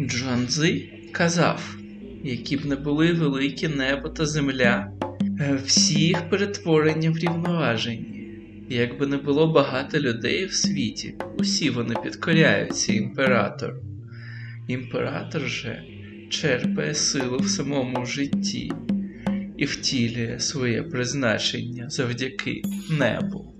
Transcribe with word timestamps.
Джуанзи 0.00 0.88
казав, 1.12 1.76
які 2.24 2.56
б 2.56 2.64
не 2.64 2.76
були 2.76 3.12
великі 3.12 3.68
небо 3.68 4.08
та 4.08 4.26
земля, 4.26 4.92
е, 5.40 5.58
всі 5.64 6.00
їх 6.00 6.30
перетворення 6.30 7.10
врівноважені. 7.10 8.14
Якби 8.68 9.06
не 9.06 9.16
було 9.16 9.52
багато 9.52 9.98
людей 9.98 10.44
в 10.44 10.52
світі, 10.52 11.14
усі 11.38 11.70
вони 11.70 11.94
підкоряються 12.04 12.92
імператору. 12.92 13.82
Імператор 14.68 15.48
же 15.48 15.84
черпає 16.30 16.94
силу 16.94 17.38
в 17.38 17.48
самому 17.48 18.06
житті 18.06 18.72
і 19.56 19.64
втілює 19.64 20.40
своє 20.40 20.82
призначення 20.82 21.90
завдяки 21.90 22.62
небу. 22.98 23.57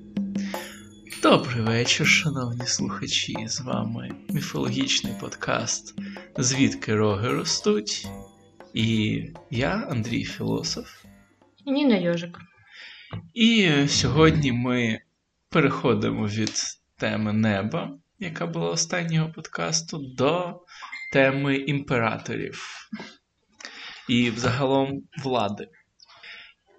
Добрий 1.23 1.61
вечір, 1.61 2.07
шановні 2.07 2.67
слухачі. 2.67 3.37
З 3.47 3.61
вами 3.61 4.11
міфологічний 4.29 5.13
подкаст 5.21 5.95
Звідки 6.37 6.95
роги 6.95 7.29
ростуть. 7.29 8.07
І 8.75 9.23
я, 9.51 9.87
Андрій 9.91 10.25
Філософ. 10.25 11.05
І 11.67 11.71
Ніна 11.71 11.97
Йожик. 11.97 12.39
І 13.35 13.71
сьогодні 13.89 14.53
ми 14.53 15.01
переходимо 15.49 16.27
від 16.27 16.53
теми 16.97 17.33
неба, 17.33 17.99
яка 18.19 18.47
була 18.47 18.71
останнього 18.71 19.33
подкасту, 19.33 19.99
до 19.99 20.61
теми 21.13 21.57
імператорів 21.57 22.89
і 24.09 24.31
взагалом 24.31 25.03
влади. 25.25 25.69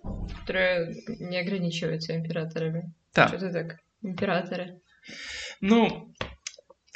Которые 0.04 0.96
не 1.20 1.42
ограничиваются 1.42 2.14
императорами. 2.14 2.94
Так. 3.12 3.28
Что 3.28 3.38
ты 3.38 3.54
так? 3.54 3.89
Императоры. 4.04 4.80
Ну, 5.62 6.14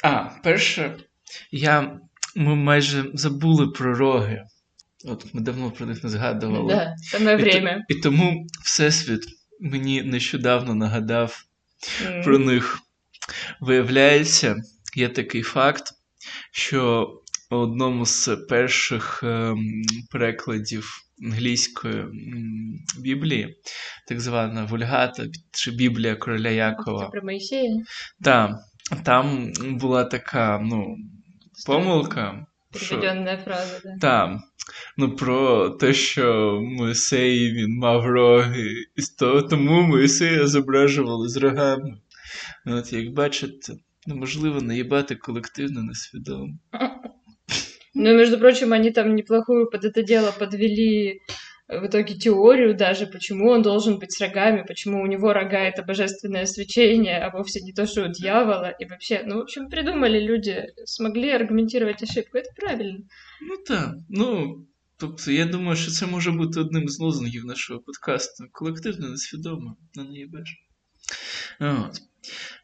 а, 0.02 0.24
перше, 0.42 0.96
я, 1.50 2.00
ми 2.36 2.54
майже 2.54 3.10
забули 3.14 3.66
про 3.66 3.94
роги. 3.94 4.44
От 5.04 5.34
ми 5.34 5.40
давно 5.40 5.70
про 5.70 5.86
них 5.86 6.04
не 6.04 6.10
згадували. 6.10 6.74
Да, 6.74 6.94
самое 7.02 7.36
І, 7.38 7.42
время. 7.42 7.84
і 7.88 7.94
тому 7.94 8.46
Всесвіт 8.64 9.24
мені 9.60 10.02
нещодавно 10.02 10.74
нагадав 10.74 11.44
М. 12.06 12.22
про 12.22 12.38
них. 12.38 12.78
Виявляється, 13.60 14.56
є 14.96 15.08
такий 15.08 15.42
факт, 15.42 15.84
що 16.52 17.10
у 17.50 17.54
одному 17.56 18.06
з 18.06 18.36
перших 18.48 19.20
ем, 19.22 19.82
перекладів 20.10 20.90
англійської 21.22 22.04
Біблії, 23.00 23.56
так 24.08 24.20
звана 24.20 24.64
Вульгата 24.64 25.24
чи 25.52 25.70
Біблія 25.70 26.16
короля 26.16 26.50
Якова, 26.50 27.04
Это 27.06 27.10
про 27.10 27.22
Моисея. 27.22 27.82
там, 28.22 28.56
там 29.04 29.52
була 29.60 30.04
така 30.04 30.58
ну, 30.62 30.96
помилка. 31.66 32.46
Переведенная 32.72 33.38
фраза, 33.38 33.80
да. 33.84 33.98
там. 34.00 34.40
Ну, 34.96 35.16
про 35.16 35.70
те, 35.70 35.92
що 35.92 36.58
Моїсей 36.62 37.52
він 37.52 37.78
мав 37.78 38.06
роги, 38.06 38.70
і 38.96 39.02
тому 39.50 39.82
Моїсея 39.82 40.46
зображували 40.46 41.28
з 41.28 41.36
рогами. 41.36 41.98
Ну, 42.64 42.76
От 42.76 42.92
як 42.92 43.12
бачите, 43.12 43.72
неможливо 44.06 44.60
наїбати 44.60 45.14
колективно 45.14 45.82
несвідомо. 45.82 46.58
Ну, 47.93 48.15
между 48.15 48.37
прочим, 48.37 48.73
они 48.73 48.91
там 48.91 49.15
неплохую 49.15 49.69
под 49.69 49.85
это 49.85 50.03
дело 50.03 50.31
подвели 50.31 51.21
э, 51.67 51.79
в 51.79 51.87
итоге 51.87 52.15
теорию 52.15 52.75
даже, 52.75 53.07
почему 53.07 53.49
он 53.49 53.61
должен 53.61 53.99
быть 53.99 54.11
с 54.11 54.21
рогами, 54.21 54.63
почему 54.67 55.01
у 55.01 55.07
него 55.07 55.33
рога — 55.33 55.67
это 55.67 55.83
божественное 55.83 56.45
свечение, 56.45 57.19
а 57.19 57.31
вовсе 57.31 57.61
не 57.61 57.73
то, 57.73 57.87
что 57.87 58.05
у 58.05 58.11
дьявола. 58.11 58.69
И 58.69 58.85
вообще, 58.85 59.23
ну, 59.25 59.37
в 59.37 59.41
общем, 59.41 59.69
придумали 59.69 60.19
люди, 60.19 60.65
смогли 60.85 61.31
аргументировать 61.31 62.03
ошибку. 62.03 62.37
Это 62.37 62.49
правильно. 62.55 62.99
Ну 63.41 63.57
так, 63.65 63.95
ну. 64.09 64.65
Тобто, 64.99 65.31
я 65.31 65.45
думаю, 65.45 65.75
що 65.75 65.91
це 65.91 66.05
може 66.05 66.31
бути 66.31 66.59
одним 66.59 66.89
з 66.89 66.99
лозунгів 66.99 67.45
нашого 67.45 67.79
подкасту. 67.79 68.43
Колективно 68.51 69.09
несвідомо, 69.09 69.77
на 69.95 70.03
наїбеш. 70.03 70.57
От. 71.59 72.01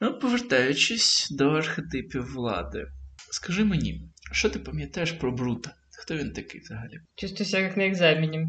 Ну, 0.01 0.19
повертаючись 0.19 1.27
до 1.31 1.49
архетипів 1.49 2.33
влади, 2.33 2.87
скажи 3.31 3.63
мені, 3.63 4.01
що 4.31 4.49
ти 4.49 4.59
пам'ятаєш 4.59 5.11
про 5.11 5.31
Брута? 5.31 5.73
Хто 5.99 6.15
він 6.17 6.31
такий 6.33 6.61
взагалі? 6.61 6.99
Чувствую 7.15 7.45
себя 7.49 7.67
как 7.67 7.77
на 7.77 7.83
экзамене. 7.89 8.45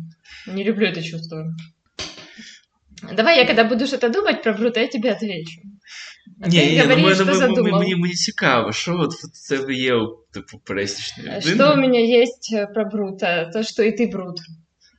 Не 0.47 0.65
люблю 0.65 0.87
это 0.87 1.03
чувство. 1.03 1.45
Давай 3.17 3.39
я, 3.39 3.47
когда 3.47 3.65
буду 3.65 3.87
что-то 3.87 4.09
думать 4.09 4.43
про 4.43 4.53
Брута, 4.55 4.81
я 4.81 4.89
тебе 4.89 5.13
отвечу. 5.13 5.61
А 6.43 6.49
Ні, 6.49 6.59
ты 6.59 6.67
ні, 6.71 6.77
ну, 6.77 6.83
говори, 6.83 7.03
мене- 7.03 7.15
что 7.15 7.25
мені, 7.25 7.39
задумал. 7.39 7.81
мені, 7.81 7.97
мені 7.97 8.15
цікаво, 8.15 8.73
що 8.73 8.95
от 8.99 9.13
в 9.15 9.49
тебе 9.49 9.75
є 9.75 9.95
у 9.95 10.17
типу 10.33 10.59
пересічної 10.65 11.31
А 11.31 11.39
людини? 11.39 11.55
Что 11.55 11.73
у 11.73 11.77
меня 11.77 12.01
есть 12.01 12.55
э, 12.55 12.73
про 12.75 12.85
Брута? 12.85 13.51
То, 13.53 13.63
что 13.63 13.83
и 13.83 13.91
ты 13.91 14.11
Брут. 14.11 14.37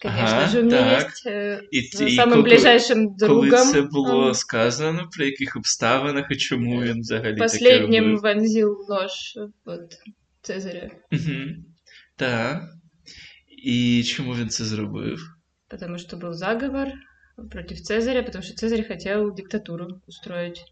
Конечно 0.01 0.37
Ага, 0.37 0.47
же, 0.47 0.59
у 0.61 0.63
меня 0.63 0.99
так. 0.99 1.07
есть 1.07 1.27
э, 1.27 1.59
І, 1.71 1.81
с 1.81 2.01
і 2.01 2.19
самым 2.19 2.29
коли- 2.29 2.41
ближайшим 2.43 3.15
другом. 3.17 3.49
Коли 3.49 3.65
це 3.65 3.81
було 3.81 4.17
он 4.27 4.33
сказано, 4.33 5.09
при 5.17 5.25
яких 5.25 5.55
обставинах 5.55 6.25
і 6.31 6.35
чому 6.35 6.81
він 6.81 6.99
взагалі 6.99 7.35
последним 7.37 7.87
таке 7.91 7.99
робив? 8.01 8.19
вонзил 8.21 8.85
нож 8.89 9.11
вот 9.65 9.81
Цезаря. 10.42 10.90
Угу. 11.12 11.64
Так. 12.16 12.62
І 13.64 14.04
чому 14.04 14.34
він 14.34 14.48
це 14.48 14.64
зробив? 14.64 15.20
Потому 15.68 15.98
что 15.98 16.16
был 16.16 16.32
заговор 16.32 16.88
против 17.50 17.80
Цезаря, 17.80 18.22
потому 18.22 18.44
что 18.44 18.54
Цезарь 18.54 18.88
хотел 18.88 19.34
диктатуру 19.34 20.02
устроить. 20.06 20.64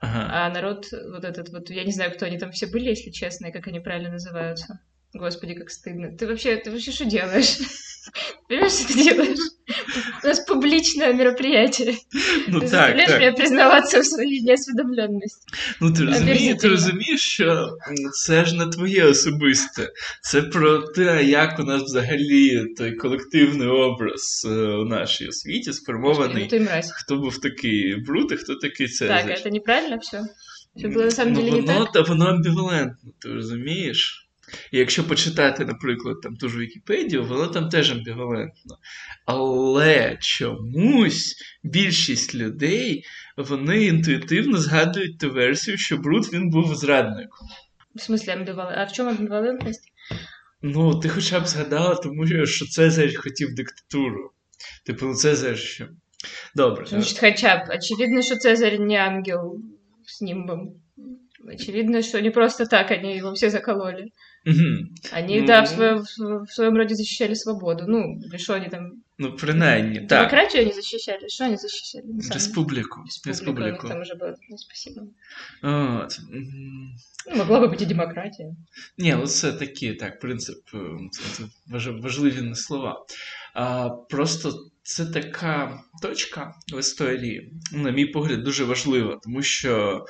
Ага. 0.00 0.28
А 0.30 0.50
народ, 0.50 0.88
вот 0.92 1.24
этот 1.24 1.50
вот, 1.50 1.70
я 1.70 1.84
не 1.84 1.92
знаю, 1.92 2.12
кто 2.12 2.26
они 2.26 2.38
там 2.38 2.50
все 2.50 2.66
были, 2.66 2.88
если 2.88 3.10
честно, 3.10 3.46
и 3.46 3.52
как 3.52 3.68
они 3.68 3.80
правильно 3.80 4.10
называются. 4.10 4.80
Господи, 5.13 5.53
как 5.53 5.69
стыдно. 5.69 6.15
Ты 6.17 6.27
вообще, 6.27 6.57
ты 6.57 6.69
вообще 6.69 6.91
что 6.91 7.05
делаешь? 7.05 7.57
Понимаешь, 8.47 8.71
что 8.71 8.87
ты 8.87 9.03
делаешь? 9.03 9.39
У 10.23 10.27
нас 10.27 10.39
публичное 10.41 11.13
мероприятие. 11.13 11.95
Ну 12.47 12.59
ты 12.59 12.69
так, 12.69 12.69
заставляешь 12.69 13.09
так. 13.09 13.19
меня 13.19 13.33
признаваться 13.33 14.01
в 14.01 14.05
своей 14.05 14.41
неосведомленности. 14.41 15.45
Ну 15.81 15.93
ти 15.93 16.05
розумієш, 16.05 16.37
ти 16.37 16.43
Омерзительно. 16.43 16.73
розумієш, 16.73 17.21
що 17.21 17.77
це 18.25 18.45
ж 18.45 18.55
не 18.55 18.67
твоє 18.67 19.03
особисте. 19.03 19.89
Це 20.21 20.41
про 20.41 20.79
те, 20.79 21.23
як 21.23 21.59
у 21.59 21.63
нас 21.63 21.83
взагалі 21.83 22.65
той 22.77 22.95
колективний 22.95 23.67
образ 23.67 24.47
е, 24.49 24.49
у 24.49 24.85
нашій 24.85 25.27
освіті 25.27 25.69
Ну 25.69 25.73
сформований. 25.73 26.49
ты 26.49 26.59
мразь. 26.59 26.91
Хто 26.91 27.17
був 27.17 27.41
такий 27.41 27.95
Брут, 27.95 28.31
і 28.31 28.35
хто 28.35 28.55
такий 28.55 28.87
Цезарь. 28.87 29.27
Так, 29.27 29.39
это 29.39 29.51
неправильно 29.51 29.97
все? 29.97 30.23
Все 30.75 30.87
было 30.87 31.03
на 31.05 31.11
самом 31.11 31.33
ну, 31.33 31.41
деле 31.41 31.51
не 31.51 31.61
воно, 31.61 31.85
так? 31.85 31.93
Та 31.93 32.01
воно 32.01 32.25
амбівалентно, 32.25 33.11
ти 33.19 33.29
розумієш? 33.33 34.20
І 34.72 34.78
якщо 34.78 35.04
почитати, 35.04 35.64
наприклад, 35.64 36.20
там 36.22 36.36
ту 36.36 36.48
ж 36.48 36.58
Вікіпедію, 36.58 37.24
воно 37.24 37.46
там 37.46 37.68
теж 37.68 37.92
амбівалентно. 37.92 38.78
Але 39.26 40.18
чомусь 40.20 41.36
більшість 41.62 42.34
людей 42.34 43.04
вони 43.36 43.84
інтуїтивно 43.84 44.58
згадують 44.58 45.18
ту 45.18 45.30
версію, 45.30 45.78
що 45.78 45.96
Брут 45.96 46.32
він 46.32 46.50
був 46.50 46.74
зрадником. 46.74 47.48
В 47.94 48.00
смысле 48.00 48.32
амбивалентность? 48.32 48.78
А 48.78 48.84
в 48.84 48.92
чем 48.92 49.08
амбивалентность? 49.08 49.92
Ну, 50.62 51.00
ти 51.00 51.08
хоча 51.08 51.40
б 51.40 51.46
згадала, 51.46 51.94
тому 51.94 52.46
що 52.46 52.66
Цезарь 52.66 53.16
хотів 53.16 53.54
диктатуру. 53.54 54.30
Типу, 54.86 55.06
ну, 55.06 55.14
Цезарь 55.14 55.56
що. 55.56 55.88
Добре. 56.54 56.86
Что 56.86 56.96
значит 56.96 57.18
хотя 57.18 57.64
бы? 57.64 57.74
Очевидно, 57.74 58.22
что 58.22 58.36
Цезарь 58.36 58.78
не 58.78 58.96
ангел 58.96 59.60
с 60.06 60.20
нимбом. 60.20 60.80
Очевидно, 61.46 62.02
что 62.02 62.20
не 62.20 62.30
просто 62.30 62.66
так 62.66 62.90
они 62.90 63.16
его 63.16 63.32
все 63.32 63.50
закололи. 63.50 64.12
Угу. 64.45 65.17
Они, 65.17 65.41
Ну. 65.41 65.47
да, 65.47 65.61
в 65.61 65.67
своем, 65.67 66.03
в 66.45 66.51
своем 66.53 66.77
роде 66.77 66.95
защищали 66.95 67.35
свободу. 67.35 67.83
Ну, 67.87 68.19
или 68.31 68.37
что 68.37 68.53
они 68.53 68.69
там... 68.69 68.91
Ну, 69.19 69.35
принаймні, 69.35 69.99
так. 69.99 70.09
Демократию 70.31 70.63
они 70.63 70.73
защищали? 70.73 71.27
Что 71.27 71.45
они 71.45 71.57
защищали? 71.57 72.03
на 72.03 72.07
самом 72.09 72.21
деле? 72.21 72.33
Республіку. 72.33 72.99
Республика, 73.25 73.61
у 73.61 73.65
них 73.65 73.73
Республіку. 73.73 73.87
там 73.87 74.01
уже 74.01 74.13
было. 74.13 74.35
Ну, 74.49 74.57
спасибо. 74.57 75.01
От. 76.03 76.19
м. 76.33 76.95
Ну, 77.31 77.35
могла 77.35 77.59
бы 77.59 77.67
быть 77.67 77.81
и 77.81 77.85
демократия. 77.85 78.55
Ні, 78.97 79.15
ну 79.19 79.27
це 79.27 79.51
такі, 79.53 79.93
так, 79.93 80.19
принцип, 80.19 80.57
е, 80.73 80.79
це, 81.11 81.21
це 81.33 81.43
важ- 81.73 82.01
важливі 82.01 82.41
не 82.41 82.55
слова. 82.55 83.05
А, 83.53 83.89
просто 83.89 84.53
це 84.83 85.05
така 85.05 85.79
точка 86.01 86.53
в 86.73 86.79
історії, 86.79 87.53
на 87.71 87.91
мій 87.91 88.05
погляд, 88.05 88.43
дуже 88.43 88.63
важлива, 88.63 89.19
тому 89.23 89.41
що 89.41 90.05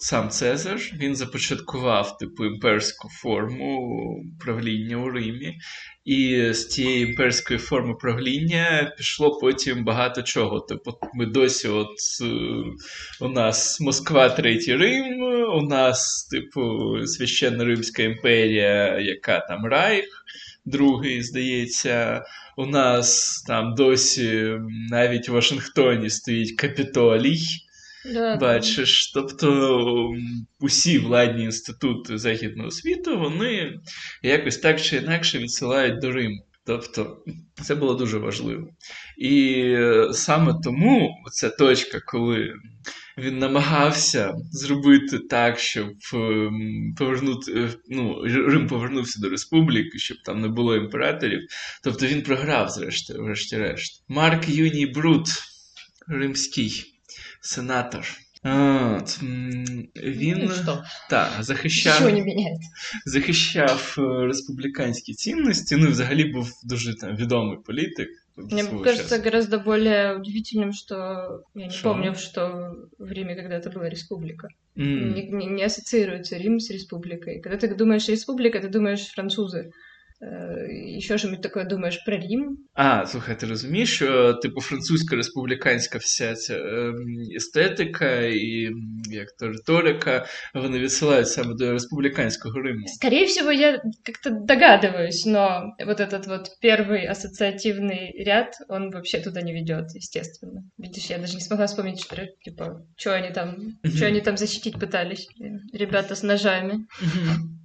сам 0.00 0.30
Цезар 0.30 0.80
він 1.00 1.16
започаткував 1.16 2.18
типу 2.18 2.44
імперську 2.44 3.08
форму 3.08 4.14
правління 4.40 4.96
у 4.96 5.10
Римі, 5.10 5.58
і 6.04 6.52
з 6.52 6.68
цієї 6.68 7.02
імперської 7.02 7.58
форми 7.58 7.94
правління 7.94 8.94
пішло 8.96 9.38
потім 9.40 9.84
багато 9.84 10.22
чого. 10.22 10.60
Типу, 10.60 10.90
ми 11.14 11.26
досі, 11.26 11.68
от 11.68 11.96
е, 12.22 12.26
у 13.20 13.28
нас 13.28 13.80
Москва, 13.80 14.28
Третій 14.28 14.76
Рим, 14.76 15.22
у 15.54 15.62
нас, 15.62 16.28
типу, 16.30 16.62
священна 17.06 17.64
Римська 17.64 18.02
імперія, 18.02 18.98
яка 19.00 19.40
там 19.40 19.66
Райх, 19.66 20.24
другий, 20.64 21.22
здається. 21.22 22.24
У 22.56 22.66
нас 22.66 23.42
там 23.46 23.74
досі 23.74 24.52
навіть 24.90 25.28
в 25.28 25.32
Вашингтоні 25.32 26.10
стоїть 26.10 26.56
Капітолій. 26.56 27.38
Да, 28.12 28.36
Бачиш, 28.36 29.12
тобто 29.12 30.10
усі 30.60 30.98
владні 30.98 31.44
інститути 31.44 32.18
західного 32.18 32.70
світу 32.70 33.18
вони 33.18 33.80
якось 34.22 34.56
так 34.56 34.80
чи 34.80 34.96
інакше 34.96 35.38
відсилають 35.38 36.00
до 36.00 36.12
Риму. 36.12 36.44
Тобто 36.68 37.22
це 37.62 37.74
було 37.74 37.94
дуже 37.94 38.18
важливо. 38.18 38.68
І 39.18 39.62
е, 39.62 40.08
саме 40.12 40.54
тому 40.64 41.10
ця 41.32 41.48
точка, 41.50 42.00
коли 42.06 42.52
він 43.18 43.38
намагався 43.38 44.34
зробити 44.52 45.18
так, 45.18 45.58
щоб 45.58 45.88
ем, 46.14 46.94
повернути 46.98 47.52
е, 47.52 47.70
ну, 47.88 48.22
Рим 48.24 48.66
повернувся 48.66 49.20
до 49.20 49.28
республіки, 49.28 49.98
щоб 49.98 50.16
там 50.24 50.40
не 50.40 50.48
було 50.48 50.76
імператорів. 50.76 51.40
Тобто 51.84 52.06
він 52.06 52.22
програв, 52.22 52.68
зрештою, 52.68 53.22
врешті-решт. 53.22 54.04
Марк 54.08 54.48
Юній 54.48 54.86
Брут, 54.86 55.28
римський 56.06 56.97
сенатор. 57.41 58.05
От, 58.45 59.19
він 60.03 60.37
Ну 60.43 60.51
що? 60.51 60.83
та, 61.09 61.29
захищав 61.39 62.01
Ничего 62.01 62.09
не 62.19 62.25
меняет. 62.25 62.57
захищав 63.05 63.95
е, 63.97 64.25
республіканські 64.27 65.13
цінності. 65.13 65.75
Ну, 65.75 65.85
і 65.87 65.89
взагалі 65.89 66.23
був 66.25 66.51
дуже 66.63 66.95
там 66.95 67.15
відомий 67.15 67.57
політик. 67.65 68.07
Мне 68.37 68.63
свого 68.63 68.83
кажется 68.83 69.09
часу. 69.17 69.23
гораздо 69.23 69.59
более 69.59 70.15
удивительным, 70.17 70.71
что 70.73 70.95
я 71.55 71.65
не 71.65 71.71
Шо? 71.71 71.83
помню, 71.83 72.15
что 72.15 72.71
в 72.99 73.11
Риме 73.11 73.35
когда-то 73.35 73.69
была 73.69 73.89
республика. 73.89 74.47
М. 74.77 75.13
Не, 75.13 75.23
не- 75.29 75.45
не 75.45 75.63
ассоциируется 75.65 76.37
Рим 76.37 76.59
с 76.59 76.69
республикой. 76.71 77.41
Когда 77.41 77.67
ты 77.67 77.75
думаешь 77.75 78.09
республика, 78.09 78.57
ты 78.59 78.69
думаешь 78.69 79.13
французы. 79.17 79.69
Еще 80.25 81.17
что-нибудь 81.17 81.41
такое 81.41 81.65
думаешь 81.65 81.99
про 82.05 82.15
Рим. 82.17 82.57
А, 82.73 83.05
слухай, 83.05 83.39
ти 83.39 83.45
розумієш, 83.45 83.95
що 83.95 84.33
типу 84.33 84.61
французька 84.61 85.15
республіканська 85.15 85.97
вся 85.97 86.33
ця 86.33 86.55
ем, 86.57 86.95
естетика 87.35 88.19
і 88.21 88.65
м, 88.65 89.01
як 89.11 89.27
то 89.39 89.47
риторика, 89.47 90.25
вони 90.53 90.79
відсилають 90.79 91.27
саме 91.27 91.53
до 91.53 91.71
республіканського 91.71 92.61
Риму. 92.61 92.87
Скорее 92.87 93.25
всего, 93.25 93.51
я 93.51 93.81
как-то 94.05 94.29
догадываюсь, 94.29 95.25
но 95.25 95.73
вот 95.85 95.99
этот 95.99 96.27
вот 96.27 96.47
первый 96.61 97.05
ассоциативный 97.05 98.11
ряд, 98.25 98.53
он 98.69 98.91
вообще 98.91 99.19
туда 99.19 99.41
не 99.41 99.53
ведет, 99.53 99.85
естественно. 99.95 100.63
Видишь, 100.77 101.09
я 101.09 101.17
даже 101.17 101.35
не 101.35 101.41
смогла 101.41 101.65
вспомнить, 101.65 101.99
что, 101.99 102.15
типа, 102.45 102.85
что 102.97 103.13
они 103.13 103.31
там, 103.33 103.55
что 103.95 104.05
они 104.05 104.21
там 104.21 104.37
защитить 104.37 104.79
пытались, 104.79 105.27
э, 105.41 105.77
ребята 105.77 106.15
с 106.15 106.23
ножами. 106.23 106.85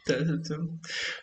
Мгм. 0.10 0.18
Та-та-та. 0.20 0.62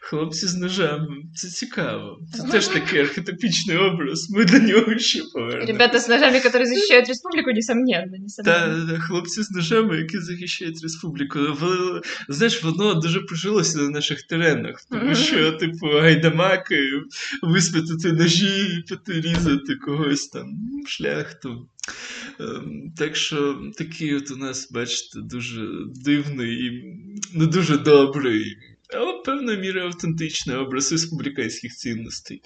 Хлопці 0.00 0.46
з 0.46 0.54
ножами. 0.56 1.06
Це 1.34 1.48
цікаво. 1.48 2.18
Це 2.36 2.42
теж 2.42 2.66
такий 2.68 3.00
архетипічний 3.00 3.76
образ. 3.76 4.30
Ми 4.30 4.44
до 4.44 4.58
нього 4.58 4.98
ще 4.98 5.22
повернемося. 5.34 5.72
Ребята 5.72 5.96
с 5.98 6.08
ножами, 6.08 6.36
которые 6.38 6.66
защищают 6.66 7.08
республику, 7.08 7.50
несомненно, 7.52 8.12
несомненно. 8.22 8.86
Та 8.86 8.92
та, 8.94 9.00
хлопці 9.00 9.42
з 9.42 9.50
ножами, 9.50 9.96
які 9.96 10.18
захищають 10.18 10.82
республіку. 10.82 11.38
В- 11.38 12.00
Знаєш, 12.28 12.62
воно 12.62 12.94
дуже 12.94 13.20
прижилося 13.20 13.78
на 13.78 13.90
наших 13.90 14.22
теренах, 14.22 14.76
тому 14.90 15.14
що, 15.14 15.52
типу, 15.52 15.86
гайдамаки, 15.86 16.78
висвітити 17.42 18.12
ножі 18.12 18.66
і 18.78 18.94
потирізати 18.94 19.74
когось 19.86 20.28
там, 20.28 20.46
шляхту. 20.88 21.68
Ем, 22.40 22.92
Так 22.96 23.16
що 23.16 23.60
такий 23.78 24.14
от 24.14 24.30
у 24.30 24.36
нас, 24.36 24.70
бачите, 24.72 25.20
дуже 25.20 25.66
дивний 26.04 26.52
і 26.66 26.84
не 27.34 27.46
дуже 27.46 27.78
добрий, 27.78 28.56
але 28.94 29.22
певною 29.24 29.58
мірою 29.58 29.86
автентичний 29.86 30.56
образ 30.56 30.92
республіканських 30.92 31.72
цінностей. 31.72 32.42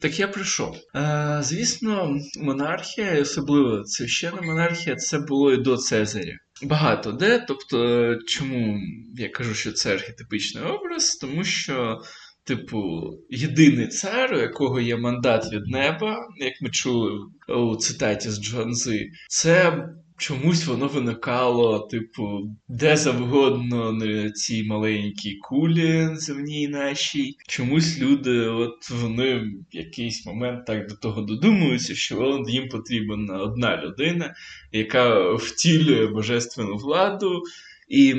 Так 0.00 0.18
я 0.18 0.28
прийшов. 0.28 0.76
Е, 0.96 1.38
звісно, 1.42 2.18
монархія, 2.40 3.20
особливо 3.22 3.84
священна 3.84 4.42
монархія, 4.42 4.96
це 4.96 5.18
було 5.18 5.52
і 5.52 5.56
до 5.56 5.76
Цезаря. 5.76 6.36
Багато 6.62 7.12
де. 7.12 7.44
Тобто, 7.48 8.16
чому 8.26 8.80
я 9.14 9.28
кажу, 9.28 9.54
що 9.54 9.72
це 9.72 9.92
архетипичний 9.92 10.64
образ? 10.64 11.16
Тому 11.16 11.44
що, 11.44 12.00
типу, 12.44 13.10
єдиний 13.30 13.88
цар, 13.88 14.34
у 14.34 14.38
якого 14.38 14.80
є 14.80 14.96
мандат 14.96 15.52
від 15.52 15.66
неба, 15.66 16.16
як 16.36 16.52
ми 16.60 16.70
чули 16.70 17.10
у 17.48 17.76
цитаті 17.76 18.30
з 18.30 18.40
Джонзи, 18.40 19.10
це. 19.28 19.84
Чомусь 20.18 20.66
воно 20.66 20.88
виникало, 20.88 21.78
типу, 21.78 22.56
де 22.68 22.96
завгодно 22.96 23.92
на 23.92 24.30
цій 24.30 24.64
маленькій 24.64 25.34
кулі 25.34 26.08
земній 26.12 26.68
нашій. 26.68 27.36
Чомусь 27.48 27.98
люди, 27.98 28.40
от 28.40 28.90
вони 28.90 29.34
в 29.38 29.76
якийсь 29.76 30.26
момент 30.26 30.66
так 30.66 30.88
до 30.88 30.94
того 30.94 31.22
додумуються, 31.22 31.94
що 31.94 32.44
їм 32.48 32.68
потрібна 32.68 33.38
одна 33.38 33.82
людина, 33.82 34.34
яка 34.72 35.32
втілює 35.34 36.06
божественну 36.06 36.76
владу, 36.76 37.42
і 37.88 38.14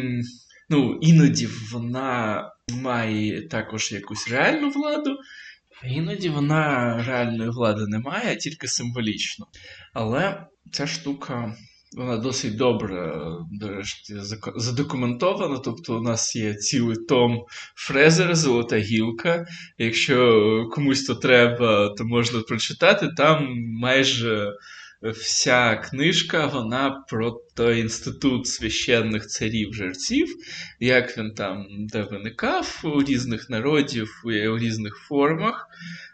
ну, 0.70 1.00
іноді 1.02 1.48
вона 1.72 2.44
має 2.82 3.42
також 3.42 3.92
якусь 3.92 4.32
реальну 4.32 4.70
владу, 4.70 5.18
іноді 5.84 6.30
вона 6.30 7.04
реальної 7.08 7.50
влади 7.50 7.88
не 7.88 8.00
має, 8.00 8.36
тільки 8.36 8.68
символічно. 8.68 9.48
Але 9.94 10.46
ця 10.72 10.88
штука. 10.88 11.56
Вона 11.98 12.18
досить 12.18 12.58
добре, 12.58 13.22
нарешті, 13.52 14.14
зако- 14.16 14.60
задокументована. 14.60 15.58
Тобто, 15.58 15.98
у 15.98 16.02
нас 16.02 16.36
є 16.36 16.54
цілий 16.54 16.98
том 16.98 17.46
Фрезера, 17.76 18.36
Золота 18.36 18.78
гілка. 18.78 19.46
Якщо 19.78 20.70
комусь 20.72 21.04
то 21.04 21.16
треба, 21.16 21.90
то 21.90 22.06
можна 22.06 22.40
прочитати. 22.40 23.10
Там 23.18 23.56
майже 23.58 24.54
вся 25.02 25.76
книжка 25.76 26.46
вона 26.46 27.04
про 27.10 27.42
той 27.56 27.80
інститут 27.80 28.48
священних 28.48 29.28
царів 29.28 29.74
жерців, 29.74 30.36
як 30.80 31.18
він 31.18 31.34
там 31.34 31.66
де 31.70 32.02
виникав 32.02 32.82
у 32.84 33.04
різних 33.04 33.50
народів, 33.50 34.22
у 34.26 34.58
різних 34.58 34.96
формах, 34.96 35.68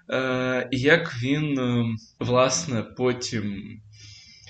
е, 0.10 0.70
і 0.72 0.80
як 0.80 1.14
він, 1.24 1.60
е, 1.60 1.86
власне, 2.20 2.84
потім 2.98 3.64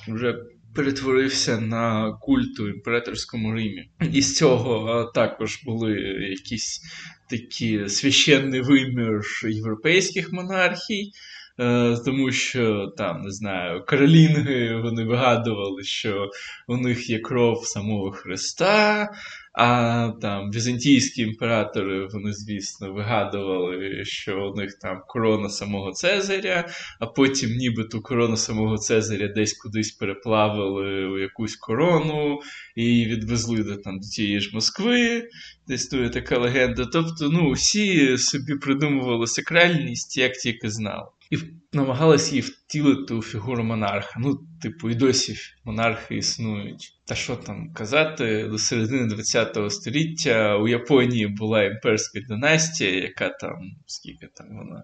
вже 0.08 0.36
перетворився 0.76 1.60
на 1.60 2.14
культ 2.22 2.60
у 2.60 2.68
імператорському 2.68 3.52
Римі. 3.52 3.90
І 4.14 4.22
з 4.22 4.38
цього 4.38 5.00
е, 5.02 5.12
також 5.14 5.64
були 5.64 5.92
якісь 6.30 6.82
такі 7.30 7.90
священний 7.90 8.62
вимір 8.62 9.22
європейських 9.50 10.32
монархій. 10.34 11.12
Е, 11.60 11.98
тому 12.06 12.32
що 12.32 12.94
там, 12.98 13.22
не 13.22 13.32
знаю, 13.32 13.84
каролінги 13.88 14.82
вони 14.84 15.04
вигадували, 15.04 15.84
що 15.84 16.30
у 16.68 16.78
них 16.78 17.10
є 17.10 17.20
кров 17.20 17.66
самого 17.66 18.12
Христа, 18.12 19.10
а 19.58 20.12
там 20.22 20.52
візантійські 20.52 21.22
імператори, 21.22 22.08
вони, 22.14 22.34
звісно, 22.34 22.94
вигадували, 22.94 24.06
що 24.06 24.52
у 24.52 24.56
них 24.56 24.74
там 24.82 25.02
корона 25.08 25.50
самого 25.50 25.92
Цезаря, 25.92 26.70
а 27.00 27.06
потім 27.06 27.50
нібито 27.50 28.02
корону 28.02 28.38
самого 28.38 28.78
Цезаря 28.78 29.28
десь 29.28 29.54
кудись 29.54 29.92
переплавили 29.92 31.06
у 31.06 31.18
якусь 31.18 31.56
корону 31.56 32.40
і 32.76 33.06
відвезли 33.06 33.64
до, 33.64 33.76
там, 33.76 34.00
до 34.00 34.08
тієї 34.08 34.40
ж 34.40 34.50
Москви. 34.54 35.30
Десь 35.68 35.88
тут 35.88 36.14
така 36.14 36.38
легенда. 36.38 36.86
Тобто, 36.86 37.30
ну, 37.30 37.52
всі 37.52 38.18
собі 38.18 38.56
придумували 38.56 39.28
сакральність, 39.28 40.18
як 40.18 40.34
тільки 40.34 40.70
знали. 40.70 41.08
І 41.32 41.38
намагалися 41.74 42.30
її 42.30 42.42
втілити 42.42 43.14
у 43.14 43.22
фігуру 43.22 43.64
монарха. 43.64 44.20
Ну, 44.20 44.40
типу, 44.62 44.90
і 44.90 44.96
досі 44.96 45.36
монархи 45.64 46.16
існують. 46.16 46.95
Та 47.08 47.16
що 47.16 47.36
там 47.36 47.74
казати, 47.74 48.48
до 48.48 48.58
середини 48.58 49.16
ХХ 49.16 49.72
століття 49.72 50.58
у 50.58 50.68
Японії 50.68 51.28
була 51.28 51.64
імперська 51.64 52.20
династія, 52.20 52.92
яка 52.92 53.30
там, 53.30 53.72
скільки 53.86 54.28
там 54.36 54.48
вона 54.50 54.84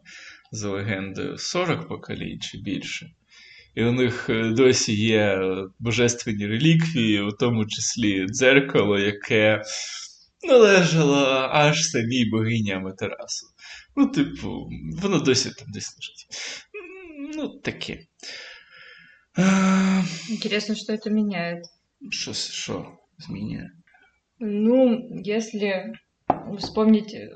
за 0.52 0.70
легендою, 0.70 1.38
40 1.38 1.88
поколінь 1.88 2.40
чи 2.40 2.58
більше. 2.58 3.12
І 3.76 3.84
у 3.84 3.92
них 3.92 4.30
е, 4.30 4.50
досі 4.50 4.96
є 4.96 5.40
божественні 5.80 6.48
реліквії, 6.48 7.22
у 7.22 7.32
тому 7.32 7.66
числі 7.66 8.26
дзеркало, 8.26 9.00
яке 9.00 9.64
належало 10.44 11.26
аж 11.52 11.84
самій 11.84 12.26
богині 12.26 12.72
Аматерасу. 12.72 13.48
Ну, 13.96 14.08
типу, 14.08 14.70
воно 15.02 15.20
досі 15.20 15.52
там 15.58 15.68
десь 15.72 15.96
лежить. 15.98 16.28
Ну, 17.36 17.50
таке. 17.50 18.00
Е, 19.38 20.04
Интересно, 20.30 20.76
что 20.76 20.94
это 20.94 21.10
меняет. 21.10 21.66
Що, 22.10 22.34
що 22.34 22.86
змінює? 23.18 23.70
Ну, 24.40 25.08
если 25.24 25.94
вспомнить 26.58 27.14
э, 27.14 27.30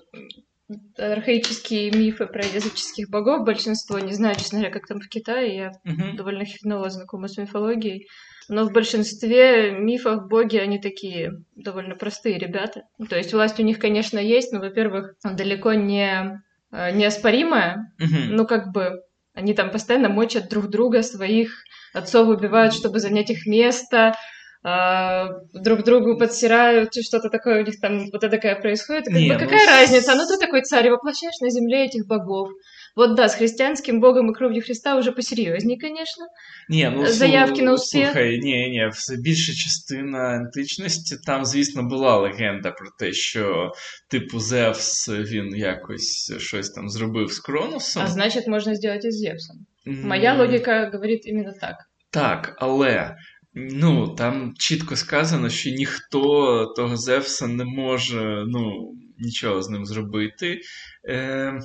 архаические 0.98 1.92
мифы 1.92 2.26
про 2.26 2.42
языческих 2.44 3.10
богов, 3.10 3.46
большинство, 3.46 4.00
не 4.00 4.14
знаю, 4.14 4.36
честно 4.36 4.60
говоря, 4.60 4.74
как 4.74 4.88
там 4.88 5.00
в 5.00 5.08
Китае, 5.08 5.56
я 5.56 5.72
Угу. 5.86 6.18
довольно 6.18 6.46
хреново 6.46 6.90
знакома 6.90 7.28
с 7.28 7.38
мифологией, 7.38 8.08
но 8.50 8.66
в 8.66 8.72
большинстве 8.74 9.72
мифов 9.72 10.28
боги, 10.28 10.58
они 10.58 10.80
такие 10.80 11.32
довольно 11.56 11.96
простые 11.96 12.38
ребята. 12.40 12.84
Ну, 12.98 13.06
То 13.06 13.16
есть 13.18 13.34
власть 13.34 13.60
у 13.60 13.64
них, 13.64 13.80
конечно, 13.80 14.18
есть, 14.20 14.52
но, 14.52 14.60
во-первых, 14.60 15.14
далеко 15.24 15.74
не 15.74 16.42
э, 16.72 16.92
неоспоримая, 16.92 17.94
Угу. 18.00 18.34
ну, 18.36 18.46
как 18.48 18.72
бы, 18.72 19.02
они 19.36 19.54
там 19.54 19.70
постоянно 19.70 20.10
мочат 20.10 20.50
друг 20.50 20.70
друга, 20.70 21.04
своих 21.04 21.64
отцов 21.94 22.28
убивают, 22.30 22.74
чтобы 22.74 23.00
занять 23.00 23.30
их 23.30 23.46
место, 23.46 24.16
друг 24.65 25.85
другу 25.85 26.19
подсирают, 26.19 26.97
и 26.97 27.03
что-то 27.03 27.29
такое 27.31 27.63
у 27.63 27.67
них 27.67 27.81
там, 27.81 27.99
вот 28.13 28.23
это 28.25 28.29
такая 28.31 28.61
происходит. 28.61 29.09
И 29.09 29.11
как 29.13 29.21
Не, 29.21 29.29
бы 29.29 29.35
ну, 29.35 29.41
какая 29.41 29.65
с- 29.67 29.69
разница? 29.81 30.15
Ну 30.15 30.27
ты 30.27 30.37
такой 30.39 30.61
царь, 30.63 30.91
воплощаешь 30.91 31.41
на 31.41 31.51
земле 31.51 31.87
этих 31.87 32.07
богов. 32.07 32.49
Вот 32.97 33.15
да, 33.15 33.29
с 33.29 33.35
христианским 33.37 34.01
богом 34.01 34.31
и 34.31 34.35
кровью 34.35 34.63
Христа 34.63 34.97
уже 34.97 35.13
посерьезнее, 35.13 35.79
конечно. 35.81 36.27
Ні, 36.69 36.91
ну, 36.97 37.07
Заявки 37.07 37.61
слу- 37.61 37.65
на 37.65 37.73
успіх? 37.73 38.05
Слухай, 38.05 38.39
ні, 38.39 38.69
ні, 38.71 38.89
все 38.93 39.17
більша 39.17 39.53
частина 39.53 40.19
античності, 40.19 41.17
там, 41.27 41.45
звісно, 41.45 41.83
була 41.83 42.17
легенда 42.17 42.71
про 42.71 42.87
те, 42.99 43.13
що, 43.13 43.73
типу, 44.11 44.41
Зевс, 44.41 45.09
він 45.09 45.57
якось 45.57 46.33
щось 46.39 46.71
там 46.71 46.89
зробив 46.89 47.33
з 47.33 47.39
Кроносом. 47.39 48.03
А 48.03 48.07
значит, 48.07 48.47
можно 48.47 48.75
сделать 48.75 49.05
и 49.05 49.09
с 49.09 49.15
Зевсом. 49.19 49.57
М, 49.87 50.09
Моя 50.09 50.35
логика 50.35 50.91
говорит 50.93 51.27
именно 51.27 51.53
так. 51.61 51.77
Так, 52.11 52.57
але 52.59 53.17
ну, 53.55 54.09
там 54.09 54.55
чітко 54.59 54.97
сказано, 54.97 55.49
що 55.49 55.71
ніхто 55.71 56.67
того 56.77 56.97
Зевса 56.97 57.47
не 57.47 57.65
може 57.65 58.45
ну, 58.49 58.95
нічого 59.19 59.63
з 59.63 59.71
ним 59.71 59.87
зробити. 59.87 60.61
Е, 61.09 61.61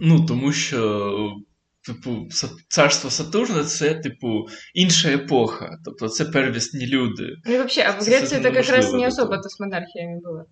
ну, 0.00 0.26
тому 0.26 0.52
що, 0.52 1.32
типу, 1.86 2.10
Са- 2.30 2.56
царство 2.68 3.10
Сатурна 3.10 3.64
це, 3.64 3.94
типу, 3.94 4.46
інша 4.74 5.08
епоха. 5.08 5.78
Тобто 5.84 6.08
це 6.08 6.24
первісні 6.24 6.86
люди. 6.86 7.36
Ну 7.44 7.54
и 7.54 7.56
вообще, 7.56 7.82
а 7.82 7.90
в 7.90 8.02
С 8.02 8.08
Греции 8.08 8.38
этим 8.38 8.46
это 8.46 8.54
как 8.54 8.54
раз 8.54 8.68
неможливо 8.68 8.98
не 8.98 9.04
до 9.04 9.08
особо-то 9.08 9.48
с 9.48 9.60
монархиями 9.60 10.20
было. 10.20 10.44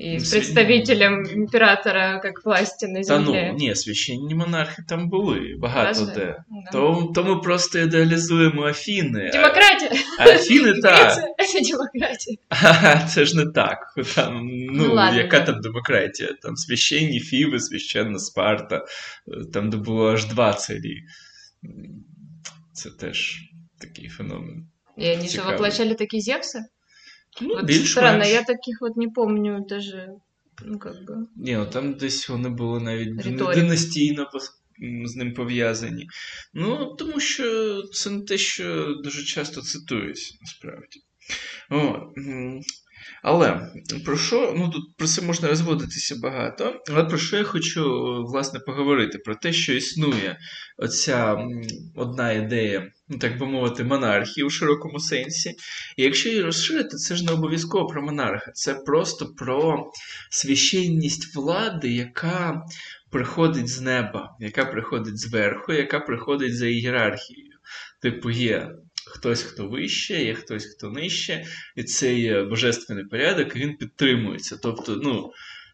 И 0.00 0.12
Ну, 0.12 0.20
с 0.20 0.22
с- 0.24 0.30
представителем 0.30 1.24
императора 1.34 2.20
как 2.22 2.44
власти 2.44 2.86
на 2.86 2.94
Та 2.98 3.02
земле. 3.04 3.48
ну, 3.52 3.58
ні, 3.58 3.74
священні 3.74 4.34
монархи 4.34 4.82
там 4.88 5.08
були, 5.08 5.54
багато 5.58 5.88
Разве? 5.88 6.14
де. 6.14 6.36
Да. 6.64 6.70
То, 6.72 7.12
то 7.14 7.24
ми 7.24 7.36
просто 7.40 7.78
ідеалізуємо 7.78 8.62
Афіни. 8.66 9.28
а- 9.28 9.32
Демократия! 9.32 9.90
А 10.18 10.24
Афіни 10.28 10.72
так. 10.80 10.94
Греция — 10.94 11.38
это 11.38 11.68
демократия. 11.70 12.36
Ха-ха, 12.50 13.06
це 13.06 13.24
ж 13.24 13.36
не 13.36 13.46
так. 13.46 13.78
Там, 14.14 14.46
ну, 14.46 14.72
Ну, 14.86 14.94
ладно, 14.94 15.18
яка 15.20 15.38
да. 15.40 15.44
там 15.52 15.60
демократія? 15.60 16.28
Там 16.42 16.56
священні 16.56 17.20
Фіви, 17.20 17.60
священна 17.60 18.18
Спарта, 18.18 18.76
е, 19.28 19.44
там, 19.52 19.70
де 19.70 19.76
було 19.76 20.12
аж 20.12 20.24
два 20.26 20.52
царі. 20.52 20.96
М, 21.64 22.04
Це 22.72 22.90
теж 22.90 23.38
такий 23.80 24.08
феномен. 24.08 24.68
И 24.98 25.12
они 25.12 25.28
же 25.28 25.38
Цікавый. 25.38 25.50
воплощали 25.52 25.94
такие 25.94 26.20
Зевсы? 26.22 26.60
Ну, 27.41 27.61
більш 27.63 27.91
странно, 27.91 28.25
я 28.25 28.43
таких 28.43 28.77
от 28.81 28.97
не 28.97 29.09
пам'ятаю 29.09 29.65
даже, 29.69 30.09
ну 30.65 30.79
как 30.79 30.93
бы... 30.93 31.25
Ні, 31.35 31.55
ну 31.55 31.65
там 31.65 31.93
десь 31.93 32.29
вони 32.29 32.49
були 32.49 32.79
навіть 32.79 33.25
Риторики. 33.25 33.61
Династійно 33.61 34.29
з 35.05 35.15
ним 35.15 35.33
пов'язані. 35.33 36.07
Ну, 36.53 36.95
тому 36.99 37.19
що 37.19 37.81
це 37.81 38.09
не 38.09 38.21
те, 38.21 38.37
що 38.37 38.93
дуже 39.03 39.23
часто 39.23 39.61
цитується, 39.61 40.35
насправді. 40.41 41.01
О, 41.69 42.13
але 43.23 43.71
про 44.05 44.17
що, 44.17 44.53
ну 44.57 44.69
тут 44.69 44.97
про 44.97 45.07
це 45.07 45.21
можна 45.21 45.49
розводитися 45.49 46.15
багато, 46.23 46.81
але 46.89 47.03
про 47.03 47.17
що 47.17 47.37
я 47.37 47.43
хочу 47.43 47.83
власне 48.23 48.59
поговорити? 48.59 49.17
Про 49.17 49.35
те, 49.35 49.53
що 49.53 49.73
існує 49.73 50.37
оця 50.77 51.37
одна 51.95 52.31
ідея, 52.31 52.91
ну 53.07 53.17
так 53.17 53.39
би 53.39 53.45
мовити, 53.45 53.83
монархії 53.83 54.45
у 54.45 54.49
широкому 54.49 54.99
сенсі. 54.99 55.49
І 55.97 56.03
якщо 56.03 56.29
її 56.29 56.41
розширити, 56.41 56.97
це 56.97 57.15
ж 57.15 57.25
не 57.25 57.31
обов'язково 57.31 57.87
про 57.87 58.01
монарха, 58.01 58.51
це 58.51 58.73
просто 58.73 59.25
про 59.25 59.91
священність 60.29 61.35
влади, 61.35 61.91
яка 61.91 62.61
приходить 63.11 63.67
з 63.67 63.81
неба, 63.81 64.35
яка 64.39 64.65
приходить 64.65 65.17
зверху, 65.17 65.73
яка 65.73 65.99
приходить 65.99 66.57
за 66.57 66.67
ієрархією. 66.67 67.53
Типу, 68.01 68.29
є 68.29 68.71
хтось, 69.07 69.43
хто 69.43 69.67
вище, 69.67 70.23
є 70.23 70.33
хтось, 70.33 70.65
хто 70.65 70.89
нижче, 70.89 71.45
і 71.75 71.83
цей 71.83 72.43
божественний 72.43 73.05
порядок 73.05 73.55
він 73.55 73.77
підтримується. 73.77 74.57
Тобто, 74.63 74.99
ну, 75.03 75.31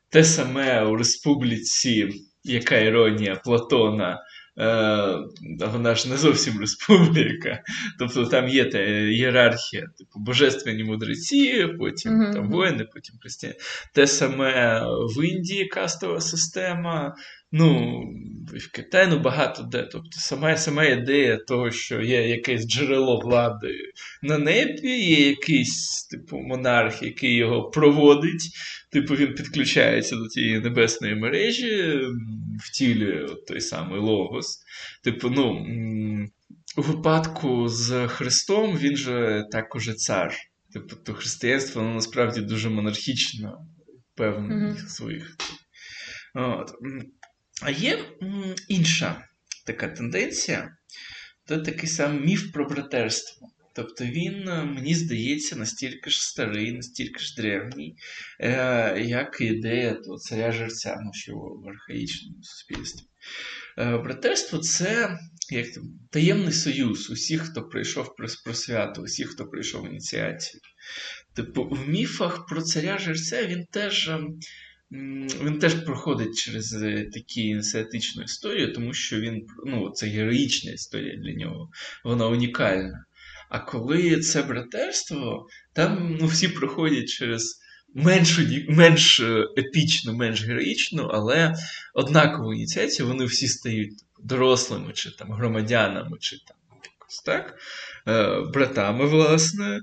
те 0.10 0.24
саме 0.24 0.84
у 0.84 0.96
республіці, 0.96 2.10
яка 2.44 2.78
іронія 2.78 3.36
Платона. 3.36 4.20
Е, 4.60 5.68
вона 5.68 5.96
ж 5.96 6.10
не 6.10 6.18
зовсім 6.18 6.60
республіка. 6.60 7.64
Тобто 8.00 8.26
там 8.26 8.48
є 8.48 8.66
та 8.66 8.80
ієрархія, 8.80 9.82
типу 9.82 10.20
божественні 10.20 10.84
мудреці, 10.84 11.68
потім 11.80 12.14
Мгм, 12.14 12.34
там 12.34 12.50
воїни, 12.50 12.86
потім 12.94 13.16
християни. 13.22 13.58
Те 13.94 14.08
саме 14.08 14.82
в 15.18 15.26
Індії 15.26 15.66
кастова 15.66 16.22
система, 16.22 17.16
ну, 17.52 18.02
і 18.56 18.58
в 18.58 18.72
Китаї, 18.72 19.08
ну 19.10 19.20
багато 19.20 19.64
де. 19.64 19.84
Тобто 19.84 20.10
сама, 20.12 20.58
сама 20.58 20.86
ідея 20.86 21.38
того, 21.38 21.72
що 21.72 22.02
є 22.02 22.28
якесь 22.28 22.68
джерело 22.68 23.20
влади 23.20 23.76
на 24.22 24.38
небі, 24.38 24.90
є 24.90 25.28
якийсь 25.30 26.08
типу 26.12 26.40
монарх, 26.40 27.04
який 27.04 27.36
його 27.36 27.70
проводить. 27.70 28.50
Типу, 28.92 29.16
він 29.16 29.34
підключається 29.34 30.16
до 30.16 30.28
тієї 30.28 30.60
небесної 30.60 31.16
мережі, 31.16 32.00
втілює 32.60 33.26
от 33.26 33.46
той 33.46 33.62
самий 33.62 34.00
логос. 34.00 34.60
Типу, 35.04 35.30
ну, 35.30 35.66
у 36.78 36.82
випадку 36.82 37.68
з 37.68 38.08
Христом 38.08 38.78
він 38.78 38.98
же 38.98 39.46
також 39.52 39.96
цар. 39.96 40.34
Типу, 40.74 40.96
то 40.96 41.14
християнство 41.14 41.82
воно 41.82 41.94
насправді 41.94 42.42
дуже 42.42 42.70
монархічно 42.70 43.66
певних 44.16 44.52
Мгм. 44.52 44.88
своїх. 44.88 45.36
От. 46.36 46.72
А 47.62 47.72
є 47.72 48.06
інша 48.68 49.26
така 49.66 49.88
тенденція, 49.88 50.78
це 51.48 51.58
такий 51.58 51.90
сам 51.90 52.26
міф 52.26 52.52
про 52.52 52.66
братерство. 52.66 53.48
Тобто 53.74 54.06
він, 54.06 54.50
е, 54.50 54.64
мені 54.64 54.96
здається, 54.96 55.56
настільки 55.56 56.10
ж 56.10 56.24
старий, 56.24 56.72
настільки 56.72 57.20
ж 57.20 57.36
древній, 57.38 57.96
е, 58.40 59.02
як 59.02 59.38
ідея 59.42 59.94
того 59.94 60.18
царя 60.18 60.52
жерця, 60.52 60.98
ну, 61.06 61.12
що 61.14 61.34
в 61.36 61.70
архаїчному 61.70 62.44
суспільстві. 62.44 63.08
Е, 63.78 63.98
братерство 63.98 64.58
це 64.58 65.18
як 65.50 65.72
там, 65.72 65.84
таємний 66.10 66.54
союз 66.54 67.10
усіх, 67.10 67.42
хто 67.42 67.64
прийшов 67.64 68.16
про, 68.16 68.54
свято, 68.54 69.02
усіх, 69.02 69.30
хто 69.30 69.46
прийшов 69.46 69.88
ініціацію. 69.88 70.62
Типу, 71.36 71.64
в 71.64 71.90
міфах 71.90 72.46
про 72.46 72.62
царя 72.62 72.98
жерця 72.98 73.46
він 73.46 73.66
теж. 73.72 74.12
Він 74.92 75.60
теж 75.60 75.74
проходить 75.76 76.36
через 76.38 76.74
е, 76.74 77.10
такі 77.14 77.42
ініціатичну 77.42 78.24
історію, 78.24 78.74
тому 78.74 78.94
що 78.94 79.20
він 79.20 79.48
ну, 79.66 79.90
це 79.90 80.08
героїчна 80.08 80.72
історія 80.72 81.16
для 81.16 81.34
нього, 81.34 81.70
вона 82.04 82.28
унікальна. 82.28 83.06
А 83.50 83.60
коли 83.60 84.20
це 84.20 84.44
братерство, 84.44 85.48
там 85.74 86.18
ну, 86.22 86.28
всі 86.28 86.48
проходять 86.48 87.10
через 87.10 87.60
менш, 87.94 88.40
менш 88.70 89.20
е, 89.20 89.48
епічну, 89.58 90.14
менш 90.14 90.44
героїчну, 90.44 91.04
але 91.04 91.56
однакову 91.94 92.54
ініціацію, 92.54 93.08
вони 93.08 93.26
всі 93.26 93.48
стають 93.48 93.94
дорослими, 94.24 94.94
чи 94.94 95.12
там 95.12 95.32
громадянами, 95.32 96.18
чи 96.20 96.38
там 96.48 96.58
якось 96.84 97.20
так, 97.20 97.58
е, 98.08 98.42
братами, 98.54 99.06
власне. 99.06 99.80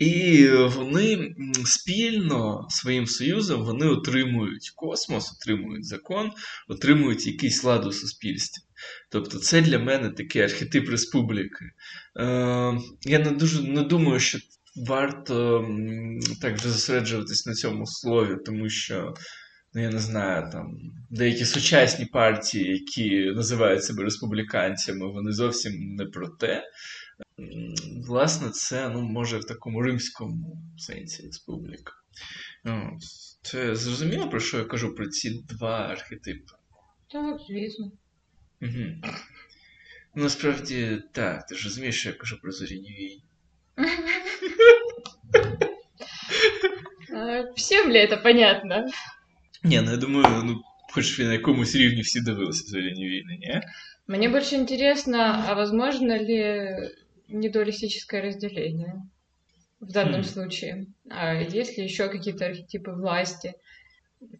І 0.00 0.48
вони 0.48 1.34
спільно 1.64 2.66
своїм 2.70 3.06
союзом 3.06 3.64
вони 3.64 3.86
отримують 3.86 4.72
космос, 4.76 5.32
отримують 5.32 5.84
закон, 5.84 6.30
отримують 6.68 7.26
якийсь 7.26 7.64
лад 7.64 7.86
у 7.86 7.92
суспільстві. 7.92 8.62
Тобто 9.10 9.38
це 9.38 9.60
для 9.60 9.78
мене 9.78 10.10
такий 10.10 10.42
архетип 10.42 10.88
республіки. 10.88 11.64
Е, 11.64 12.24
я 13.02 13.18
не 13.18 13.30
дуже 13.30 13.62
не 13.62 13.82
думаю, 13.82 14.20
що 14.20 14.38
варто 14.76 15.66
так 16.42 16.56
вже 16.56 16.70
зосереджуватись 16.70 17.46
на 17.46 17.54
цьому 17.54 17.86
слові, 17.86 18.36
тому 18.46 18.68
що. 18.68 19.14
Ну, 19.74 19.82
я 19.82 19.90
не 19.90 19.98
знаю, 19.98 20.50
там 20.52 20.78
деякі 21.10 21.44
сучасні 21.44 22.06
партії, 22.06 22.72
які 22.72 23.32
називають 23.36 23.84
себе 23.84 24.04
республіканцями, 24.04 25.12
вони 25.12 25.32
зовсім 25.32 25.94
не 25.94 26.04
про 26.04 26.28
те. 26.28 26.64
Власне, 28.06 28.50
це 28.50 28.88
ну, 28.88 29.00
може 29.00 29.38
в 29.38 29.44
такому 29.44 29.82
римському 29.82 30.62
сенсі 30.78 31.22
республіка. 31.22 31.92
От. 32.64 33.02
Це 33.42 33.74
зрозуміло, 33.74 34.28
про 34.28 34.40
що 34.40 34.58
я 34.58 34.64
кажу 34.64 34.94
про 34.94 35.06
ці 35.06 35.42
два 35.48 35.78
архетипи. 35.78 36.52
Так, 37.12 37.40
звісно. 37.48 37.92
Угу. 38.62 39.12
Насправді, 40.14 41.02
так, 41.12 41.46
ти 41.46 41.54
ж 41.54 41.64
розумієш, 41.64 42.00
що 42.00 42.08
я 42.08 42.14
кажу 42.14 42.40
про 42.42 42.52
зоряні 42.52 42.90
війни. 42.90 43.22
А, 47.12 47.52
Всем 47.56 47.90
ли 47.90 47.98
это 47.98 48.16
понятно? 48.22 48.86
Ні, 49.63 49.81
ну 49.81 49.91
я 49.91 49.97
думаю, 49.97 50.43
ну, 50.43 50.61
хоч 50.93 51.19
на 51.19 51.33
якомусь 51.33 51.75
рівні 51.75 52.01
всі 52.01 52.21
дивилися 52.21 52.63
зоряні 52.67 53.05
війни, 53.07 53.37
ні? 53.41 53.61
Мне 54.07 54.29
больше 54.29 54.55
интересно, 54.55 55.17
а 55.47 55.53
возможно 55.53 56.13
ли 56.17 56.77
недуалистическое 57.29 58.21
разделение 58.21 58.93
в 59.81 59.91
данном 59.91 60.21
Хм. 60.21 60.27
случае? 60.27 60.85
А 61.09 61.33
есть 61.55 61.77
ли 61.77 61.85
еще 61.85 62.07
какие-то 62.09 62.45
архетипы 62.45 62.91
власти 62.91 63.53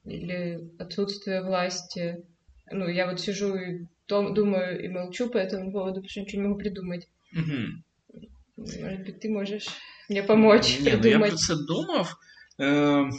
или 0.05 0.59
отсутствие 0.79 1.41
власти? 1.41 2.17
Ну, 2.71 2.87
я 2.89 3.05
вот 3.07 3.19
сижу 3.19 3.55
и 3.55 3.87
дом- 4.09 4.33
думаю 4.33 4.85
и 4.85 4.89
молчу 4.89 5.29
по 5.29 5.37
этому 5.39 5.71
поводу, 5.71 5.95
потому 5.95 6.09
что 6.09 6.21
ничего 6.21 6.41
не 6.41 6.47
могу 6.47 6.59
придумать. 6.59 7.07
Угу. 7.33 7.59
Может 8.57 8.99
быть, 9.05 9.19
ты 9.19 9.29
можешь 9.29 9.67
мне 10.09 10.23
помочь 10.23 10.79
Ні, 10.79 10.83
ну 10.83 10.89
я 10.91 10.97
придумать. 10.97 11.29
про 11.29 11.37
це 11.37 11.55
думав. 11.67 12.15
Е, 12.61 13.09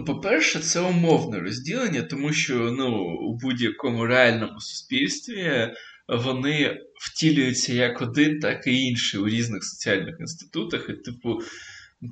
ну, 0.00 0.04
по-перше, 0.04 0.60
це 0.60 0.80
умовне 0.80 1.40
розділення, 1.40 2.02
тому 2.02 2.32
що 2.32 2.54
ну, 2.78 2.88
у 3.20 3.38
будь-якому 3.38 4.06
реальному 4.06 4.60
суспільстві 4.60 5.74
вони 6.08 6.80
втілюються 7.00 7.72
як 7.72 8.02
один, 8.02 8.40
так 8.40 8.66
і 8.66 8.82
інший 8.82 9.20
у 9.20 9.28
різних 9.28 9.64
соціальних 9.64 10.16
інститутах. 10.20 10.86
І, 10.88 10.92
типу, 10.92 11.40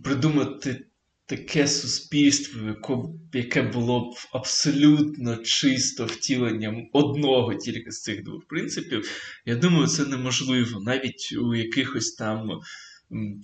придумати 0.04 0.84
таке 1.26 1.68
суспільство, 1.68 2.60
яке 3.32 3.62
було 3.62 4.00
б 4.00 4.14
абсолютно 4.32 5.36
чисто 5.36 6.06
втіленням 6.06 6.88
одного 6.92 7.54
тільки 7.54 7.90
з 7.90 8.02
цих 8.02 8.24
двох 8.24 8.46
принципів, 8.48 9.10
я 9.46 9.56
думаю, 9.56 9.86
це 9.86 10.04
неможливо. 10.04 10.80
Навіть 10.80 11.36
у 11.40 11.54
якихось 11.54 12.12
там 12.12 12.50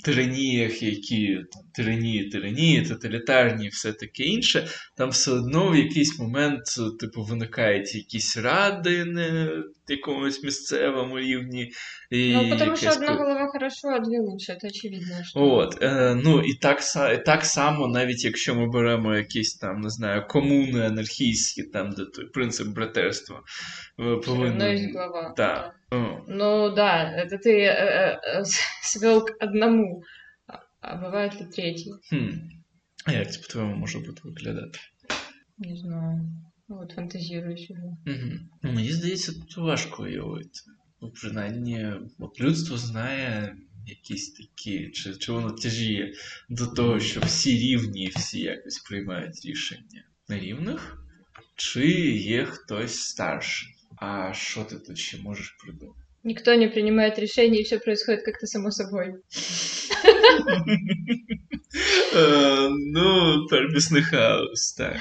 тираніях, 0.04 0.82
які 0.82 1.40
там 1.52 1.62
тиранії, 1.74 2.28
тиранії, 2.28 2.82
тоталітарні 2.82 3.68
все 3.68 3.92
таке 3.92 4.22
інше, 4.22 4.68
там 4.96 5.10
все 5.10 5.30
одно 5.30 5.70
в 5.70 5.76
якийсь 5.76 6.18
момент, 6.18 6.62
типу, 7.00 7.22
виникають 7.22 7.94
якісь 7.94 8.36
ради 8.36 9.04
на 9.04 9.50
якомусь 9.88 10.44
місцевому 10.44 11.18
рівні. 11.18 11.72
І 12.10 12.34
Ну, 12.34 12.56
что 12.56 12.64
якесь 12.64 12.96
одна 12.96 13.14
голова 13.14 13.46
хорошо, 13.46 13.88
а 13.88 13.98
две 13.98 14.20
лучше, 14.20 14.52
это 14.52 14.66
очевидно. 14.66 15.24
Что... 15.24 15.40
От, 15.40 15.82
е, 15.82 16.20
ну 16.24 16.40
і 16.40 16.54
так, 16.54 16.80
так 17.26 17.44
само, 17.44 17.88
навіть 17.88 18.24
якщо 18.24 18.54
ми 18.54 18.66
беремо 18.66 19.16
якісь 19.16 19.54
там, 19.54 19.80
не 19.80 19.90
знаю, 19.90 20.24
комуни 20.28 20.86
анархійські, 20.86 21.62
там, 21.62 21.90
де 21.90 22.04
той 22.04 22.26
принцип 22.26 22.68
братерства, 22.68 23.42
е, 24.00 24.16
повинен. 24.16 24.62
есть 24.62 24.92
глава. 24.92 25.34
Да. 25.36 25.72
О, 25.93 26.25
Ну 26.27 26.75
да, 26.75 27.13
это 27.17 27.37
ты 27.37 27.49
э, 27.49 27.71
э, 27.71 28.19
э, 28.39 28.43
свел 28.83 29.25
к 29.25 29.35
одному. 29.39 30.03
А- 30.47 30.59
А 30.81 30.95
бывает 30.95 31.39
ли 31.39 31.45
третий? 31.45 31.93
хм. 32.09 32.29
А 33.05 33.11
як 33.11 33.33
це 33.33 33.39
по-твоєму 33.39 33.75
може 33.75 33.99
бути 33.99 34.21
виглядати? 34.23 34.79
Не 35.57 35.77
знаю. 35.77 36.29
Ну, 36.69 36.77
Вот 36.77 36.91
фантазирую 36.91 37.57
сижу. 37.57 37.97
Угу. 38.07 38.73
Мені 38.73 38.91
здається, 38.91 39.31
тут 39.33 39.57
важко 39.57 40.03
уявити. 40.03 40.59
Ну, 41.01 41.11
принаймні, 41.21 41.91
от 42.19 42.41
людство 42.41 42.77
знає 42.77 43.55
якісь 43.85 44.33
такі, 44.33 44.89
чи, 44.89 45.15
чи 45.15 45.31
воно 45.31 45.51
тяжіє 45.51 46.13
до 46.49 46.67
того, 46.67 46.99
що 46.99 47.19
всі 47.19 47.57
рівні 47.57 48.03
і 48.03 48.07
всі 48.07 48.39
якось 48.41 48.79
приймають 48.79 49.45
рішення 49.45 50.03
на 50.29 50.39
рівних, 50.39 51.03
чи 51.55 51.87
є 52.11 52.45
хтось 52.45 52.99
старший. 52.99 53.69
А 53.96 54.32
що 54.32 54.64
ти 54.64 54.78
тут 54.78 54.98
ще 54.98 55.18
можеш 55.18 55.50
придумати? 55.50 56.03
Никто 56.23 56.53
не 56.55 56.67
принимает 56.67 57.17
решений, 57.19 57.59
и 57.59 57.63
все 57.63 57.79
происходит 57.79 58.23
как-то 58.25 58.45
само 58.47 58.71
собой. 58.71 59.13
Е, 62.15 62.69
Ну, 62.93 63.45
первісний 63.49 64.03
хаос, 64.03 64.73
так. 64.73 64.95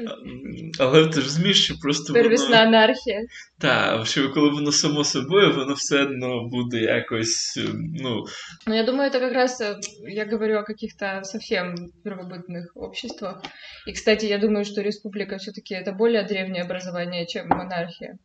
М, 0.00 0.70
Але 0.78 1.06
ти 1.06 1.20
ж 1.20 1.26
розумієш, 1.26 1.64
що 1.64 1.78
просто 1.78 2.12
Первісна 2.12 2.56
анархія. 2.56 3.20
Так, 3.58 4.06
що 4.06 4.30
коли 4.32 4.50
воно 4.50 4.72
само 4.72 5.04
собою, 5.04 5.54
воно 5.54 5.74
все 5.74 6.02
одно 6.02 6.48
буде 6.48 6.80
якось, 6.80 7.56
ем, 7.56 7.94
ну, 8.00 8.24
Но 8.66 8.74
я 8.74 8.82
думаю, 8.82 9.10
это 9.10 9.20
как 9.20 9.32
раз 9.32 9.60
э, 9.60 9.76
я 10.08 10.24
говорю 10.26 10.58
о 10.58 10.62
каких-то 10.62 11.20
совсем 11.24 11.74
первобытных 12.04 12.64
обществах. 12.74 13.42
И, 13.88 13.92
кстати, 13.92 14.26
я 14.26 14.38
думаю, 14.38 14.64
что 14.64 14.82
республика 14.82 15.36
все-таки 15.36 15.74
это 15.74 15.92
более 15.92 16.22
древнее 16.22 16.64
образование, 16.64 17.26
чем 17.26 17.48
монархия. 17.48 18.18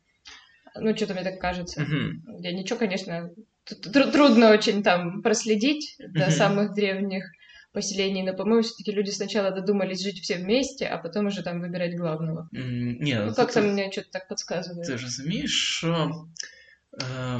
Ну, 0.79 0.95
что-то 0.95 1.13
мне 1.13 1.23
так 1.23 1.39
кажется. 1.39 1.81
мгм. 1.81 2.21
Я 2.41 2.51
ничего, 2.51 2.79
конечно, 2.79 3.29
т- 3.63 3.75
тру- 3.75 4.11
трудно 4.11 4.51
очень 4.51 4.83
там 4.83 5.21
проследить 5.21 5.95
до 5.99 6.25
Мгм. 6.27 6.31
самых 6.31 6.73
древних 6.75 7.23
поселений, 7.73 8.23
но, 8.23 8.33
по-моему, 8.35 8.61
все-таки 8.61 8.91
люди 8.91 9.09
сначала 9.11 9.51
додумались 9.51 10.01
жить 10.03 10.19
все 10.19 10.35
вместе, 10.37 10.85
а 10.85 10.97
потом 10.97 11.25
уже 11.27 11.43
там 11.43 11.61
выбирать 11.61 11.95
главного. 11.97 12.47
М, 12.55 12.97
Ні, 13.01 13.15
Ну, 13.15 13.25
ну, 13.25 13.33
как-то 13.33 13.61
ти, 13.61 13.67
мне 13.67 13.91
что-то 13.91 14.07
так 14.11 14.27
подсказывает. 14.29 14.85
ти 14.87 14.97
ж 14.97 15.03
розумієш, 15.03 15.51
що. 15.77 15.93
Е, 15.93 16.09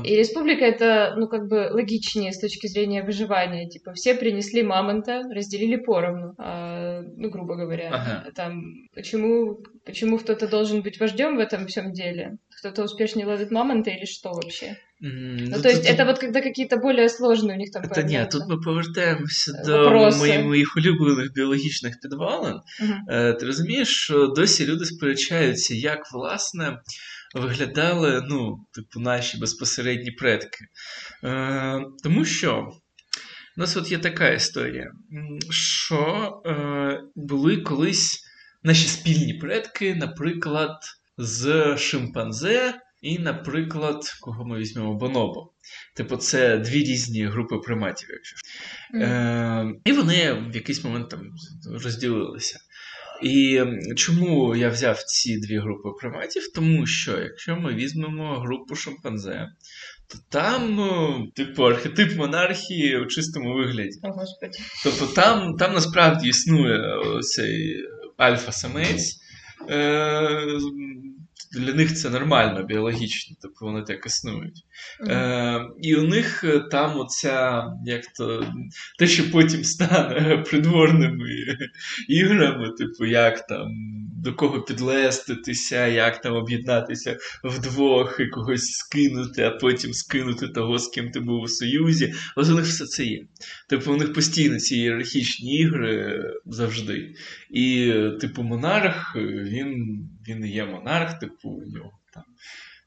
И 0.06 0.16
республика 0.16 0.64
это, 0.66 1.16
ну, 1.18 1.28
как 1.28 1.48
бы 1.48 1.70
логичнее 1.72 2.32
с 2.32 2.40
точки 2.40 2.68
зрения 2.68 3.02
выживания. 3.04 3.68
Типа, 3.68 3.92
все 3.94 4.14
принесли 4.14 4.62
мамонта, 4.62 5.24
разделили 5.34 5.78
поровну, 5.78 6.36
а, 6.38 7.02
ну, 7.18 7.30
грубо 7.32 7.56
говоря. 7.56 7.90
Ага. 7.92 8.26
Там, 8.36 8.62
почему, 8.94 9.58
почему 9.86 10.20
кто-то 10.20 10.48
должен 10.48 10.82
быть 10.84 11.00
вождем 11.00 11.38
в 11.38 11.40
этом 11.40 11.66
всем 11.66 11.92
деле? 11.92 12.38
Кто-то 12.60 12.84
успешнее 12.84 13.26
ловит 13.26 13.50
мамонта 13.52 13.90
или 13.90 14.06
что 14.06 14.30
вообще? 14.34 14.78
м, 15.04 15.38
Ну, 15.38 15.56
ну, 15.56 15.62
то 15.64 15.70
есть 15.70 15.82
тут- 15.88 15.92
это 15.92 16.06
вот 16.06 16.20
когда 16.20 16.42
какие-то 16.42 16.78
более 16.78 17.08
сложные 17.08 17.54
у 17.54 17.58
них 17.58 17.72
там 17.72 17.82
Та 17.84 17.88
ні, 17.88 17.94
появляются. 17.96 18.40
тут 18.40 18.50
ми 18.50 18.58
повертаємося 18.58 19.52
Е, 19.52 19.66
до 19.66 19.78
вопроси. 19.84 20.18
моїх, 20.20 20.46
моїх 20.46 20.78
улюблених 20.78 21.34
біологічних 21.34 22.00
підвалин. 22.02 22.56
Мгм. 22.82 22.94
Е, 23.10 23.34
Ти 23.34 23.46
розумієш, 23.46 23.88
що 23.88 24.28
досі 24.28 24.66
люди 24.66 24.86
сперечаються, 24.86 25.76
як 25.76 26.00
власне 26.14 26.80
Виглядали 27.35 28.23
ну, 28.29 28.67
типу, 28.75 29.01
наші 29.01 29.39
безпосередні 29.39 30.11
предки. 30.11 30.65
Е, 31.25 31.85
Тому 32.03 32.25
що 32.25 32.73
у 33.57 33.61
нас 33.61 33.77
от 33.77 33.91
є 33.91 33.99
така 33.99 34.29
історія, 34.29 34.93
що 35.51 36.33
е, 36.47 37.01
були 37.15 37.57
колись 37.57 38.25
наші 38.63 38.89
спільні 38.89 39.35
предки, 39.35 39.95
наприклад, 39.95 40.79
з 41.19 41.77
шимпанзе. 41.77 42.75
І, 43.03 43.19
наприклад, 43.19 44.03
кого 44.21 44.45
ми 44.45 44.59
візьмемо 44.59 44.95
бонобо. 44.95 45.53
Типу, 45.97 46.17
це 46.17 46.59
дві 46.59 46.79
різні 46.79 47.27
групи 47.27 47.57
приматів, 47.59 48.09
якщо 48.11 48.37
ж. 48.37 48.43
Мгм. 48.95 49.03
Е, 49.03 49.75
і 49.85 49.93
вони 49.93 50.33
в 50.33 50.55
якийсь 50.55 50.85
момент 50.85 51.09
там 51.09 51.31
розділилися. 51.75 52.59
І 53.23 53.63
чому 53.97 54.57
я 54.57 54.69
взяв 54.69 55.03
ці 55.03 55.41
дві 55.41 55.59
групи 55.59 55.89
приматів? 56.01 56.43
Тому 56.55 56.87
що 56.87 57.19
якщо 57.21 57.57
ми 57.57 57.75
візьмемо 57.75 58.39
групу 58.39 58.75
шимпанзе, 58.75 59.49
то 60.11 60.19
там, 60.31 60.75
ну, 60.75 61.27
типу, 61.35 61.63
архетип 61.63 62.17
монархії 62.17 62.99
у 62.99 63.07
чистому 63.07 63.55
вигляді. 63.55 63.99
О, 64.03 64.09
Господи. 64.09 64.59
Тобто 64.85 65.07
там, 65.07 65.57
там 65.57 65.75
насправді 65.75 66.29
існує 66.29 66.81
цей 67.21 67.85
альфа-самець. 68.17 69.19
Е, 69.71 70.59
для 71.53 71.75
них 71.75 71.95
це 71.97 72.11
нормально, 72.11 72.63
біологічно, 72.63 73.37
тобто 73.43 73.65
вони 73.67 73.83
так 73.83 74.07
існують. 74.07 74.65
Мгм. 75.01 75.11
Е, 75.11 75.61
і 75.83 75.97
у 75.97 76.03
них 76.03 76.45
е, 76.45 76.61
там 76.71 76.99
оця, 76.99 77.65
як 77.85 78.03
то, 78.19 78.47
те, 78.99 79.07
що 79.07 79.31
потім 79.31 79.65
стане 79.65 80.45
придворними 80.51 81.29
іграми, 82.09 82.71
типу, 82.79 83.05
як 83.05 83.47
там 83.47 83.69
до 84.23 84.35
кого 84.35 84.63
підлеститися, 84.63 85.87
як 85.87 86.21
там 86.21 86.35
об'єднатися 86.35 87.17
вдвох 87.45 88.21
і 88.21 88.27
когось 88.27 88.71
скинути, 88.71 89.43
а 89.43 89.51
потім 89.51 89.93
скинути 89.93 90.49
того, 90.49 90.79
з 90.79 90.89
ким 90.89 91.11
ти 91.11 91.21
був 91.21 91.43
у 91.43 91.49
союзі. 91.49 92.15
Ось 92.37 92.49
у 92.49 92.55
них 92.55 92.65
все 92.65 92.85
це 92.87 93.05
є. 93.05 93.25
Типу, 93.69 93.93
у 93.93 93.97
них 93.97 94.13
постійно 94.13 94.59
ці 94.59 94.77
ієрархічні 94.77 95.59
ігри 95.59 96.23
завжди. 96.47 97.15
І, 97.51 97.89
е, 97.89 98.11
типу, 98.21 98.43
монарх, 98.43 99.17
е, 99.17 99.21
він, 99.27 99.99
він 100.29 100.45
і 100.45 100.51
є 100.51 100.65
монарх, 100.65 101.19
типу, 101.19 101.49
у 101.49 101.71
нього 101.71 101.99
там 102.15 102.25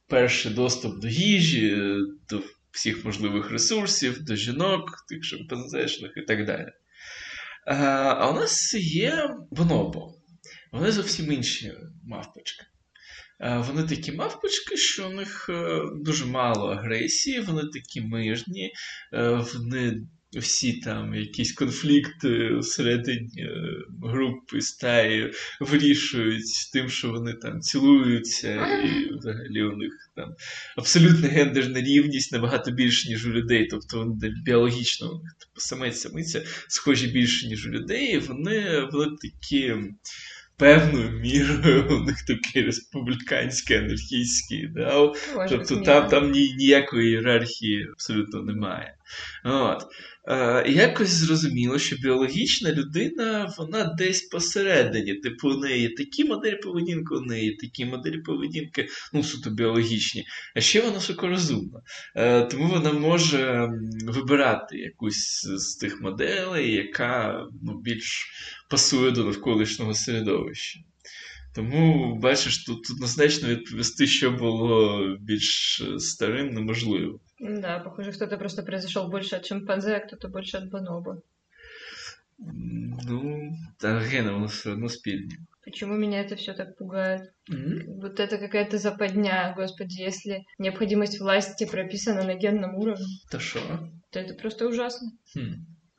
перший 0.07 0.53
доступ 0.53 1.01
до 1.01 1.07
їжі, 1.07 1.67
е, 1.67 1.97
до 2.29 2.43
всіх 2.71 3.05
можливих 3.05 3.51
ресурсів, 3.51 4.23
до 4.23 4.35
жінок, 4.35 5.05
тих 5.09 5.23
шимпанзешних 5.23 6.11
і 6.17 6.21
так 6.21 6.45
далі. 6.45 6.71
А, 7.67 7.75
а 8.19 8.31
у 8.31 8.33
нас 8.33 8.73
є 8.73 9.29
бонобо. 9.51 10.13
Вони 10.71 10.91
зовсім 10.91 11.31
інші 11.31 11.73
мавпочки. 12.03 12.65
Вони 13.39 13.83
такі 13.83 14.11
мавпочки, 14.11 14.77
що 14.77 15.07
у 15.09 15.13
них 15.13 15.49
е, 15.49 15.81
дуже 15.95 16.25
мало 16.25 16.71
агресії, 16.71 17.39
вони 17.39 17.61
такі 17.73 18.01
мижні, 18.01 18.73
е, 19.13 19.29
вони 19.53 20.01
всі 20.39 20.73
там 20.73 21.15
якісь 21.15 21.53
конфлікти 21.53 22.57
всередині 22.57 23.41
е, 23.41 23.49
групи 24.03 24.61
стаї 24.61 25.33
вирішують 25.59 26.69
тим, 26.73 26.89
що 26.89 27.09
вони 27.09 27.33
там 27.33 27.61
цілуються, 27.61 28.67
і 28.67 29.17
взагалі 29.17 29.63
у 29.63 29.77
них 29.77 29.91
там 30.15 30.35
абсолютна 30.77 31.27
гендерна 31.27 31.81
рівність 31.81 32.31
набагато 32.31 32.71
більше, 32.71 33.09
ніж 33.09 33.27
у 33.27 33.31
людей. 33.31 33.67
Тобто 33.67 33.97
вони 33.97 34.33
біологічно 34.45 35.11
у 35.11 35.23
них 35.23 35.33
типу, 35.39 35.59
самець 35.59 35.99
самиця 35.99 36.43
схожі 36.67 37.07
більше, 37.07 37.47
ніж 37.47 37.67
у 37.67 37.69
людей, 37.69 38.13
і 38.13 38.17
вони, 38.17 38.89
вони 38.91 39.15
такі. 39.21 39.75
Певною 40.57 41.11
мірою 41.11 41.87
у 41.89 41.99
них 42.03 42.25
такий 42.27 42.61
республіканський, 42.63 43.77
анархійський 43.77 44.57
ідеал. 44.57 45.15
Боже, 45.35 45.49
Тобто 45.49 45.75
там, 45.77 46.09
там 46.09 46.31
ні, 46.31 46.53
ніякої 46.53 47.09
ієрархії 47.09 47.87
абсолютно 47.93 48.41
немає. 48.41 48.95
От. 49.43 49.83
Е, 50.27 50.71
якось 50.71 51.09
зрозуміло, 51.09 51.79
що 51.79 51.95
біологічна 51.95 52.71
людина, 52.71 53.53
вона 53.57 53.83
десь 53.83 54.21
посередині. 54.21 55.13
Типу, 55.13 55.49
у 55.49 55.57
неї 55.57 55.89
такі 55.89 56.25
моделі 56.25 56.55
поведінки, 56.55 57.15
у 57.15 57.21
неї 57.21 57.55
такі 57.55 57.85
моделі 57.85 58.17
поведінки, 58.17 58.87
ну, 59.13 59.23
суто 59.23 59.49
біологічні, 59.49 60.25
а 60.55 60.61
ще 60.61 60.81
вона 60.81 60.99
шокорозумна. 60.99 61.81
Е, 62.15 62.41
тому 62.41 62.67
вона 62.67 62.91
може 62.91 63.69
вибирати 64.05 64.77
якусь 64.77 65.47
з 65.55 65.75
тих 65.75 66.01
моделей, 66.01 66.71
яка 66.71 67.45
ну, 67.63 67.81
більш 67.81 68.31
пасує 68.69 69.11
до 69.11 69.23
навколишнього 69.23 69.93
середовища. 69.93 70.79
Тому, 71.55 72.15
бачиш, 72.21 72.63
тут 72.63 72.91
однозначно 72.91 73.49
відповісти, 73.49 74.07
що 74.07 74.31
було 74.31 75.01
більш 75.21 75.81
старим, 75.97 76.49
неможливо. 76.49 77.19
Да, 77.47 77.79
похоже, 77.79 78.11
кто-то 78.11 78.37
просто 78.37 78.63
произошел 78.63 79.09
больше 79.09 79.35
от 79.35 79.45
шимпанзе, 79.45 79.95
а 79.95 79.99
кто-то 79.99 80.27
больше 80.29 80.57
от 80.57 80.69
бонобо. 80.69 81.21
Ну, 82.37 83.51
та 83.79 83.99
гены 83.99 84.31
у 84.33 84.39
нас 84.39 84.51
все 84.51 84.69
равно 84.69 84.89
спільні. 84.89 85.37
Почему 85.65 85.93
меня 85.97 86.19
это 86.23 86.35
все 86.35 86.53
так 86.53 86.77
пугает? 86.77 87.21
М? 87.49 87.81
Вот 88.01 88.19
это 88.19 88.37
какая-то 88.37 88.77
западня, 88.77 89.53
господи, 89.57 90.01
если 90.01 90.43
необходимость 90.59 91.19
власти 91.19 91.65
прописана 91.65 92.23
на 92.23 92.33
генном 92.35 92.75
уровне, 92.75 93.05
Та 93.31 93.39
що? 93.39 93.59
то 94.11 94.19
это 94.19 94.33
просто 94.41 94.67
ужасно. 94.69 95.11
Хм. 95.33 95.39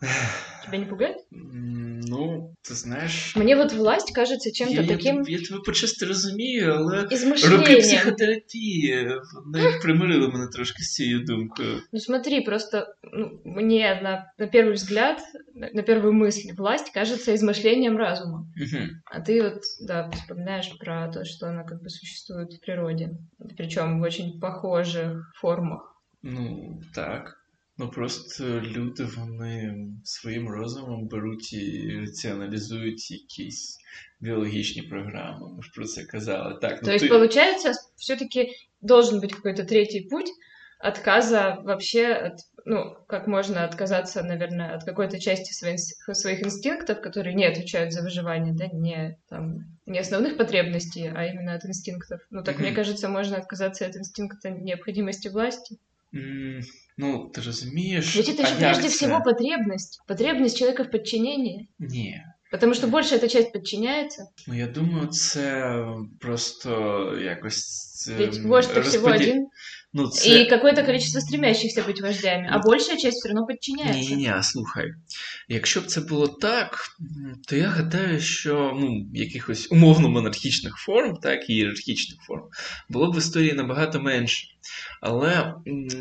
Тебя 0.65 0.77
не 0.77 0.85
пугает? 0.85 1.17
М, 1.33 1.87
Ну, 2.03 2.53
ти 2.61 2.73
знаєш. 2.73 3.35
Мне 3.35 3.55
вот 3.55 3.73
власть 3.73 4.11
кажется 4.15 4.51
чем-то 4.51 4.75
Я, 4.75 4.81
я, 4.81 4.87
таким 4.87 5.23
тебе- 5.25 5.31
я 5.37 5.47
тебе 5.47 5.59
почасти 5.65 6.05
розумію, 6.05 6.73
але 6.73 7.01
роки 7.01 7.15
измышлением. 7.15 7.79
психотерапії 7.79 9.09
вони 9.45 9.71
примирили 9.81 10.27
мене 10.27 10.47
трошки 10.47 10.83
з 10.83 10.93
цією 10.93 11.19
думкою. 11.25 11.81
Ну 11.91 11.99
смотри, 11.99 12.41
просто 12.41 12.87
ну, 13.13 13.41
мне 13.45 13.99
на, 14.03 14.33
на 14.45 14.51
первый 14.51 14.73
взгляд, 14.73 15.19
на, 15.55 15.69
на 15.73 15.81
первую 15.83 16.13
мысль, 16.13 16.53
власть 16.57 16.89
кажется 16.93 17.33
измышлением 17.35 17.97
разума. 17.97 18.45
Угу. 18.57 18.83
А 19.05 19.19
ты 19.19 19.41
вот, 19.43 19.61
да, 19.81 20.09
вспоминаешь 20.09 20.77
про 20.79 21.07
то, 21.07 21.25
что 21.25 21.47
она 21.47 21.63
как 21.63 21.81
бы 21.83 21.89
существует 21.89 22.53
в 22.53 22.59
природе. 22.65 23.09
Причем 23.57 23.99
в 23.99 24.03
очень 24.03 24.39
похожих 24.39 25.31
формах. 25.35 25.95
Ну, 26.23 26.79
так. 26.95 27.37
Ну 27.77 27.89
просто 27.89 28.61
люди 28.61 29.03
вони 29.17 29.87
своїм 30.03 30.49
розумом 30.49 31.07
беруть 31.07 31.53
і 31.53 31.97
раціоналізують 31.99 33.11
якісь 33.11 33.77
біологічні 34.19 34.81
програми. 34.81 35.53
Ми 35.57 35.63
ж 35.63 35.71
про 35.75 35.85
це 35.85 36.03
казали. 36.03 36.59
Так, 36.61 36.79
ну 36.81 36.85
то 36.85 36.91
есть, 36.93 37.05
ти... 37.05 37.09
получается, 37.09 37.73
все-таки 37.95 38.49
должен 38.81 39.19
быть 39.19 39.33
какой-то 39.33 39.63
третий 39.63 40.01
путь 40.01 40.31
отказа 40.81 41.59
вообще 41.63 42.13
от, 42.13 42.39
ну, 42.65 42.97
как 43.07 43.27
можно 43.27 43.63
отказаться, 43.63 44.23
наверное, 44.23 44.75
от 44.75 44.83
какой-то 44.83 45.19
части 45.19 45.53
своих, 45.53 45.79
своих 46.13 46.43
инстинктов, 46.43 47.01
которые 47.01 47.35
не 47.35 47.45
отвечают 47.45 47.93
за 47.93 48.01
выживание, 48.01 48.53
да, 48.53 48.67
не, 48.67 49.17
там, 49.29 49.77
не 49.85 49.99
основных 49.99 50.37
потребностей, 50.37 51.11
а 51.13 51.25
именно 51.25 51.53
от 51.53 51.65
инстинктов. 51.65 52.21
Ну, 52.31 52.43
так, 52.43 52.59
мне 52.59 52.69
Мгм. 52.69 52.75
кажется, 52.75 53.09
можно 53.09 53.37
отказаться 53.37 53.85
от 53.85 53.95
инстинкта 53.95 54.49
необходимости 54.49 55.27
власти. 55.27 55.77
М, 56.13 56.61
Ну, 56.97 57.31
ти 57.33 57.41
розумієш. 57.41 58.15
Ведь 58.15 58.29
это 58.29 58.41
а 58.43 58.45
же 58.45 58.51
як 58.51 58.59
прежде 58.59 58.81
це? 58.81 58.87
всего 58.87 59.21
потребность. 59.23 60.01
Потребность 60.07 60.57
человека 60.57 60.83
в 60.83 60.91
подчинении. 60.91 61.67
Ні. 61.79 62.21
Потому 62.51 62.73
что 62.73 62.87
больше 62.87 63.15
эта 63.15 63.29
часть 63.29 63.53
подчиняется. 63.53 64.27
Ну, 64.47 64.53
я 64.53 64.67
думаю, 64.67 65.07
це 65.07 65.75
просто 66.19 66.69
якось. 67.23 68.07
ем, 68.11 68.17
Ведь 68.17 68.37
вождь 68.39 68.69
всего 68.69 69.07
розподі- 69.07 69.15
один. 69.15 69.47
Ну, 69.96 70.08
це... 70.08 70.42
И 70.42 70.46
какое-то 70.46 70.82
количество 70.82 71.20
стремящихся 71.20 71.82
быть 71.82 72.02
вождями. 72.02 72.48
А 72.50 72.58
большая 72.58 72.98
часть 72.98 73.16
все 73.18 73.28
равно 73.28 73.46
подчиняется. 73.46 74.14
Ні, 74.14 74.16
ні, 74.16 74.32
слухай. 74.42 74.94
Якщо 75.48 75.80
б 75.80 75.86
це 75.86 76.00
було 76.00 76.28
так, 76.28 76.78
то 77.48 77.56
я 77.56 77.68
гадаю, 77.68 78.20
що 78.20 78.76
ну, 78.80 79.06
якихось 79.14 79.72
умовно 79.72 80.08
монархічних 80.08 80.76
форм, 80.76 81.16
так, 81.16 81.50
і 81.50 81.52
ієрархічних 81.52 82.20
форм, 82.20 82.42
було 82.88 83.12
б 83.12 83.14
в 83.14 83.18
історії 83.18 83.52
набагато 83.52 84.00
менше. 84.00 84.46
Але 85.00 85.54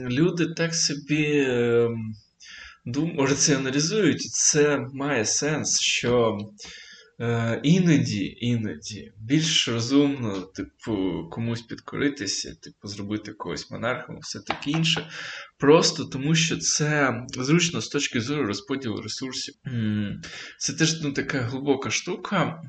люди 0.10 0.46
так 0.46 0.76
собі 0.76 1.46
ем, 1.48 2.14
раціоналізують, 3.18 4.26
і 4.26 4.30
це 4.30 4.80
має 4.94 5.26
сенс, 5.26 5.80
що 5.80 6.38
е, 7.20 7.60
іноді, 7.64 8.38
іноді 8.40 9.12
більш 9.20 9.68
розумно, 9.68 10.42
типу, 10.42 11.24
комусь 11.32 11.62
підкоритися, 11.62 12.56
типу, 12.56 12.88
зробити 12.88 13.32
когось 13.32 13.72
монархом, 13.72 14.18
все 14.22 14.40
таке 14.40 14.70
інше. 14.72 15.10
Просто 15.58 16.06
тому, 16.06 16.36
що 16.36 16.58
це 16.58 17.22
зручно 17.30 17.82
з 17.82 17.88
точки 17.88 18.22
зору 18.22 18.46
розподілу 18.46 19.02
ресурсів. 19.02 19.56
Це 20.58 20.74
теж 20.74 21.02
ну, 21.02 21.12
така 21.12 21.42
глибока 21.42 21.90
штука, 21.90 22.62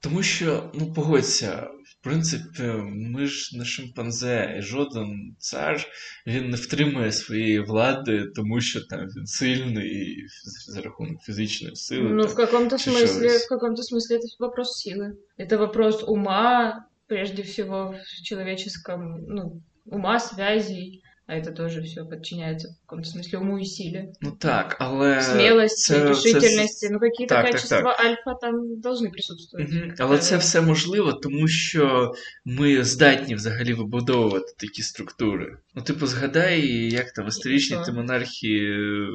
тому 0.00 0.22
що, 0.22 0.72
ну, 0.74 0.92
погодься, 0.92 1.68
принципі, 2.03 2.63
ми 2.93 3.25
ж 3.25 3.57
не 3.57 3.65
шимпанзе, 3.65 4.55
і 4.59 4.61
жоден 4.61 5.35
цар 5.39 5.85
він 6.27 6.49
не 6.49 6.57
втримує 6.57 7.11
своєї 7.11 7.59
влади, 7.59 8.25
тому 8.35 8.61
що 8.61 8.81
там 8.81 8.99
він 8.99 9.25
сильний 9.25 9.89
і 9.89 10.27
за 10.67 10.81
рахунок 10.81 11.21
фізичної 11.21 11.75
сили. 11.75 12.09
Ну, 12.09 12.23
там. 12.23 12.31
в 12.31 12.35
каком-то 12.35 12.77
Чи 12.77 12.89
смысле, 12.89 13.29
щось. 13.29 13.45
в 13.45 13.49
каком-то 13.49 13.81
смысле 13.81 14.15
это 14.15 14.25
вопрос 14.39 14.85
силы. 14.87 15.17
Это 15.37 15.57
вопрос 15.57 16.03
ума, 16.03 16.85
прежде 17.07 17.43
всего, 17.43 17.95
в 18.19 18.23
человеческом, 18.23 19.25
ну, 19.27 19.61
ума, 19.85 20.19
связей. 20.19 21.01
А 21.29 21.35
это 21.35 21.51
тоже 21.51 21.83
все 21.83 22.05
подчиняется 22.05 22.69
в 22.69 22.81
каком-то 22.87 23.07
смысле 23.07 23.37
уму 23.37 23.59
и 23.59 23.63
силе. 23.63 24.13
Ну 24.19 24.31
так, 24.31 24.77
але 24.79 25.21
Смелости, 25.21 25.93
це- 25.93 26.09
решительности. 26.09 26.89
Ну, 26.91 26.99
какие-то 26.99 27.35
Так, 27.35 27.45
так, 27.45 27.53
качества 27.53 27.95
альфа 27.99 28.33
там 28.41 28.55
должны 28.81 29.11
присутствовать. 29.11 29.69
Мгм. 29.69 29.93
Але 29.99 30.17
це 30.17 30.37
все 30.37 30.61
можливо, 30.61 31.13
тому 31.13 31.47
що 31.47 32.13
ми 32.45 32.83
здатні 32.83 33.35
взагалі 33.35 33.73
вибудовувати 33.73 34.53
такі 34.57 34.81
структури. 34.81 35.57
Ну, 35.75 35.81
типу, 35.81 36.07
згадай, 36.07 36.61
як 36.91 37.11
там 37.11 37.27
історичні 37.27 37.75
що? 37.75 37.85
ті 37.85 37.91
монархії 37.91 38.71
е, 38.71 39.07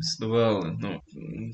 існували. 0.00 0.76
Ну, 0.80 1.00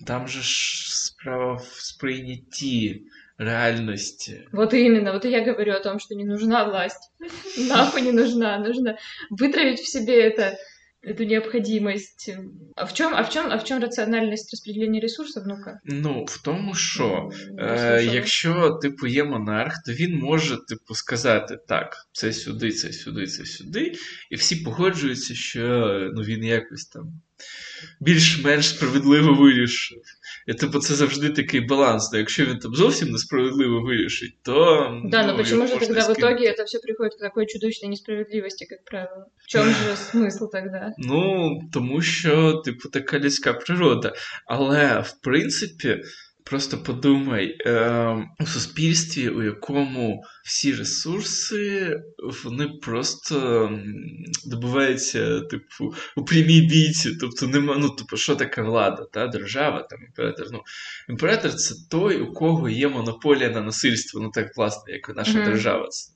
там 0.07 0.29
же 0.29 0.43
ж 0.43 0.97
справа 0.97 1.53
в 1.55 1.77
сприйнятті 1.79 3.03
реальності. 3.39 4.41
Вот 4.53 4.75
именно, 4.75 5.13
вот 5.13 5.25
и 5.25 5.31
я 5.31 5.45
говорю 5.45 5.73
о 5.73 5.81
том, 5.81 5.99
что 6.01 6.15
не 6.15 6.25
нужна 6.25 6.65
власть. 6.65 7.11
Нахуй 7.69 8.03
не 8.03 8.13
нужна. 8.13 8.59
Нужно 8.59 8.97
вытравить 9.31 9.79
в 9.81 9.89
себе 9.89 10.29
это, 10.31 10.57
эту 11.03 11.25
необходимость. 11.25 12.31
А 12.77 12.85
в 12.85 12.93
чем, 12.95 13.15
а 13.15 13.23
в 13.23 13.31
чем, 13.31 13.47
а 13.51 13.57
в 13.57 13.65
чем 13.65 13.83
рациональность 13.83 14.53
распределения 14.53 15.01
ресурсов? 15.01 15.47
Ну-ка. 15.47 15.81
Ну, 15.85 16.25
в 16.29 16.43
тому, 16.43 16.75
що 16.75 17.31
Не 17.51 17.63
Е, 17.63 17.77
слышала. 17.77 18.15
якщо, 18.15 18.71
типу, 18.83 19.07
є 19.07 19.25
монарх, 19.25 19.75
то 19.87 19.93
він 19.93 20.19
може, 20.19 20.57
типу, 20.69 20.95
сказати 20.95 21.59
так, 21.69 21.97
це 22.13 22.33
сюди, 22.33 22.71
це 22.73 22.93
сюди, 22.93 23.27
це 23.27 23.45
сюди, 23.45 23.93
і 24.31 24.35
всі 24.37 24.57
погоджуються, 24.57 25.35
що 25.35 25.89
ну, 26.15 26.23
він 26.23 26.45
якось 26.45 26.85
там 26.87 27.13
більш-менш 28.01 28.69
справедливо 28.69 29.35
вирішив. 29.35 29.99
І 30.46 30.54
типу, 30.54 30.80
це 30.80 30.96
завжди 30.96 31.30
такий 31.30 31.62
баланс. 31.62 32.10
То 32.10 32.18
якщо 32.18 32.46
він 32.46 32.60
там 32.60 32.76
зовсім 32.76 33.10
несправедливо 33.10 33.82
вирішить, 33.82 34.38
то. 34.42 34.54
Да, 35.06 35.26
но 35.26 35.32
ну, 35.32 35.38
почему 35.38 35.68
же 35.68 35.78
тогда 35.78 36.08
в 36.08 36.12
итоге 36.12 36.50
это 36.52 36.66
все 36.66 36.80
приходит 36.80 37.16
к 37.16 37.20
такой 37.20 37.48
чудовищной 37.48 37.90
несправедливости, 37.90 38.66
как 38.66 38.84
правило? 38.84 39.26
В 39.38 39.48
чем 39.48 39.66
же 39.66 39.96
смысл 40.14 40.52
тогда? 40.52 40.94
Ну, 40.98 41.60
тому 41.74 42.02
що, 42.02 42.54
типу, 42.54 42.90
така 42.90 43.20
людська 43.20 43.54
природа. 43.54 44.14
Але, 44.46 45.00
в 45.00 45.14
принципі, 45.22 46.02
просто 46.46 46.78
подумай, 46.78 47.58
е, 47.66 48.28
у 48.40 48.46
суспільстві, 48.46 49.30
у 49.30 49.44
якому 49.44 50.24
всі 50.44 50.74
ресурси, 50.74 52.00
вони 52.44 52.68
просто 52.68 53.70
добуваються, 54.46 55.42
типу, 55.42 55.94
у 56.16 56.26
прямій 56.26 56.62
бійці. 56.62 57.16
Тобто, 57.16 57.48
нема, 57.48 57.78
ну, 57.78 57.90
типу, 57.90 58.18
що 58.18 58.36
таке 58.36 58.62
влада, 58.62 59.06
та? 59.14 59.28
держава, 59.28 59.84
там, 59.84 60.00
імператор. 60.08 60.48
Ну, 60.52 60.62
імператор 61.10 61.54
це 61.54 61.76
той, 61.90 62.22
у 62.22 62.34
кого 62.34 62.70
є 62.70 62.88
монополія 62.88 63.50
на 63.50 63.62
насильство, 63.62 64.22
ну 64.22 64.30
так, 64.30 64.58
власне, 64.58 64.94
як 64.94 65.10
і 65.10 65.14
наша 65.14 65.38
Мгм. 65.38 65.46
держава. 65.46 65.88
Це 65.88 66.12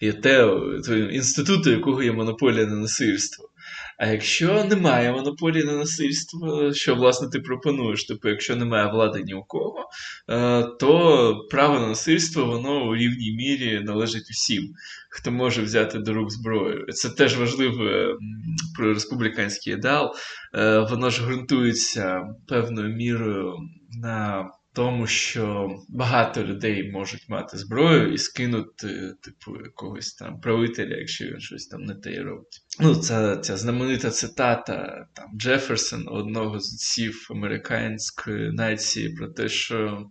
є 0.00 0.12
те, 0.12 0.38
той 0.86 1.14
інститут, 1.14 1.66
у 1.66 1.70
якого 1.70 2.02
є 2.02 2.12
монополія 2.12 2.66
на 2.66 2.76
насильство. 2.76 3.47
А 3.98 4.06
якщо 4.06 4.64
немає 4.64 5.12
монополії 5.12 5.64
на 5.64 5.72
насильство, 5.72 6.72
що 6.72 6.94
власне 6.94 7.28
ти 7.28 7.40
пропонуєш? 7.40 8.04
Типу, 8.04 8.28
якщо 8.28 8.56
немає 8.56 8.90
влади 8.90 9.22
ні 9.22 9.34
у 9.34 9.42
кого, 9.42 9.88
е, 10.30 10.62
то 10.80 11.46
право 11.50 11.80
на 11.80 11.88
насильство 11.88 12.44
воно 12.44 12.88
у 12.88 12.96
рівній 12.96 13.32
мірі 13.36 13.80
належить 13.80 14.30
усім, 14.30 14.74
хто 15.10 15.30
може 15.30 15.62
взяти 15.62 15.98
до 15.98 16.14
рук 16.14 16.30
зброю. 16.30 16.86
Це 16.92 17.10
теж 17.10 17.38
важливе 17.38 18.16
про 18.76 18.94
республіканський 18.94 19.72
ідеал. 19.72 20.14
Е, 20.54 20.78
Воно 20.78 21.10
ж 21.10 21.24
ґрунтується 21.24 22.20
певною 22.48 22.96
мірою 22.96 23.56
на 24.02 24.50
тому, 24.72 25.06
що 25.06 25.70
багато 25.88 26.44
людей 26.44 26.90
можуть 26.90 27.28
мати 27.28 27.58
зброю 27.58 28.12
і 28.12 28.18
скинути, 28.18 29.14
типу, 29.22 29.64
якогось 29.64 30.14
там 30.14 30.40
правителя, 30.40 30.96
якщо 30.96 31.24
він 31.24 31.40
щось 31.40 31.66
там 31.66 31.82
не 31.82 31.94
те 31.94 32.22
робить. 32.22 32.67
Ну, 32.80 32.94
це 32.94 33.36
ця 33.36 33.56
знаменита 33.56 34.10
цитата 34.10 35.06
там 35.12 35.38
Джеферсона, 35.38 36.10
одного 36.10 36.60
з 36.60 36.74
отців 36.74 37.28
американської 37.30 38.52
нації, 38.52 39.08
про 39.08 39.28
те, 39.28 39.48
що, 39.48 40.06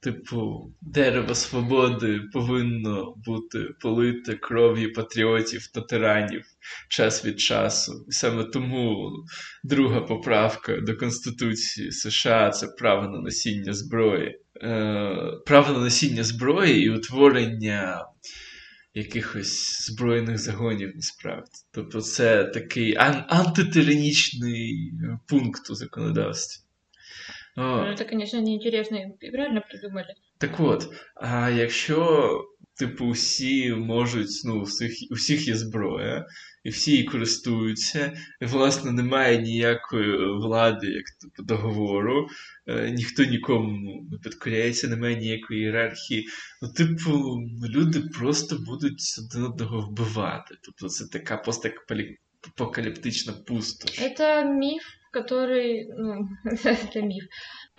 типу, 0.00 0.72
дерево 0.80 1.34
свободи 1.34 2.20
повинно 2.32 3.14
бути 3.26 3.68
полите 3.80 4.34
кров'ю 4.34 4.92
патріотів 4.92 5.66
та 5.66 5.80
тиранів 5.80 6.44
час 6.88 7.24
від 7.24 7.40
часу. 7.40 8.04
І 8.08 8.12
саме 8.12 8.44
тому 8.44 9.10
друга 9.64 10.00
поправка 10.00 10.80
до 10.80 10.96
Конституції 10.96 11.92
США 11.92 12.50
це 12.50 12.66
право 12.78 13.02
на 13.02 13.20
носіння 13.20 13.72
зброї. 13.72 14.38
Е, 14.62 15.16
Право 15.46 15.72
на 15.72 15.78
носіння 15.78 16.24
зброї 16.24 16.82
і 16.84 16.90
утворення 16.90 18.04
якихось 18.94 19.86
збройних 19.86 20.38
загонів 20.38 20.92
насправді. 20.94 21.50
Тобто 21.72 22.00
це 22.00 22.44
такий 22.44 22.96
ан- 22.96 23.24
антитиранічний 23.28 24.92
пункт 25.28 25.70
у 25.70 25.74
законодавстві. 25.74 26.64
О, 27.56 27.60
Ну, 27.60 27.92
это, 27.92 28.08
конечно, 28.08 28.40
неинтересно 28.40 28.96
и 29.22 29.30
правильно 29.32 29.62
придумали. 29.70 30.14
так 30.38 30.60
от, 30.60 30.88
а 31.14 31.50
якщо, 31.50 32.30
типу, 32.78 33.10
всі 33.10 33.72
можуть, 33.74 34.42
ну, 34.44 34.60
у 34.60 34.62
всіх, 34.62 34.92
у 35.10 35.14
всіх 35.14 35.48
є 35.48 35.54
зброя, 35.56 36.26
і 36.63 36.69
всі 36.69 36.91
її 36.91 37.03
користуються, 37.03 38.17
і, 38.41 38.45
власне, 38.45 38.91
немає 38.91 39.41
ніякої 39.41 40.17
влади, 40.17 40.87
як 40.87 41.05
типу, 41.21 41.43
договору, 41.43 42.27
е, 42.67 42.91
ніхто 42.91 43.23
нікому 43.23 44.07
не 44.11 44.17
підкоряється, 44.17 44.87
немає 44.87 45.15
ніякої 45.15 45.59
ієрархії, 45.59 46.27
ну, 46.61 46.69
типу, 46.69 47.39
люди 47.69 47.99
просто 47.99 48.57
будуть 48.57 49.01
один 49.19 49.43
одного 49.43 49.81
вбивати. 49.81 50.55
Тобто 50.61 50.89
це 50.89 51.05
така 51.07 51.37
постапокаліптична 51.37 53.33
пустош. 53.33 53.99
Это 53.99 54.43
миф, 54.45 54.83
который, 55.13 55.85
ну, 55.97 56.29
это 56.45 57.01
миф, 57.01 57.23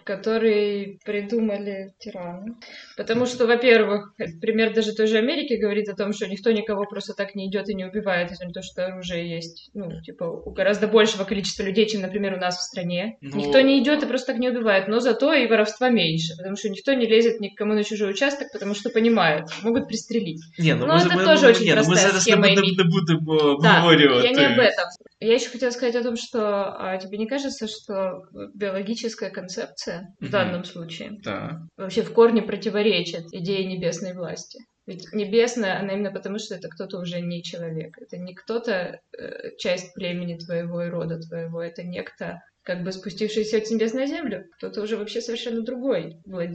который 0.09 0.99
придумали 1.05 1.95
тираны. 1.99 2.57
Потому 2.97 3.25
что, 3.27 3.47
во-первых, 3.47 4.15
пример 4.41 4.75
даже 4.75 4.93
той 4.95 5.07
же 5.07 5.17
Америки 5.19 5.55
говорит 5.55 5.89
о 5.89 5.97
том, 5.97 6.13
что 6.13 6.27
никто 6.29 6.51
никого 6.53 6.85
просто 6.85 7.15
так 7.15 7.35
не 7.35 7.49
идет 7.49 7.69
и 7.71 7.75
не 7.75 7.87
убивает, 7.87 8.31
если 8.31 8.47
не 8.47 8.53
то, 8.53 8.61
что 8.63 8.85
оружие 8.87 9.29
есть, 9.37 9.71
ну, 9.75 10.03
типа, 10.03 10.25
у 10.25 10.51
гораздо 10.51 10.89
большего 10.89 11.25
количества 11.25 11.63
людей, 11.63 11.87
чем, 11.87 12.03
например, 12.03 12.35
у 12.35 12.37
нас 12.37 12.59
в 12.59 12.63
стране. 12.63 13.17
Ну- 13.23 13.37
Никто 13.39 13.61
не 13.63 13.83
идет 13.83 14.03
и 14.03 14.07
просто 14.07 14.33
так 14.33 14.39
не 14.41 14.51
убивает, 14.51 14.89
но 14.89 15.01
зато 15.01 15.33
и 15.33 15.47
воровства 15.47 15.89
меньше, 15.89 16.37
потому 16.37 16.57
что 16.57 16.69
никто 16.69 16.93
не 16.93 17.07
лезет 17.07 17.41
никому 17.41 17.73
на 17.75 17.83
чужой 17.83 18.11
участок, 18.11 18.49
потому 18.53 18.75
что 18.75 18.91
понимает, 18.91 19.45
могут 19.63 19.89
пристрелить. 19.89 20.41
Ні, 20.59 20.75
Ну, 20.75 20.87
ми, 20.87 21.01
це 21.01 21.17
ми, 21.17 21.25
теж 21.25 21.43
ми, 21.43 21.49
очень 21.49 21.65
ні, 21.65 21.71
ну, 21.71 21.77
ми 21.77 21.83
простая 21.85 21.99
зараз 22.09 22.15
не 22.15 22.21
схема 22.21 22.49
будемо, 22.49 22.67
іміть. 22.67 22.79
не 22.79 22.85
будемо 22.85 23.59
Да, 23.63 23.77
обговорювати. 23.79 24.27
я 24.29 24.33
не 24.33 24.47
об 24.55 24.59
этом. 24.59 24.87
Я 25.21 25.35
еще 25.35 25.49
хотела 25.51 25.71
сказать 25.73 25.97
о 25.97 26.03
том, 26.03 26.17
что 26.17 26.41
а, 26.79 26.99
тебе 26.99 27.17
не 27.19 27.27
кажется, 27.27 27.67
что 27.67 28.23
биологическая 28.55 29.31
концепция 29.31 29.98
в 30.21 30.23
Мгм. 30.23 30.31
данном 30.31 30.65
случае 30.65 31.21
Так. 31.23 31.53
вообще 31.77 32.03
в 32.03 32.13
корне 32.13 32.43
противоречит 32.43 33.25
идее 33.33 33.65
небесной 33.67 34.13
власти? 34.15 34.59
Ведь 34.87 35.13
небесная, 35.13 35.81
она 35.81 35.95
именно 35.95 36.13
потому, 36.13 36.39
что 36.39 36.55
это 36.57 36.69
кто-то 36.69 36.99
уже 36.99 37.21
не 37.21 37.43
человек. 37.43 37.97
Это 37.99 38.19
не 38.19 38.35
кто-то, 38.35 38.73
э, 39.19 39.57
часть 39.59 39.95
племени 39.95 40.37
твоего 40.37 40.83
и 40.85 40.91
рода 40.91 41.19
твоего. 41.19 41.63
Это 41.63 41.83
некто, 41.83 42.41
как 42.63 42.83
бы 42.85 42.93
спустившийся 42.93 43.59
с 43.65 43.71
небес 43.71 43.95
на 43.95 44.07
землю. 44.07 44.45
Кто-то 44.59 44.83
уже 44.83 44.97
вообще 44.97 45.21
совершенно 45.23 45.63
другой. 45.63 46.17
Вот, 46.27 46.49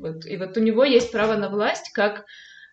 вот. 0.00 0.24
И 0.26 0.36
вот 0.38 0.56
у 0.56 0.60
него 0.60 0.84
есть 0.84 1.12
право 1.12 1.36
на 1.36 1.50
власть, 1.50 1.90
как 1.92 2.24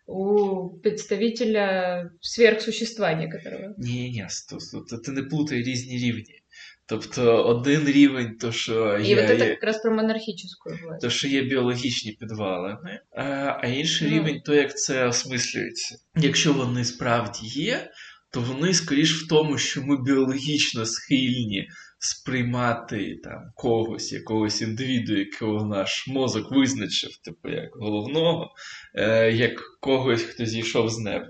у 0.07 0.69
представителя 0.79 2.09
сверхсущества 2.21 3.13
некоторого. 3.13 3.73
Ні, 3.77 4.09
ні, 4.11 4.25
стоп, 4.29 4.61
стоп, 4.61 4.87
то 4.89 4.97
ти 4.97 5.11
не 5.11 5.23
плутай 5.23 5.63
різні 5.63 5.97
рівні. 5.97 6.34
Тобто 6.88 7.44
один 7.44 7.88
рівень, 7.88 8.36
то 8.40 8.52
що 8.52 8.98
є, 8.98 9.14
вот 9.16 9.24
это 9.24 9.38
є, 9.38 9.54
как 9.54 9.64
раз 9.64 9.82
про 9.82 9.94
монархическую 9.94 10.78
власть. 10.84 11.00
то, 11.02 11.10
що 11.10 11.28
є 11.28 11.42
біологічні 11.42 12.12
підвалини, 12.12 13.00
а, 13.16 13.22
а 13.62 13.66
інший 13.66 14.08
Ну. 14.10 14.14
рівень 14.16 14.40
то, 14.44 14.54
як 14.54 14.78
це 14.78 15.06
осмислюється. 15.06 15.96
Якщо 16.16 16.52
вони 16.52 16.84
справді 16.84 17.46
є, 17.46 17.90
то 18.32 18.40
вони 18.40 18.74
скоріш 18.74 19.22
в 19.22 19.28
тому, 19.28 19.58
що 19.58 19.82
ми 19.82 20.02
біологічно 20.02 20.86
схильні 20.86 21.68
сприймати 21.98 23.20
там 23.24 23.42
когось, 23.54 24.12
якогось 24.12 24.62
індивіду, 24.62 25.16
якого 25.18 25.66
наш 25.66 26.08
мозок 26.08 26.50
визначив, 26.50 27.10
типу 27.24 27.48
як 27.48 27.68
головного, 27.76 28.50
е, 28.94 29.32
як 29.32 29.62
когось, 29.80 30.22
хто 30.22 30.46
зійшов 30.46 30.88
з 30.90 30.98
неба. 30.98 31.28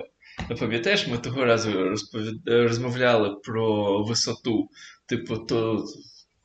Ну, 0.50 0.56
пам'ятаєш, 0.56 1.08
ми 1.08 1.18
того 1.18 1.46
разу 1.46 1.72
розповід... 1.90 2.48
е, 2.48 2.64
розмовляли 2.64 3.36
про 3.44 4.04
висоту. 4.04 4.70
Типу, 5.06 5.38
то 5.38 5.86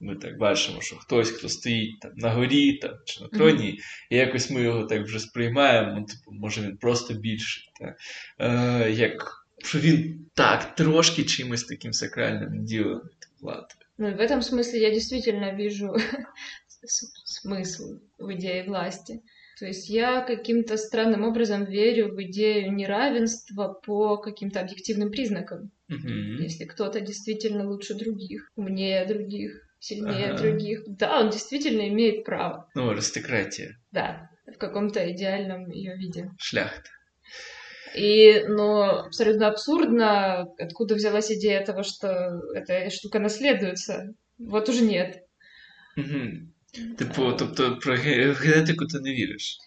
ми 0.01 0.17
так 0.17 0.39
бачимо, 0.39 0.81
що 0.81 0.97
хтось, 0.97 1.31
хто 1.31 1.49
стоїть 1.49 2.01
там 2.01 2.13
на 2.17 2.31
горі 2.31 2.73
там, 2.73 2.95
чи 3.05 3.21
на 3.23 3.29
троні, 3.29 3.81
і 4.11 4.17
якось 4.17 4.51
ми 4.51 4.61
його 4.63 4.85
так 4.85 5.05
вже 5.05 5.19
сприймаємо, 5.21 5.93
ну, 6.01 6.05
типу, 6.07 6.33
може 6.33 6.61
він 6.63 6.77
просто 6.77 7.15
більший. 7.15 7.65
Та? 7.81 7.97
Е, 8.45 8.91
як 8.91 9.33
що 9.59 9.79
він 9.79 10.27
так, 10.35 10.75
трошки 10.75 11.25
чимось 11.25 11.65
таким 11.65 11.93
сакральним 11.93 12.65
ділом 12.65 13.01
влади. 13.41 13.75
Ну, 13.99 14.07
в 14.17 14.21
этом 14.21 14.43
смысле 14.43 14.77
я 14.77 14.91
действительно 14.91 15.53
вижу 15.57 15.97
с- 16.85 17.13
смысл 17.25 17.99
в 18.19 18.31
идее 18.35 18.65
власти. 18.65 19.21
То 19.62 19.68
есть 19.68 19.90
я 19.90 20.22
каким-то 20.22 20.76
странным 20.76 21.24
образом 21.24 21.66
верю 21.66 22.16
в 22.16 22.24
идею 22.24 22.74
неравенства 22.74 23.68
по 23.86 24.18
каким-то 24.18 24.60
объективным 24.60 25.12
признакам. 25.12 25.70
Угу. 25.88 26.42
Если 26.42 26.66
кто-то 26.66 27.00
действительно 27.00 27.70
лучше 27.70 27.94
других, 27.94 28.50
умнее 28.56 29.06
других, 29.06 29.52
сильнее 29.78 30.32
Ага. 30.32 30.42
других, 30.42 30.82
да, 30.88 31.20
он 31.20 31.30
действительно 31.30 31.88
имеет 31.90 32.26
право. 32.26 32.68
Ну, 32.74 32.90
аристократія, 32.90 33.78
Да, 33.92 34.32
в 34.52 34.58
каком-то 34.58 35.12
идеальном 35.12 35.70
ее 35.70 35.96
виде. 35.96 36.32
шляхта. 36.40 36.90
И, 37.96 38.44
но 38.48 39.04
абсолютно 39.06 39.48
абсурдно, 39.48 40.48
откуда 40.58 40.96
взялась 40.96 41.32
идея 41.32 41.64
того, 41.64 41.84
что 41.84 42.42
эта 42.56 42.90
штука 42.90 43.20
наследуется. 43.20 44.16
Вот 44.40 44.70
уже 44.70 44.84
нет. 44.84 45.22
Угу. 45.98 46.51
Типу, 46.72 47.32
тобто 47.40 47.78
про 47.82 47.96
генетику 47.98 48.86
ти 48.86 49.00
не 49.00 49.12
віриш. 49.12 49.58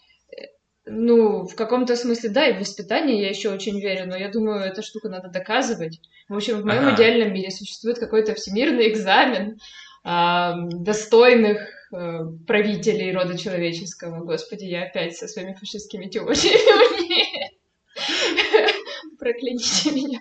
Ну, 0.87 1.45
в 1.45 1.55
каком-то 1.55 1.97
смысле, 1.97 2.29
да, 2.29 2.47
и 2.47 2.53
в 2.53 2.59
воспитание 2.59 3.23
я 3.23 3.29
еще 3.31 3.51
очень 3.51 3.81
верю, 3.81 4.07
но 4.07 4.17
я 4.17 4.29
думаю, 4.29 4.61
эту 4.61 4.83
штуку 4.83 5.09
надо 5.09 5.29
доказывать. 5.29 5.99
В 6.29 6.35
общем, 6.37 6.61
в 6.61 6.65
моем 6.65 6.87
Ага. 6.87 6.95
идеальном 6.95 7.33
мире 7.33 7.51
существует 7.51 7.99
какой-то 7.99 8.35
всемирный 8.35 8.93
экзамен 8.93 9.59
а, 10.03 10.57
достойных 10.71 11.59
э, 11.93 12.19
правителей 12.47 13.13
рода 13.13 13.39
человеческого. 13.39 14.25
Господи, 14.25 14.65
я 14.65 14.83
опять 14.85 15.17
со 15.17 15.27
своими 15.27 15.55
фашистскими 15.55 16.07
теориями. 16.07 17.51
Прокляните 19.19 19.91
меня. 19.91 20.21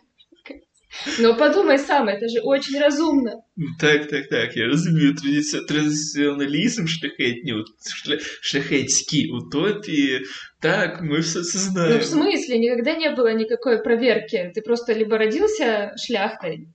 Но 1.18 1.34
подумай 1.36 1.78
сам, 1.78 2.08
это 2.08 2.28
же 2.28 2.40
очень 2.42 2.78
разумно. 2.80 3.32
Так, 3.80 4.08
так, 4.08 4.28
так, 4.28 4.56
я 4.56 4.66
розумію. 4.66 5.14
Традиці... 5.14 5.60
Традиціоналізм, 5.68 6.86
шляхетні, 6.86 7.52
от 7.52 7.66
шля... 7.94 8.18
шляхетські 8.42 9.26
утопії. 9.26 10.20
Так, 10.60 11.02
ми 11.02 11.18
все 11.18 11.42
це 11.42 11.58
Ну, 11.58 11.64
знаємо. 11.64 11.98
в 11.98 12.02
смысле, 12.02 12.58
никогда 12.58 12.94
не 12.98 13.14
было 13.14 13.32
никакой 13.34 13.82
проверки. 13.82 14.52
Ты 14.56 14.62
просто 14.62 14.92
либо 14.94 15.18
родился 15.18 15.94
шляхтой, 16.06 16.68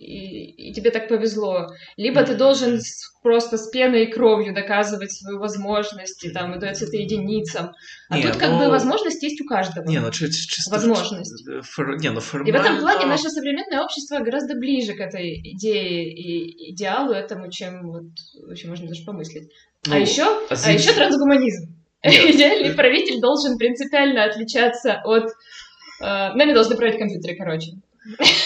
и, 0.00 0.68
и 0.68 0.72
тебе 0.74 0.90
так 0.90 1.08
повезло, 1.08 1.68
либо 1.96 2.20
ты 2.22 2.32
Мгм. 2.32 2.38
должен 2.38 2.80
с- 2.80 3.12
просто 3.22 3.56
с 3.56 3.70
пеной 3.70 4.02
и 4.04 4.12
кровью 4.12 4.52
доказывать 4.54 5.10
свои 5.10 5.36
возможности, 5.38 6.30
там, 6.32 6.54
и 6.54 6.58
дается 6.58 6.84
это 6.84 6.96
единицам. 6.98 7.70
А 8.10 8.16
Не, 8.18 8.22
тут 8.22 8.36
как 8.36 8.50
ну- 8.50 8.58
бы 8.58 8.68
возможность 8.68 9.22
есть 9.22 9.40
у 9.40 9.46
каждого. 9.46 9.86
Ні, 9.90 10.00
ну 10.00 10.10
чи, 10.10 10.26
чи, 10.28 10.46
чисто 10.48 10.70
Возможность. 10.76 11.44
Фор... 11.62 11.96
Ні, 11.98 12.10
ну, 12.10 12.18
И 12.18 12.20
формально... 12.20 12.58
в 12.58 12.62
этом 12.62 12.80
плане 12.80 13.06
наше 13.06 13.30
современное 13.30 13.80
общество 13.84 14.18
гораздо 14.18 14.54
ближе 14.54 14.92
к 14.94 15.00
этой 15.00 15.40
идее 15.54 16.12
и 16.12 16.72
идеалу 16.72 17.12
этому, 17.14 17.48
чем 17.50 17.72
вот 17.92 18.04
вообще 18.48 18.68
можно 18.68 18.88
даже 18.88 19.02
помыслить. 19.04 19.48
Ну, 19.86 19.94
а 19.94 19.98
еще, 19.98 20.24
а 20.50 20.56
з 20.56 20.66
а 20.66 20.70
еще 20.72 20.90
іншого- 20.90 20.94
трансгуманизм. 20.96 21.72
Нет. 22.04 22.34
Идеальный 22.34 22.74
правитель 22.74 23.20
должен 23.20 23.56
принципиально 23.58 24.24
отличаться 24.24 25.00
от... 25.04 25.24
э, 26.02 26.34
нами 26.34 26.52
должны 26.52 26.76
править 26.76 26.98
компьютеры, 26.98 27.34
короче. 27.38 27.72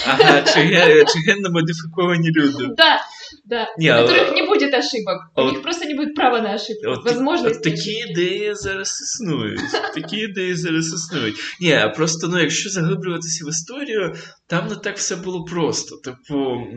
Ага, 0.07 0.41
чи, 0.41 0.59
ге- 0.59 1.05
чи 1.05 1.19
генно 1.31 1.49
модифіковані 1.51 2.31
люди. 2.31 2.67
Да, 2.77 3.01
да. 3.45 3.67
Не, 3.77 4.01
у 4.01 4.07
которых 4.07 4.33
не 4.33 4.47
будет 4.47 4.73
ошибок. 4.73 5.17
а 5.35 5.43
у 5.43 5.51
них 5.51 5.61
просто 5.61 5.85
не 5.85 5.93
будет 5.95 6.15
права 6.15 6.41
на 6.41 6.53
ошибку. 6.55 6.81
От, 6.91 7.03
такі- 7.03 7.17
от 7.47 7.63
такі 7.63 7.91
ідеї 7.91 8.55
зараз 8.55 9.01
існують. 9.01 9.61
Такі 9.93 10.17
ідеї 10.17 10.55
зараз 10.55 10.93
існують. 10.93 11.35
Ні, 11.61 11.91
просто 11.95 12.27
ну, 12.27 12.39
якщо 12.41 12.69
заглиблюватися 12.69 13.45
в 13.45 13.49
історію, 13.49 14.15
там 14.47 14.67
не 14.67 14.75
так 14.75 14.97
все 14.97 15.15
було 15.15 15.43
просто. 15.43 15.95
Типу, 15.97 16.67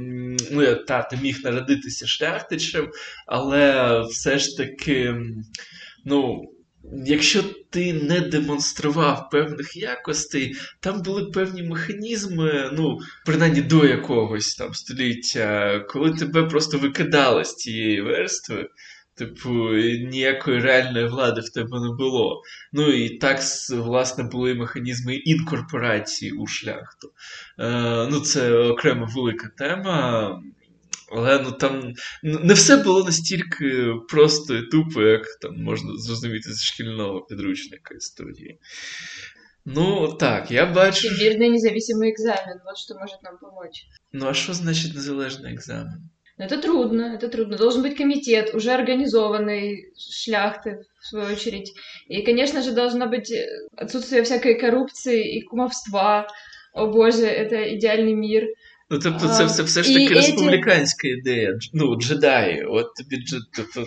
ну, 0.51 0.63
я 0.63 0.75
тато 0.75 1.17
міг 1.23 1.39
народитися 1.45 2.07
шляхтичем, 2.07 2.89
але 3.27 4.01
все 4.11 4.39
ж 4.39 4.57
таки. 4.57 5.15
ну, 6.05 6.43
якщо 7.05 7.43
ти 7.71 7.93
не 7.93 8.21
демонстрував 8.21 9.31
певних 9.31 9.77
якостей, 9.77 10.57
там 10.81 11.03
були 11.03 11.25
певні 11.25 11.63
механізми, 11.63 12.71
ну, 12.73 12.99
принаймні 13.27 13.63
до 13.63 13.87
якогось 13.87 14.55
там 14.55 14.75
століття, 14.75 15.81
коли 15.89 16.13
тебе 16.15 16.45
просто 16.45 16.79
викидали 16.79 17.45
з 17.45 17.55
цієї 17.55 18.01
верстви. 18.01 18.69
Типу, 19.15 19.51
ніякої 20.11 20.61
реальної 20.61 21.07
влади 21.07 21.41
в 21.41 21.49
тебе 21.49 21.81
не 21.81 21.91
було. 21.99 22.43
Ну 22.73 22.89
і 22.89 23.19
так, 23.19 23.41
власне, 23.71 24.25
були 24.25 24.55
механізми 24.55 25.15
інкорпорації 25.15 26.33
у 26.33 26.47
шляхту. 26.47 27.13
Е, 27.59 28.09
Ну, 28.11 28.21
це 28.21 28.53
окрема 28.53 29.09
велика 29.15 29.49
тема. 29.57 30.31
Але 31.12 31.40
ну 31.40 31.52
там 31.52 31.94
не 32.24 32.54
все 32.54 32.78
було 32.78 33.04
настільки 33.04 33.94
просто 34.10 34.56
і 34.56 34.68
тупо, 34.68 35.02
як 35.02 35.22
там 35.42 35.64
можна 35.64 35.98
зрозуміти 35.98 36.54
з 36.54 36.64
шкільного 36.64 37.22
підручника 37.22 37.96
історії. 37.96 38.60
Ну, 39.66 40.14
так, 40.20 40.52
я 40.52 40.66
бачу. 40.66 41.08
Всемирный 41.08 41.50
независимый 41.50 42.12
экзамен, 42.12 42.60
вот 42.66 42.78
что 42.78 42.96
может 42.96 43.22
нам 43.24 43.38
помочь. 43.38 43.86
Ну, 44.12 44.28
а 44.28 44.34
що 44.34 44.54
значить 44.54 44.96
незалежний 44.96 45.54
екзамен? 45.54 46.10
Это 46.38 46.62
трудно, 46.62 47.14
это 47.14 47.30
трудно. 47.30 47.58
Должен 47.58 47.84
быть 47.84 47.96
комитет, 47.96 48.56
уже 48.56 48.72
организованный 48.72 49.94
шляхты, 49.96 50.84
в 51.00 51.08
свою 51.08 51.32
очередь. 51.34 51.72
И, 52.08 52.24
конечно 52.24 52.62
же, 52.62 52.72
должно 52.72 53.06
быть 53.06 53.32
отсутствие 53.78 54.24
всякой 54.24 54.60
коррупции 54.60 55.38
и 55.38 55.44
кумовства. 55.44 56.28
О 56.74 56.88
боже, 56.88 57.28
это 57.28 57.76
идеальный 57.76 58.16
мир. 58.16 58.48
Ну, 58.91 58.99
тобто, 58.99 59.29
це 59.29 59.45
все 59.45 59.63
все 59.63 59.83
ж 59.83 59.95
таки 59.95 60.15
республіканська 60.15 61.09
ідея. 61.09 61.59
Ну, 61.73 61.97
джедаї. 61.97 62.63
От 62.63 62.87
тобі 62.95 63.25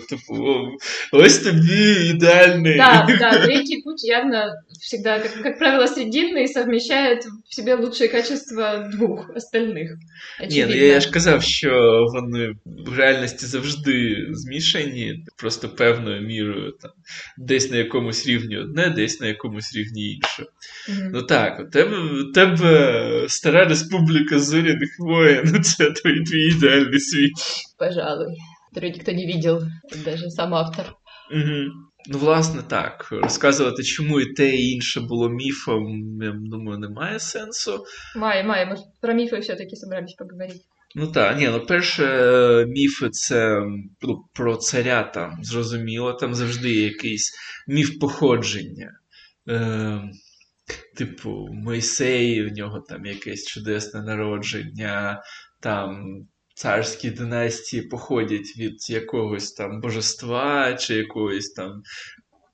типу, 0.08 0.68
ось 1.12 1.38
тобі 1.38 2.08
ідеальний. 2.10 2.76
Да, 2.76 3.06
да, 3.20 3.44
третий 3.44 3.82
путь 3.82 4.04
явно 4.04 4.52
всегда, 4.80 5.18
как, 5.18 5.42
как 5.42 5.58
правило, 5.58 5.86
срединный 5.86 6.48
совмещает 6.48 7.24
в 7.48 7.54
себе 7.54 7.74
лучшие 7.74 8.08
качества 8.08 8.90
двух 8.92 9.30
остальных. 9.36 9.88
Ні, 10.50 10.66
ну 10.68 10.74
я, 10.74 10.86
я 10.86 11.00
ж 11.00 11.10
казав, 11.10 11.42
що 11.42 12.06
вони 12.12 12.54
в 12.64 12.98
реальності 12.98 13.46
завжди 13.46 14.26
змішані, 14.30 15.24
просто 15.36 15.68
певною 15.68 16.22
мірою 16.22 16.72
там, 16.82 16.90
десь 17.38 17.70
на 17.70 17.76
якомусь 17.76 18.26
рівні 18.26 18.56
одне, 18.56 18.90
десь 18.90 19.20
на 19.20 19.26
якомусь 19.26 19.76
рівні 19.76 20.12
інше. 20.12 20.42
Mm-hmm. 20.42 21.10
Ну 21.12 21.22
так, 21.22 21.60
у 21.60 21.64
тебе, 21.70 21.98
у 21.98 22.32
тебе 22.32 23.24
стара 23.28 23.64
республіка 23.64 24.38
зоряних 24.38 24.91
воин, 24.98 25.62
це 25.64 25.90
твій, 25.90 26.24
твій 26.24 26.56
ідеальний 26.56 27.00
світ. 27.00 27.32
Пожалуй. 27.78 28.36
Который 28.72 28.92
никто 28.92 29.12
не 29.12 29.26
видел, 29.26 29.62
даже 30.04 30.30
сам 30.30 30.54
автор. 30.54 30.86
Угу. 31.30 31.72
Ну, 32.08 32.18
власне, 32.18 32.62
так. 32.62 33.08
Розказувати, 33.10 33.82
чому 33.82 34.20
і 34.20 34.32
те, 34.32 34.56
і 34.56 34.70
інше 34.70 35.00
було 35.00 35.28
міфом, 35.28 36.02
я 36.22 36.32
думаю, 36.36 36.78
немає 36.78 37.20
сенсу. 37.20 37.84
Має, 38.16 38.44
має. 38.44 38.66
Ми 38.66 38.76
про 39.00 39.14
міфи 39.14 39.38
все-таки 39.38 39.76
собрались 39.76 40.14
поговорити. 40.14 40.60
Ну 40.94 41.06
так, 41.06 41.38
ні, 41.38 41.48
ну 41.48 41.66
перше, 41.66 42.66
міфи 42.68 43.10
це 43.10 43.62
ну, 44.02 44.24
про 44.32 44.56
царя 44.56 45.02
там, 45.02 45.38
зрозуміло, 45.42 46.12
там 46.12 46.34
завжди 46.34 46.70
є 46.70 46.84
якийсь 46.84 47.32
міф 47.68 47.98
походження. 48.00 48.90
Е, 49.48 50.02
Типу, 50.96 51.48
Мойсей, 51.52 52.48
в 52.48 52.52
нього 52.52 52.80
там 52.80 53.06
якесь 53.06 53.46
чудесне 53.46 54.02
народження, 54.02 55.22
там 55.60 56.16
царські 56.54 57.10
династії 57.10 57.82
походять 57.82 58.56
від 58.58 58.90
якогось 58.90 59.52
там 59.52 59.80
божества 59.80 60.74
чи 60.74 60.94
якоїсь 60.94 61.52
там 61.52 61.82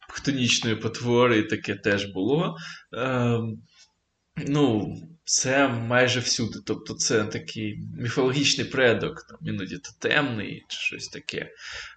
хтонічної 0.08 0.76
потвори, 0.76 1.38
і 1.38 1.42
таке 1.42 1.74
теж 1.74 2.04
було. 2.04 2.56
Е, 2.94 3.38
Ну, 4.46 4.96
це 5.24 5.68
майже 5.68 6.20
всюди. 6.20 6.58
Тобто 6.66 6.94
це 6.94 7.24
такий 7.24 7.80
міфологічний 7.98 8.66
предок, 8.66 9.26
там, 9.28 9.38
іноді 9.42 9.78
тотемний 9.78 10.64
чи 10.68 10.78
щось 10.78 11.08
таке. 11.08 11.50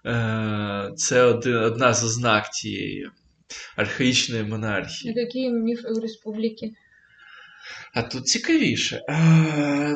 Е, 0.06 0.92
Це 0.96 1.22
один, 1.22 1.56
одна 1.56 1.94
з 1.94 2.04
ознак 2.04 2.50
тієї 2.50 3.10
архаїчної 3.76 4.42
монархії. 4.42 5.14
А 5.16 5.20
які 5.20 5.50
міфи 5.50 5.88
у 5.88 6.00
республіки? 6.00 6.72
А 7.94 8.02
тут 8.02 8.26
цікавіше. 8.26 9.00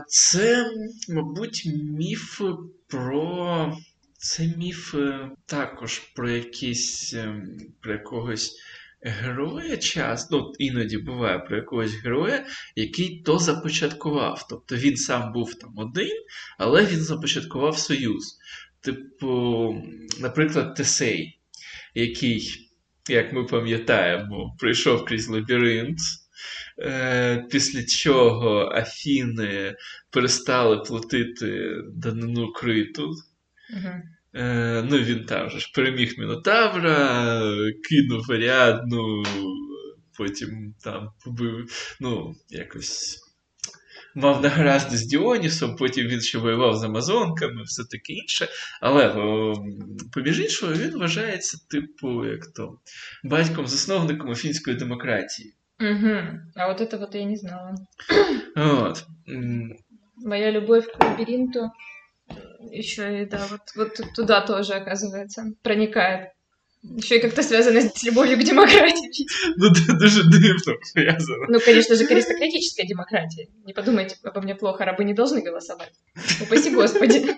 Це, 0.07 0.71
мабуть, 1.09 1.63
міф 1.99 2.41
про. 2.87 3.77
Це 4.19 4.47
міфи 4.57 5.15
також 5.47 5.99
про 5.99 6.31
якісь 6.31 7.15
ем, 7.15 7.59
про 7.81 7.93
якогось 7.93 8.57
героя 9.01 9.77
час, 9.77 10.31
ну, 10.31 10.53
іноді 10.59 10.99
буває 10.99 11.39
про 11.39 11.57
якогось 11.57 11.95
героя, 11.95 12.47
який 12.77 13.23
то 13.23 13.39
започаткував. 13.39 14.47
Тобто 14.51 14.77
він 14.77 14.97
сам 14.97 15.33
був 15.33 15.55
там 15.55 15.79
один, 15.79 16.17
але 16.59 16.85
він 16.85 17.01
започаткував 17.01 17.79
союз. 17.79 18.39
Типу, 18.81 19.75
наприклад, 20.21 20.75
Тесей, 20.75 21.39
який, 21.95 22.66
як 23.09 23.33
ми 23.33 23.45
пам'ятаємо, 23.45 24.57
прийшов 24.59 25.05
крізь 25.05 25.29
лабіринт. 25.29 25.99
Е, 26.83 27.47
після 27.51 27.85
чого 27.85 28.73
Афіни 28.75 29.77
перестали 30.11 30.79
платити 30.79 31.75
данину 31.95 32.53
криту. 32.53 33.11
Uh-huh. 33.75 34.03
Ну, 34.83 34.99
він 34.99 35.25
там 35.25 35.51
же 35.51 35.61
ж 35.61 35.73
переміг 35.75 36.15
Мінотавра, 36.19 37.53
кинув 37.89 38.33
Аріадну, 38.33 39.23
потім 40.17 40.75
там 40.83 41.11
побив, 41.25 41.97
ну, 42.01 42.35
якось. 42.49 43.26
Мав 44.16 44.44
нагаразди 44.44 44.98
з 44.98 45.06
Діонісом, 45.06 45.76
потім 45.76 46.08
він 46.08 46.22
ще 46.22 46.38
воював 46.38 46.76
з 46.76 46.84
Амазонками, 46.84 47.64
все 47.64 47.84
таке 47.84 48.14
інше. 48.14 48.48
Але, 48.82 49.10
поміж 50.14 50.40
іншого, 50.40 50.74
він 50.74 51.00
вважається, 51.00 51.58
типу, 51.70 52.26
як 52.26 52.48
то, 52.48 52.80
батьком-засновником 53.24 54.32
афінської 54.32 54.78
демократії. 54.78 55.54
Угу. 55.80 56.18
А 56.56 56.68
вот 56.68 56.82
это 56.82 57.00
вот 57.00 57.16
я 57.16 57.26
не 57.26 57.36
знала. 57.36 57.76
Вот. 58.56 59.06
Моя 60.16 60.52
любовь 60.52 60.86
к 60.86 61.04
лабиринту 61.04 61.72
еще 62.72 63.24
и, 63.24 63.26
да, 63.26 63.48
вот, 63.50 63.62
вот 63.76 64.02
туда 64.16 64.42
тоже, 64.42 64.74
оказывается, 64.74 65.54
проникает. 65.64 66.30
Еще 66.95 67.17
и 67.17 67.21
как-то 67.21 67.43
связано 67.43 67.81
с 67.81 68.03
любовью 68.05 68.39
к 68.39 68.43
демократии. 68.45 69.27
Ну, 69.57 69.69
даже 69.99 70.23
дивно 70.31 70.75
связано. 70.83 71.47
Ну, 71.49 71.61
конечно 71.61 71.97
же, 71.97 72.07
к 72.07 72.11
аристократической 72.11 72.87
демократии. 72.87 73.49
Не 73.65 73.73
подумайте 73.73 74.17
обо 74.23 74.41
мне 74.41 74.55
плохо, 74.55 74.85
рабы 74.85 75.05
не 75.05 75.15
должны 75.15 75.43
голосовать. 75.43 75.93
Упаси 76.41 76.71
Господи. 76.71 77.27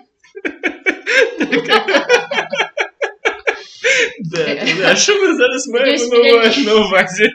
Да, 4.19 4.65
а 4.85 4.95
що 4.95 5.21
ми 5.21 5.37
зараз 5.37 5.67
маємо 5.67 6.15
на 6.65 6.75
увазі? 6.75 7.29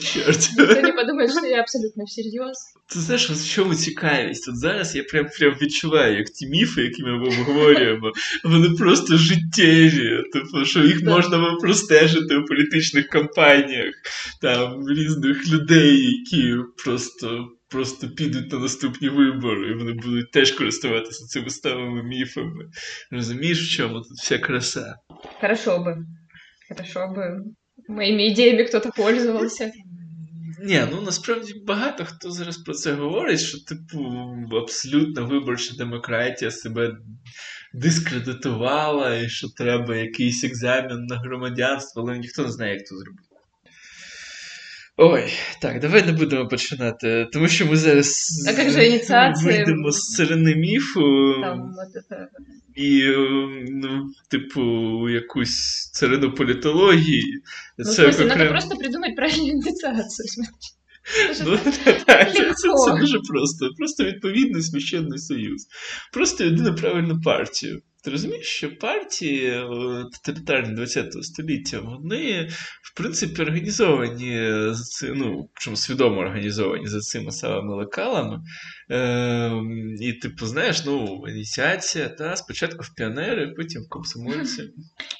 Чорт. 0.00 0.50
Ніхто 0.58 0.82
не 0.82 0.92
подумає, 0.92 1.28
що 1.28 1.46
я 1.46 1.60
абсолютно 1.60 2.04
всерйоз. 2.04 2.56
Ти 2.92 3.00
знаєш, 3.00 3.30
в 3.30 3.54
чому 3.54 3.74
цікавість? 3.74 4.48
От 4.48 4.56
зараз 4.56 4.96
я 4.96 5.02
прям 5.04 5.26
прям 5.38 5.56
відчуваю, 5.62 6.18
як 6.18 6.30
ті 6.30 6.46
міфи, 6.46 6.82
які 6.82 7.02
ми 7.02 7.12
обговорюємо, 7.12 8.12
вони 8.44 8.70
просто 8.70 9.16
життєві. 9.16 10.22
Тобто, 10.32 10.64
що 10.64 10.84
їх 10.84 11.02
можна 11.02 11.56
простежити 11.60 12.36
у 12.36 12.44
політичних 12.44 13.08
кампаніях, 13.08 13.94
там 14.40 14.88
різних 14.88 15.48
людей, 15.48 16.06
які 16.06 16.56
просто. 16.84 17.48
Просто 17.68 18.08
підуть 18.08 18.52
на 18.52 18.58
наступні 18.58 19.08
вибори, 19.08 19.70
і 19.70 19.74
вони 19.74 19.92
будуть 19.92 20.30
теж 20.30 20.52
користуватися 20.52 21.26
цими 21.26 21.50
старими 21.50 22.02
міфами. 22.02 22.70
Розумієш, 23.10 23.62
в 23.62 23.76
чому 23.76 23.94
тут 23.94 24.18
вся 24.18 24.38
краса? 24.38 24.94
Хорошо 25.40 25.78
би. 25.78 25.96
Хорошо 26.68 27.14
би 27.16 27.40
моїми 27.92 28.26
ідеями 28.26 28.64
хтось 28.64 28.86
пользувався. 28.96 29.72
Ні, 30.64 30.82
ну 30.90 31.00
насправді 31.00 31.54
багато 31.66 32.04
хто 32.04 32.30
зараз 32.30 32.56
про 32.56 32.74
це 32.74 32.92
говорить, 32.92 33.40
що, 33.40 33.58
типу, 33.58 33.98
абсолютно 34.56 35.26
виборча 35.26 35.74
демократія 35.78 36.50
себе 36.50 36.96
дискредитувала, 37.74 39.16
і 39.16 39.28
що 39.28 39.48
треба 39.48 39.96
якийсь 39.96 40.44
екзамен 40.44 41.06
на 41.06 41.16
громадянство, 41.16 42.02
але 42.02 42.18
ніхто 42.18 42.42
не 42.42 42.52
знає, 42.52 42.74
як 42.74 42.86
це 42.86 42.96
зробити. 42.96 43.31
Ой, 44.96 45.32
так, 45.60 45.80
давай 45.80 46.02
не 46.06 46.12
будемо 46.12 46.48
починати, 46.48 47.28
тому 47.32 47.48
що 47.48 47.66
ми 47.66 47.76
зараз 47.76 48.28
а 48.48 48.62
як 48.62 48.70
же 48.70 48.86
ініціація? 48.86 49.52
вийдемо 49.52 49.90
з 49.90 50.14
царини 50.14 50.54
міфу 50.54 51.34
Там, 51.40 51.74
і, 52.74 53.02
ну, 53.68 54.06
типу, 54.30 54.62
якусь 55.08 55.90
царину 55.92 56.34
політології. 56.34 57.42
Ну, 57.78 57.84
це 57.84 57.92
слушай, 57.92 58.26
окрем... 58.26 58.38
надо 58.38 58.50
просто 58.50 58.76
придумати 58.76 59.12
правильну 59.16 59.48
ініціацію. 59.48 60.44
Ну, 61.45 61.57
так, 62.05 62.33
це, 62.33 62.53
це, 62.53 62.73
це 62.85 62.99
дуже 62.99 63.19
просто. 63.19 63.69
Просто 63.77 64.03
відповідний 64.03 64.61
священний 64.61 65.19
союз. 65.19 65.67
Просто 66.13 66.43
єдина 66.43 66.73
правильну 66.73 67.21
партію. 67.21 67.81
Ти 68.03 68.11
розумієш, 68.11 68.47
що 68.47 68.77
партії 68.77 69.47
е, 69.47 69.65
тоталітарні 70.13 70.85
ХХ 70.85 71.23
століття, 71.23 71.79
вони, 71.79 72.49
в 72.83 72.97
принципі, 72.97 73.41
організовані 73.41 74.47
за 74.73 74.83
цим, 74.83 75.17
ну, 75.17 75.49
чому 75.53 75.77
свідомо 75.77 76.19
організовані 76.19 76.87
за 76.87 76.99
цими 76.99 77.31
самими 77.31 77.75
лекалами. 77.75 78.39
Е, 78.91 79.51
І, 80.01 80.13
типу, 80.13 80.45
знаєш, 80.45 80.85
ну, 80.85 81.23
ініціація, 81.27 82.09
та, 82.09 82.35
спочатку 82.35 82.79
в 82.83 82.95
піонери, 82.95 83.53
потім 83.57 83.81
в 83.81 83.89
комсомольці. 83.89 84.63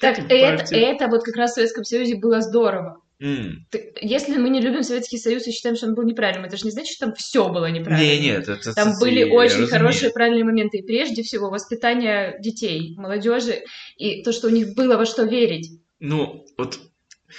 Так, 0.01 0.15
потім 0.15 0.27
в 0.27 0.31
это, 0.31 0.57
партію. 0.57 0.85
это 0.85 1.09
вот 1.09 1.23
как 1.23 1.35
раз 1.35 1.51
в 1.51 1.55
Советском 1.55 1.83
Союзе 1.83 2.15
было 2.15 2.41
здорово. 2.41 3.01
М. 3.21 3.65
Ты- 3.71 3.93
Если 4.15 4.37
мы 4.37 4.49
не 4.49 4.61
любим 4.61 4.83
Советский 4.83 5.17
Союз 5.17 5.47
и 5.47 5.51
считаем, 5.51 5.75
что 5.75 5.87
он 5.87 5.95
был 5.95 6.03
неправильным, 6.05 6.45
это 6.45 6.57
же 6.57 6.65
не 6.65 6.71
значит, 6.71 6.91
что 6.95 7.05
там 7.05 7.15
все 7.15 7.39
было 7.39 7.71
неправильно. 7.71 8.13
Ні, 8.13 8.19
ні, 8.19 8.41
це, 8.45 8.55
це, 8.57 8.73
Там 8.73 8.93
це, 8.93 9.05
были 9.05 9.19
я 9.19 9.25
очень 9.25 9.59
розумію. 9.61 9.69
хорошие 9.79 10.09
правильные 10.11 10.43
моменты. 10.43 10.77
И 10.77 10.81
прежде 10.81 11.21
всего 11.21 11.49
воспитание 11.49 12.39
детей, 12.43 12.95
молодежи, 12.99 13.63
и 14.01 14.21
то, 14.23 14.31
что 14.31 14.47
у 14.47 14.51
них 14.51 14.67
было 14.77 14.97
во 14.97 15.05
что 15.05 15.25
верить. 15.25 15.67
Ну, 15.99 16.45
от 16.57 16.79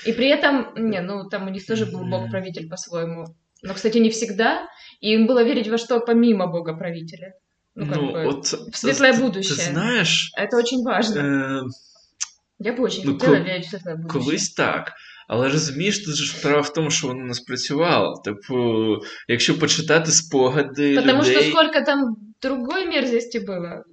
И 0.06 0.12
при 0.12 0.26
этом, 0.36 0.64
не, 0.76 1.00
ну 1.00 1.28
там 1.30 1.46
у 1.46 1.50
них 1.50 1.66
тоже 1.66 1.84
был 1.84 2.00
Мгм. 2.00 2.10
бог-правитель 2.10 2.68
по-своему. 2.68 3.24
Но, 3.62 3.74
кстати, 3.74 3.98
не 4.00 4.08
всегда. 4.08 4.68
И 5.04 5.12
им 5.14 5.26
было 5.28 5.44
верить 5.44 5.68
во 5.68 5.78
что 5.78 6.00
помимо 6.00 6.46
бога-правителя. 6.46 7.32
Ну, 7.74 7.86
как 7.86 8.02
бы, 8.02 8.28
от, 8.28 8.44
в 8.46 8.76
светлое 8.76 9.12
ти- 9.12 9.20
будущее. 9.22 9.56
Ти 9.56 9.62
знаєш, 9.62 10.30
Это 10.40 10.58
очень 10.58 10.82
важно. 10.84 11.20
е, 11.20 11.62
Я 12.58 12.72
бы 12.72 12.80
очень 12.82 13.02
ну, 13.06 13.12
хотела 13.12 13.36
кол- 13.36 13.44
верить 13.44 13.66
в 13.66 13.70
светлое 13.70 13.96
будущее. 13.96 14.24
колись 14.24 14.50
так. 14.54 14.92
Але 15.27 15.49
розумієш, 15.49 16.05
тут 16.05 16.15
же 16.15 16.25
ж 16.25 16.37
справа 16.37 16.61
в 16.61 16.73
тому, 16.73 16.89
що 16.89 17.07
воно 17.07 17.25
не 17.25 17.33
спрацювало. 17.33 18.21
Типу, 18.25 18.55
якщо 19.27 19.59
почитати 19.59 20.11
спогади 20.11 20.95
Тому 20.95 21.21
людей... 21.21 21.35
що 21.35 21.57
скільки 21.57 21.81
там 21.81 22.15
другої 22.41 22.87
мерзості 22.87 23.39
было. 23.39 23.83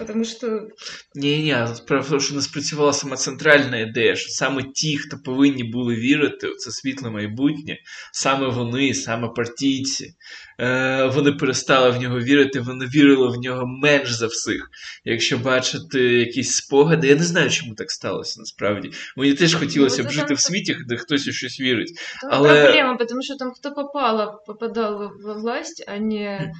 Потому 0.00 0.24
что 0.24 0.68
Ні, 1.14 1.38
ні, 1.38 1.66
справа 1.76 2.02
в 2.02 2.08
тому, 2.08 2.20
що 2.20 2.34
не 2.34 2.42
спрацювала 2.42 2.92
сама 2.92 3.16
центральна 3.16 3.76
ідея, 3.78 4.16
що 4.16 4.28
саме 4.30 4.62
ті, 4.74 4.98
хто 4.98 5.16
повинні 5.24 5.64
були 5.64 5.94
вірити 5.94 6.48
у 6.48 6.54
це 6.54 6.70
світле 6.70 7.10
майбутнє, 7.10 7.76
саме 8.12 8.48
вони, 8.48 8.94
саме 8.94 9.28
партійці, 9.36 10.14
е, 10.60 11.04
вони 11.14 11.32
перестали 11.32 11.90
в 11.90 12.00
нього 12.00 12.20
вірити, 12.20 12.60
вони 12.60 12.86
вірили 12.86 13.28
в 13.28 13.40
нього 13.40 13.66
менш 13.66 14.10
за 14.12 14.26
всіх. 14.26 14.70
Якщо 15.04 15.38
бачити 15.38 16.00
якісь 16.02 16.52
спогади, 16.56 17.08
я 17.08 17.14
не 17.14 17.24
знаю, 17.24 17.50
чому 17.50 17.74
так 17.74 17.90
сталося 17.90 18.40
насправді. 18.40 18.90
Мені 19.16 19.34
теж 19.34 19.54
хотілося 19.54 20.02
Ну, 20.02 20.08
б 20.08 20.12
жити 20.12 20.26
там 20.26 20.36
в 20.36 20.40
світі, 20.40 20.76
де 20.88 20.96
хтось 20.96 21.28
у 21.28 21.32
щось 21.32 21.60
вірить. 21.60 21.92
там 22.20 22.30
Але- 22.32 22.64
проблема, 22.64 22.96
потому 22.96 23.22
что 23.22 23.36
там 23.36 23.52
кто 23.52 23.70
попало, 23.74 24.42
попадал 24.46 24.98
во- 24.98 25.12
во 25.24 25.34
власть, 25.40 25.84
а 25.88 25.98
не 25.98 26.52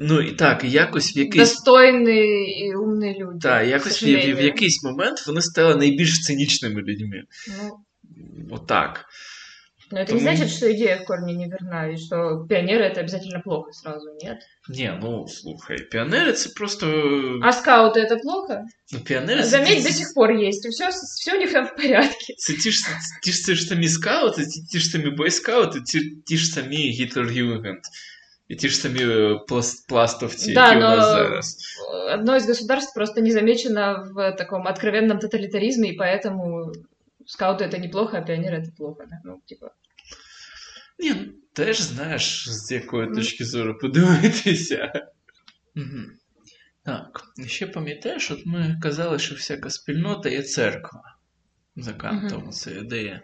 Ну 0.00 0.20
і 0.20 0.32
так, 0.32 0.64
і 0.64 0.70
якось 0.70 1.16
в 1.16 1.18
якийсь 1.18 1.50
достойные 1.50 2.66
и 2.66 2.74
умные 2.74 3.14
люди. 3.18 3.38
Так, 3.42 3.62
к 3.62 3.68
якось 3.68 4.02
в, 4.02 4.06
в, 4.06 4.08
в 4.08 4.12
сожалению. 4.12 4.44
якийсь 4.44 4.84
момент 4.84 5.26
вони 5.26 5.40
стали 5.40 5.76
найбільш 5.76 6.20
цинічними 6.20 6.82
людьми. 6.82 7.22
Ну, 7.48 7.78
Отак. 8.50 9.04
но 9.92 10.00
это 10.00 10.06
Тому- 10.08 10.20
не 10.20 10.36
значит, 10.36 10.56
что 10.56 10.72
идея 10.72 10.96
в 10.96 11.04
корне 11.04 11.34
не 11.34 11.46
верна, 11.46 11.88
и 11.92 11.96
что 11.96 12.46
пионеры 12.48 12.84
это 12.84 13.00
обязательно 13.00 13.40
плохо 13.44 13.72
сразу, 13.72 14.06
нет? 14.24 14.38
Ні, 14.68 14.92
ну 15.02 15.28
слухай, 15.28 15.78
піонери 15.90 16.32
це 16.32 16.50
просто. 16.56 16.86
А 17.42 17.52
скауты 17.52 17.98
это 17.98 18.16
плохо? 18.22 18.58
Ну, 18.92 19.00
піонери 19.00 19.42
це, 19.42 19.48
Заметь, 19.48 19.82
це, 19.82 19.88
до 19.88 19.94
сих 19.94 20.14
пор 20.14 20.30
есть, 20.32 20.66
и 20.66 20.68
все, 20.68 20.88
все 20.88 21.36
у 21.36 21.38
них 21.40 21.52
там 21.52 21.66
в 21.66 21.76
порядке. 21.76 22.34
це 22.38 22.52
ті 22.52 22.70
ж 22.70 22.84
ті 23.22 23.32
ж, 23.32 23.44
ті 23.46 23.54
ж 23.54 23.62
самі 23.64 23.88
скаути, 23.88 24.46
ті, 24.46 24.62
ті 24.62 24.78
ж 24.78 24.90
самі 24.90 25.10
бойскаути, 25.10 25.80
ті, 25.80 26.00
ті 26.26 26.36
ж 26.36 26.46
самі 26.46 26.90
Гітлер-Югент. 27.00 27.82
І 28.48 28.56
ті 28.56 28.68
ж 28.68 28.76
самі 28.76 29.00
е, 29.02 29.38
пласт, 29.48 29.88
пластовці, 29.88 30.52
Да, 30.54 30.66
які 30.66 30.76
у 30.76 30.80
нас 30.80 30.98
но- 30.98 31.12
зараз. 31.12 31.58
Одно 32.14 32.34
из 32.36 32.46
государств 32.48 32.94
просто 32.94 33.20
не 33.20 33.30
замечено 33.32 34.08
в 34.14 34.32
таком 34.32 34.66
откровенном 34.66 35.18
тоталитаризме, 35.18 35.88
и 35.88 35.98
поэтому 35.98 36.72
скауты 37.26 37.64
это 37.64 37.78
неплохо, 37.78 38.16
а 38.18 38.20
пионеры 38.30 38.56
это 38.60 38.76
плохо. 38.76 39.04
да. 39.10 39.20
Ну, 39.24 39.40
типа, 39.46 39.70
Ні, 40.98 41.10
ну, 41.14 41.32
теж 41.52 41.80
знаєш, 41.80 42.48
з 42.48 42.72
якої 42.72 43.08
Ну. 43.08 43.14
точки 43.14 43.44
зору 43.44 43.78
подивитися. 43.78 44.92
Угу. 45.76 46.00
Так, 46.84 47.24
ще 47.46 47.66
пам'ятаєш, 47.66 48.30
от 48.30 48.46
ми 48.46 48.78
казали, 48.82 49.18
що 49.18 49.34
всяка 49.34 49.70
спільнота 49.70 50.28
є 50.28 50.42
церква. 50.42 51.02
За 51.76 51.92
Кантом 51.92 52.42
Мгм. 52.42 52.50
це 52.50 52.70
ідея. 52.70 53.22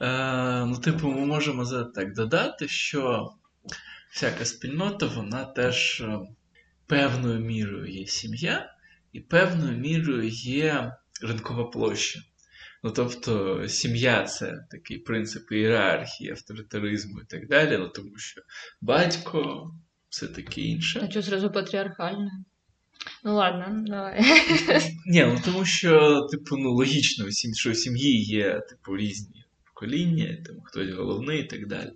Е, 0.00 0.64
ну, 0.66 0.78
типу, 0.78 1.08
ми 1.08 1.26
можемо 1.26 1.64
за- 1.64 1.84
так 1.84 2.14
додати, 2.14 2.68
що 2.68 3.30
всяка 4.15 4.45
спільнота, 4.45 5.05
вона 5.05 5.45
теж 5.45 6.01
е, 6.01 6.19
певною 6.87 7.39
мірою 7.39 7.87
є 7.87 8.07
сім'я, 8.07 8.73
і 9.13 9.19
певною 9.19 9.77
мірою 9.77 10.29
є 10.29 10.91
ринкова 11.21 11.63
площа. 11.63 12.19
Ну, 12.83 12.91
тобто, 12.91 13.63
сім'я 13.67 14.23
це 14.23 14.65
такий 14.71 14.97
принцип 14.97 15.51
ієрархії, 15.51 16.31
авторитаризму 16.31 17.21
і 17.21 17.25
так 17.25 17.47
далі, 17.47 17.77
ну 17.77 17.87
тому 17.87 18.17
що 18.17 18.41
батько, 18.81 19.71
все 20.09 20.27
таке 20.27 20.61
інше. 20.61 21.01
а 21.03 21.11
что 21.11 21.23
сразу 21.23 21.51
патриархально? 21.51 22.31
Ну 23.23 23.35
ладно, 23.35 23.83
давай. 23.87 24.21
Ні, 25.05 25.25
ну 25.25 25.41
тому 25.45 25.65
що, 25.65 26.21
типу, 26.31 26.57
ну, 26.57 26.71
логічно, 26.71 27.25
що 27.53 27.71
у 27.71 27.73
сім'ї 27.73 28.23
є, 28.23 28.59
типу, 28.69 28.97
різні 28.97 29.45
покоління, 29.65 30.37
там 30.45 30.55
хтось 30.63 30.89
головний 30.89 31.39
і 31.39 31.43
так 31.43 31.67
далі. 31.67 31.91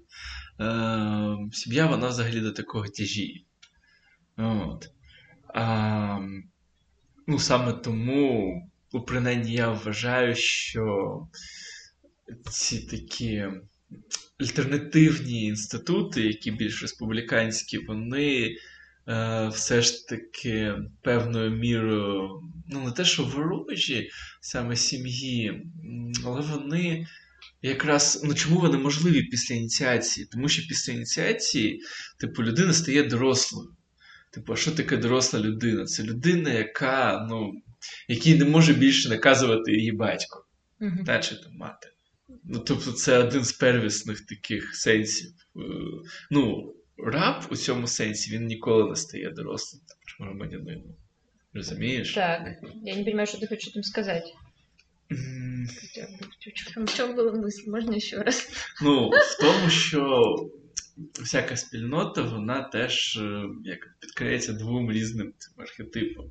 Е, 0.60 1.38
сім'я, 1.52 1.86
вона 1.86 2.08
взагалі 2.08 2.42
до 2.42 2.52
такого 2.52 2.88
тяжіє. 2.88 3.42
От. 4.38 4.90
А, 5.54 6.20
ну, 7.28 7.40
саме 7.40 7.74
тому, 7.74 8.62
ну, 8.94 9.02
принаймні, 9.02 9.54
я 9.54 9.72
вважаю, 9.72 10.36
що 10.36 11.28
ці 12.52 12.80
такі 12.80 13.48
альтернативні 14.40 15.46
інститути, 15.46 16.22
які 16.22 16.52
більш 16.52 16.82
республіканські, 16.82 17.78
вони 17.78 18.56
е, 19.08 19.48
все 19.48 19.82
ж 19.82 20.08
таки 20.08 20.74
певною 21.02 21.52
мірою, 21.52 22.42
ну 22.68 22.84
не 22.86 22.92
те, 22.92 23.06
що 23.06 23.24
ворожі 23.24 24.10
саме 24.42 24.76
сім'ї, 24.76 25.66
але 26.26 26.42
вони 26.42 27.08
якраз 27.62 28.22
ну 28.24 28.34
чому 28.34 28.60
вони 28.60 28.78
можливі 28.78 29.24
після 29.24 29.56
ініціації? 29.56 30.28
Тому 30.32 30.50
що 30.50 30.68
після 30.68 30.94
ініціації, 30.94 31.82
типу, 32.20 32.44
людина 32.44 32.74
стає 32.74 33.04
дорослою. 33.04 33.70
Типу, 34.32 34.54
а 34.54 34.56
що 34.56 34.72
таке 34.72 34.98
доросла 34.98 35.40
людина? 35.40 35.86
Це 35.86 36.04
людина, 36.04 36.50
яка, 36.50 37.28
ну, 37.30 37.62
якій 38.08 38.36
не 38.36 38.46
може 38.46 38.74
більше 38.74 39.10
наказувати 39.10 39.72
її 39.72 39.92
батько 39.92 40.46
Мгм. 40.80 41.04
та 41.06 41.20
чи 41.20 41.36
там 41.36 41.54
мати. 41.58 41.88
Ну, 42.44 42.60
тобто, 42.60 42.92
це 42.92 43.18
один 43.18 43.44
з 43.44 43.52
первісних 43.52 44.26
таких 44.26 44.76
сенсів. 44.76 45.32
Е, 45.56 45.60
Ну, 46.32 46.74
раб 46.98 47.44
у 47.52 47.56
цьому 47.56 47.88
сенсі 47.88 48.32
він 48.32 48.46
ніколи 48.46 48.90
не 48.90 48.96
стає 48.96 49.32
дорослим 49.32 49.82
громадянином. 50.20 50.96
Розумієш? 51.54 52.14
Так, 52.14 52.42
я 52.84 52.96
не 52.96 53.04
понимаю, 53.04 53.28
что 53.28 53.38
ты 53.38 53.48
хочешь 53.48 53.74
этим 53.76 53.84
сказать. 53.84 54.34
М, 55.13 55.69
Хотя 55.81 56.07
бы, 56.07 56.87
В 56.87 56.97
чем 56.97 57.15
была 57.15 57.33
мысль? 57.33 57.71
Можно 57.71 57.97
еще 57.97 58.23
раз? 58.23 58.49
Ну, 58.83 59.11
в 59.11 59.41
тому, 59.41 59.71
що 59.71 60.35
всяка 61.23 61.57
спільнота, 61.57 62.23
вона 62.23 62.63
теж 62.63 63.17
е, 63.17 63.45
як 63.65 63.97
підкриється 64.01 64.53
двом 64.53 64.93
різним 64.93 65.33
цим 65.39 65.55
архетипам. 65.59 66.25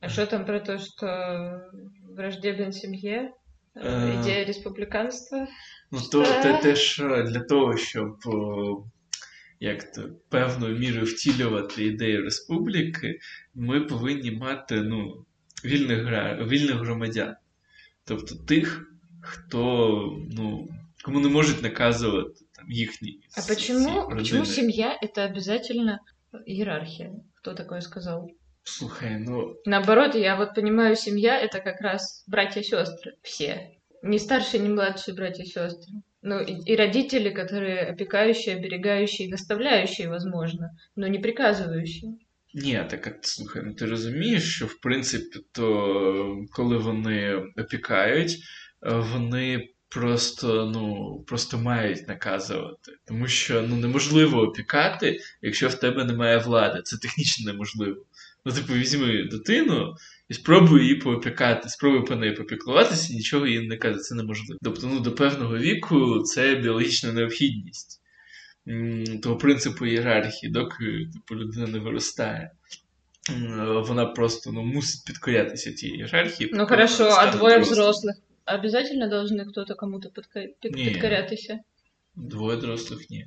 А 0.00 0.08
что 0.08 0.26
там 0.26 0.44
про 0.44 0.60
то, 0.60 0.78
что 0.78 1.70
враждебен 2.16 2.72
семье? 2.72 3.32
Э, 3.74 3.80
Э, 3.82 4.22
Идея 4.22 4.44
республиканства? 4.44 5.48
Ну, 5.90 6.00
то, 6.12 6.24
Що? 6.24 6.42
те, 6.42 6.58
теж 6.62 7.00
е, 7.00 7.22
для 7.22 7.40
того, 7.40 7.76
щоб 7.76 8.16
о, 8.26 8.84
як 9.60 9.92
то, 9.92 10.10
певною 10.28 10.78
мірою 10.78 11.04
втілювати 11.04 11.84
ідею 11.84 12.22
республіки, 12.22 13.18
ми 13.54 13.80
повинні 13.80 14.30
мати 14.30 14.82
ну, 14.82 15.24
вільних, 15.64 15.98
гра... 16.04 16.44
вільних 16.44 16.76
громадян. 16.76 17.36
Тобто 18.08 18.34
тих, 18.34 18.86
хто 19.20 20.18
ну, 20.30 20.68
кому 21.04 21.20
не 21.20 21.28
можуть 21.28 21.62
наказувати 21.62 22.34
там, 22.56 22.70
їхні. 22.70 23.20
А 23.36 23.40
ці 23.40 23.54
почему, 23.54 24.08
почему 24.08 24.40
родини. 24.40 24.46
семья 24.46 24.98
это 25.02 25.24
обязательно 25.24 25.98
иерархия? 26.46 27.12
Кто 27.34 27.54
такое 27.54 27.80
сказал? 27.80 28.30
Слухай, 28.64 29.18
ну 29.18 29.54
Наоборот, 29.66 30.14
я 30.14 30.36
вот 30.36 30.54
понимаю, 30.54 30.96
семья 30.96 31.38
это 31.38 31.60
как 31.60 31.80
раз 31.80 32.24
братья 32.26 32.60
и 32.60 32.64
сестры 32.64 33.12
все. 33.22 33.70
Не 34.02 34.18
старшие, 34.18 34.62
не 34.62 34.68
младшие 34.68 35.14
братья 35.14 35.42
и 35.42 35.46
сестры. 35.46 35.92
Ну 36.22 36.40
и, 36.40 36.72
и 36.72 36.76
родители, 36.76 37.28
которые 37.28 37.80
опекающие, 37.80 38.56
оберегающие, 38.56 39.28
и 39.28 39.30
наставляющие, 39.30 40.08
возможно, 40.08 40.70
но 40.96 41.06
не 41.06 41.18
приказывающие. 41.18 42.16
Ні, 42.53 42.85
так 42.89 43.19
слухай, 43.21 43.63
ну 43.65 43.73
ти 43.73 43.85
розумієш, 43.85 44.55
що 44.55 44.65
в 44.65 44.79
принципі, 44.79 45.39
то 45.51 46.45
коли 46.51 46.77
вони 46.77 47.35
опікають, 47.57 48.31
е, 48.83 48.93
вони 49.13 49.69
просто 49.89 50.71
ну, 50.73 51.23
просто 51.27 51.57
мають 51.57 52.07
наказувати. 52.07 52.91
Тому 53.05 53.27
що 53.27 53.61
ну, 53.61 53.75
неможливо 53.75 54.41
опікати, 54.41 55.19
якщо 55.41 55.67
в 55.67 55.73
тебе 55.73 56.05
немає 56.05 56.37
влади. 56.37 56.81
Це 56.83 56.97
технічно 56.97 57.51
неможливо. 57.51 58.05
Ну, 58.45 58.51
типу, 58.51 58.73
візьми 58.73 59.23
дитину 59.31 59.95
і 60.29 60.33
спробуй 60.33 60.81
її 60.81 60.95
поопікати, 60.95 61.69
спробуй 61.69 62.05
по 62.05 62.15
неї 62.15 62.33
попіклуватися, 62.33 63.13
нічого 63.13 63.47
їй 63.47 63.67
не 63.67 63.77
каже, 63.77 63.99
це 63.99 64.15
неможливо. 64.15 64.59
Тобто, 64.63 64.87
ну, 64.87 64.99
до 64.99 65.11
певного 65.11 65.57
віку 65.57 66.19
це 66.19 66.55
біологічна 66.55 67.13
необхідність 67.13 68.01
того 69.22 69.36
принципу 69.36 69.86
ієрархії, 69.86 70.52
доки 70.52 71.08
типу, 71.12 71.34
людина 71.40 71.66
не 71.66 71.78
виростає. 71.78 72.50
Вона 73.66 74.06
просто 74.06 74.52
ну, 74.52 74.62
мусить 74.62 75.04
підкорятися 75.06 75.72
тій 75.72 75.88
ієрархії. 75.88 76.50
Ну 76.52 76.66
хорошо, 76.66 77.04
а 77.04 77.30
двоє 77.32 77.58
взрослих 77.58 78.16
обязательно 78.46 79.08
должны 79.08 79.44
кто-то 79.44 79.74
кому-то 79.74 80.10
підкорятися? 80.60 81.58
Двоє 82.16 82.56
дорослих 82.56 83.10
ні. 83.10 83.26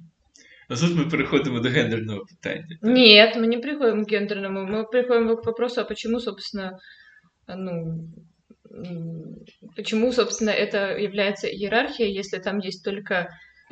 А 0.69 0.75
тут 0.75 0.95
ми 0.95 1.05
переходимо 1.05 1.59
до 1.59 1.69
гендерного 1.69 2.25
питання. 2.25 2.77
Нет, 2.81 3.35
мы 3.35 3.47
не 3.47 3.57
приходим 3.57 4.05
к 4.05 4.11
гендерному. 4.11 4.59
Мы 4.59 4.83
приходим 4.91 5.35
к 5.35 5.45
вопросу, 5.45 5.81
а 5.81 5.83
почему, 5.83 6.19
собственно, 6.19 6.79
ну, 7.47 8.03
почему, 9.75 10.11
собственно, 10.11 10.51
это 10.51 10.97
является 10.99 11.47
иерархией, 11.47 12.13
если 12.13 12.39
там 12.39 12.59
есть 12.59 12.83
только 12.83 13.29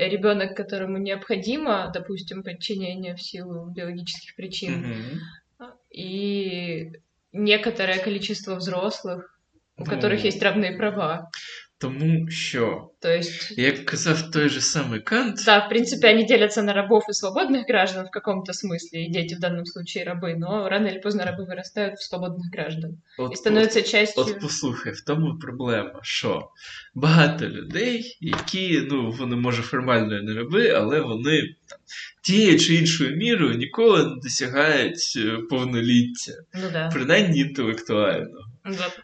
ребенок, 0.08 0.56
которому 0.56 0.98
необходимо, 0.98 1.90
допустим, 1.92 2.42
подчинение 2.42 3.14
в 3.14 3.22
силу 3.22 3.66
биологических 3.70 4.34
причин, 4.34 4.84
mm-hmm. 4.84 5.72
и 5.90 6.92
некоторое 7.32 7.98
количество 7.98 8.54
взрослых, 8.56 9.38
у 9.76 9.84
которых 9.84 10.24
есть 10.24 10.42
равные 10.42 10.76
права. 10.76 11.30
Тому 11.79 12.29
що, 12.29 12.89
То 12.99 13.09
есть... 13.09 13.57
як 13.57 13.85
казав 13.85 14.31
той 14.31 14.49
же 14.49 14.59
самый 14.61 14.99
Кант... 14.99 15.43
Да, 15.45 15.65
в 15.65 15.69
принципе, 15.69 16.09
они 16.09 16.25
делятся 16.25 16.63
на 16.63 16.73
рабов 16.73 17.03
и 17.09 17.13
свободных 17.13 17.65
граждан 17.67 18.05
в 18.05 18.11
каком-то 18.11 18.53
смысле, 18.53 19.05
и 19.05 19.11
дети 19.11 19.35
в 19.35 19.39
данном 19.39 19.65
случае 19.65 20.05
рабы, 20.05 20.35
но 20.37 20.69
рано 20.69 20.87
или 20.87 20.99
поздно 20.99 21.25
рабы 21.25 21.45
вырастают 21.45 21.99
в 21.99 22.03
свободных 22.03 22.49
граждан. 22.53 22.97
От, 23.17 23.33
і 23.33 23.35
становляться 23.35 23.79
от, 23.79 23.87
частью... 23.87 24.23
От 24.23 24.39
послухай, 24.39 24.93
в 24.93 25.01
тому 25.01 25.37
проблема, 25.39 25.99
що 26.01 26.49
багато 26.93 27.47
людей, 27.47 28.17
які, 28.21 28.87
ну, 28.91 29.11
вони, 29.11 29.35
може, 29.35 29.61
формально 29.61 30.23
не 30.23 30.33
раби, 30.33 30.69
але 30.69 31.01
вони 31.01 31.41
там, 31.67 31.79
тією 32.21 32.59
чи 32.59 32.75
іншою 32.75 33.15
мірою 33.15 33.57
ніколи 33.57 34.03
не 34.03 34.15
досягають 34.15 35.13
е, 35.17 35.37
повноліття. 35.49 36.33
Ну, 36.53 36.69
да. 36.73 36.89
Принаймні 36.93 37.39
інтелектуально. 37.39 38.48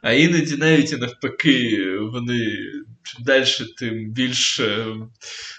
А 0.02 0.12
іноді 0.12 0.56
навіть 0.56 0.92
і 0.92 0.96
навпаки, 0.96 1.88
вони 1.98 2.38
чим 3.02 3.24
далі, 3.24 3.44
тим 3.78 4.10
більше 4.10 4.86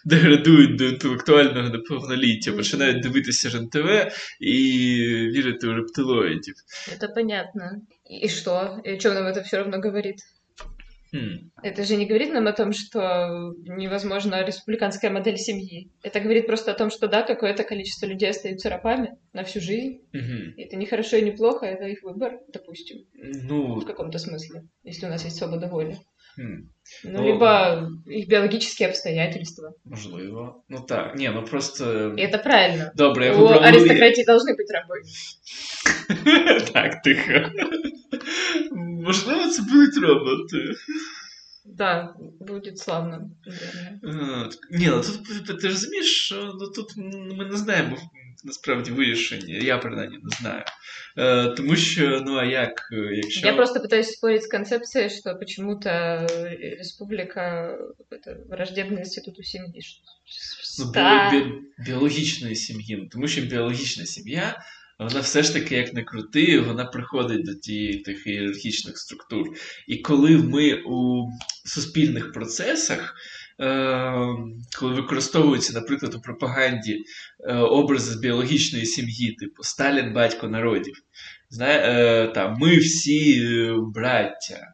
деградують 0.06 0.76
до 0.76 0.84
інтелектуального 0.86 1.70
неповноліття, 1.70 2.52
починають 2.52 3.02
дивитися 3.02 3.50
РНТВ 3.50 4.12
і 4.39 4.54
вірити 5.36 5.68
у 5.68 5.74
рептилоїдів. 5.74 6.54
Це 7.00 7.08
понятно. 7.08 7.72
І 8.22 8.30
що? 8.30 8.80
І 8.84 8.98
чому 8.98 9.16
нам 9.16 9.34
це 9.34 9.41
все 9.41 9.62
одно 9.62 9.82
говорить? 9.82 10.24
Хм. 11.12 11.51
Это 11.62 11.85
же 11.85 11.97
не 11.97 12.07
говорит 12.07 12.33
нам 12.33 12.47
о 12.47 12.53
том, 12.53 12.73
что 12.73 13.53
невозможна 13.66 14.43
республиканская 14.45 15.11
модель 15.11 15.37
семьи. 15.37 15.91
Это 16.03 16.20
говорит 16.20 16.47
просто 16.47 16.73
о 16.73 16.75
том, 16.75 16.91
что 16.91 17.07
да, 17.07 17.23
какое-то 17.23 17.64
количество 17.64 18.07
людей 18.07 18.31
остаются 18.31 18.70
рабами 18.70 19.18
на 19.35 19.45
всю 19.45 19.61
жизнь. 19.61 20.01
Угу. 20.14 20.55
Это 20.57 20.77
не 20.77 20.87
хорошо 20.87 21.18
и 21.18 21.23
не 21.23 21.33
плохо, 21.33 21.66
это 21.66 21.85
их 21.85 22.03
выбор, 22.03 22.39
допустим. 22.49 23.05
Ну... 23.12 23.81
В 23.81 23.85
каком-то 23.85 24.18
смысле, 24.18 24.62
если 24.85 25.05
у 25.05 25.11
нас 25.11 25.25
есть 25.25 25.37
свобода 25.37 25.66
воли. 25.66 25.99
Хм. 26.37 26.70
Ну, 27.05 27.11
ну, 27.11 27.27
либо 27.27 27.89
их 28.07 28.29
биологические 28.29 28.89
обстоятельства. 28.89 29.75
Можливо. 29.85 30.64
Ну 30.68 30.81
так, 30.89 31.16
ні, 31.16 31.31
ну 31.35 31.45
просто. 31.45 32.14
І 32.16 32.29
це 32.29 32.39
правильно. 32.39 32.91
Добре, 32.97 33.27
я 33.27 33.33
У 33.33 33.39
вибрав... 33.39 33.62
аристократії 33.62 34.27
должны 34.27 34.51
бути 34.51 34.73
раби. 34.73 34.95
так, 36.73 37.03
тихо. 37.03 37.51
Можливо, 39.07 39.49
це 39.49 39.62
будуть 39.62 39.97
роботи. 39.97 40.75
Да, 41.64 42.14
буде 42.41 42.77
славно. 42.77 43.31
Ні, 44.70 44.87
ну 44.89 45.03
тут 45.47 45.61
ти 45.61 45.68
розумієш, 45.68 46.07
що 46.25 46.53
ну, 46.61 46.66
тут 46.68 46.97
ми 47.39 47.45
не 47.45 47.57
знаємо 47.57 47.97
насправді 48.45 48.91
вирішення. 48.91 49.55
Я 49.57 49.79
принаймні 49.79 50.18
не 50.23 50.37
знаю. 50.41 50.62
Е, 51.18 51.55
Тому 51.57 51.77
що, 51.77 52.23
ну 52.27 52.37
а 52.37 52.45
як, 52.45 52.89
якщо. 53.12 53.47
Я 53.47 53.53
просто 53.53 53.81
пытаюсь 53.81 54.11
спорить 54.12 54.43
с 54.43 54.49
концепцией, 54.49 55.11
что 55.11 55.35
почему-то 55.35 55.91
республика 56.79 57.77
это 58.11 58.37
враждебный 58.51 58.99
інституту 58.99 59.43
сім'ї. 59.43 59.81
Ну, 60.79 60.93
бі- 60.93 61.39
бі- 61.45 61.53
біологічної 61.87 62.57
сім'ї. 62.57 63.09
Тому 63.12 63.29
що 63.29 63.41
біологічна 63.41 64.07
сім'я 64.07 64.62
вона 65.00 65.20
все 65.20 65.43
ж 65.43 65.54
таки, 65.54 65.76
як 65.76 65.93
не 65.93 66.04
крути, 66.04 66.60
вона 66.60 66.86
приходить 66.86 67.45
до 67.45 67.56
тієї 67.56 68.00
тих 68.00 68.28
ієрархічних 68.28 68.98
структур. 68.98 69.48
І 69.88 69.98
коли 69.98 70.38
ми 70.38 70.74
у 70.86 71.28
суспільних 71.66 72.32
процесах, 72.32 73.16
е, 73.60 74.14
коли 74.80 74.93
використовуються, 74.93 75.74
наприклад, 75.74 76.16
у 76.16 76.22
пропаганді 76.22 77.04
е, 77.39 77.56
образи 77.56 78.12
з 78.12 78.16
біологічної 78.16 78.86
сім'ї, 78.86 79.32
типу 79.32 79.64
Сталін, 79.64 80.14
батько 80.14 80.48
народів, 80.48 80.95
знає, 81.50 81.80
е, 81.80 82.28
там, 82.28 82.58
ми 82.60 82.78
всі 82.78 83.41
браття, 83.93 84.74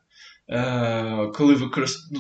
коли 1.34 1.54
використовують. 1.54 2.12
Ну, 2.12 2.20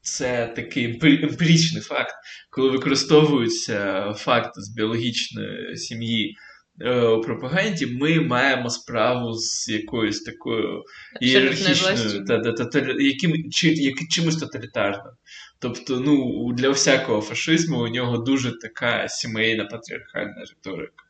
це 0.00 0.52
такий 0.56 0.84
емпіричний 1.02 1.82
факт, 1.82 2.14
коли 2.50 2.70
використовуються 2.70 4.12
факти 4.16 4.60
з 4.60 4.68
біологічної 4.68 5.76
сім'ї 5.76 6.36
у 6.80 7.20
пропаганді 7.20 7.86
ми 7.86 8.20
маємо 8.20 8.70
справу 8.70 9.34
з 9.34 9.68
якоюсь 9.68 10.20
такою 10.20 10.84
ієрархічною 11.20 12.24
та, 12.24 12.38
та, 12.38 12.52
та, 12.52 12.64
та, 12.64 12.78
яким, 12.98 13.50
чи, 13.50 13.68
як, 13.68 13.94
чимось 14.10 14.36
тоталітарним. 14.36 15.12
Тобто, 15.58 16.00
ну, 16.00 16.52
для 16.52 16.70
всякого 16.70 17.20
фашизму 17.20 17.82
у 17.82 17.88
нього 17.88 18.18
дуже 18.18 18.58
така 18.58 19.08
сімейна 19.08 19.64
патріархальна 19.64 20.44
риторика. 20.48 21.04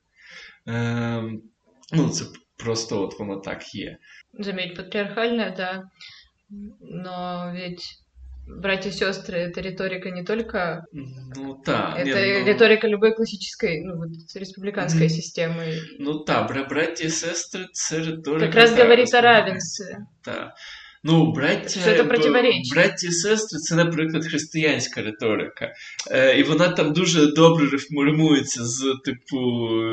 Е, 0.69 1.23
ну, 1.93 2.09
Це 2.09 2.25
просто 2.57 3.03
от 3.03 3.19
воно 3.19 3.37
так 3.37 3.75
є. 3.75 3.99
Заметь, 4.39 4.77
патріархальна, 4.77 5.55
да. 5.57 5.85
Но 6.81 7.51
ведь 7.55 7.99
братья 8.48 8.90
и 8.90 8.94
сестры 8.94 9.38
это 9.38 9.62
риторика 9.62 10.10
не 10.12 10.24
только. 10.24 10.86
Ну 10.92 11.62
да. 11.66 11.96
Это 11.98 12.26
не, 12.26 12.40
ну... 12.40 12.48
риторика 12.48 12.88
любой 12.88 13.14
классической, 13.16 13.84
ну 13.84 13.98
вот 13.98 14.10
республиканской 14.36 15.08
mm. 15.08 15.10
системы. 15.10 15.80
Ну 16.00 16.24
да, 16.24 16.44
братья 16.44 17.06
и 17.06 17.10
сестры 17.10 17.68
це 17.72 18.00
риторика. 18.00 18.46
Как 18.48 18.56
раз 18.56 18.76
говорит 18.76 19.14
о 19.14 19.22
равенстве. 19.22 20.06
Так. 20.24 20.54
Ну, 21.06 21.32
браття, 21.32 21.70
це 21.70 22.04
браті 22.74 23.08
і 23.08 23.12
сестри 23.12 23.60
це, 23.60 23.76
наприклад, 23.76 24.26
християнська 24.26 25.02
риторика. 25.02 25.74
Е, 26.12 26.40
І 26.40 26.44
вона 26.44 26.70
там 26.70 26.94
дуже 26.94 27.26
добре 27.32 27.68
римується 28.06 28.66
з, 28.66 28.96
типу, 29.06 29.40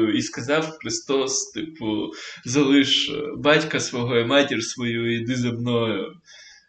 і 0.08 0.22
сказав 0.22 0.78
Христос, 0.80 1.50
типу, 1.50 2.12
залиш 2.44 3.10
батька 3.36 3.80
свого 3.80 4.18
і 4.18 4.24
матір 4.24 4.62
свою, 4.62 5.16
іди 5.16 5.34
за 5.34 5.52
мною. 5.52 6.12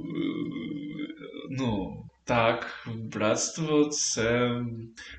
ну, 1.50 1.88
так, 2.26 2.88
братство 2.96 3.86
це. 3.86 4.52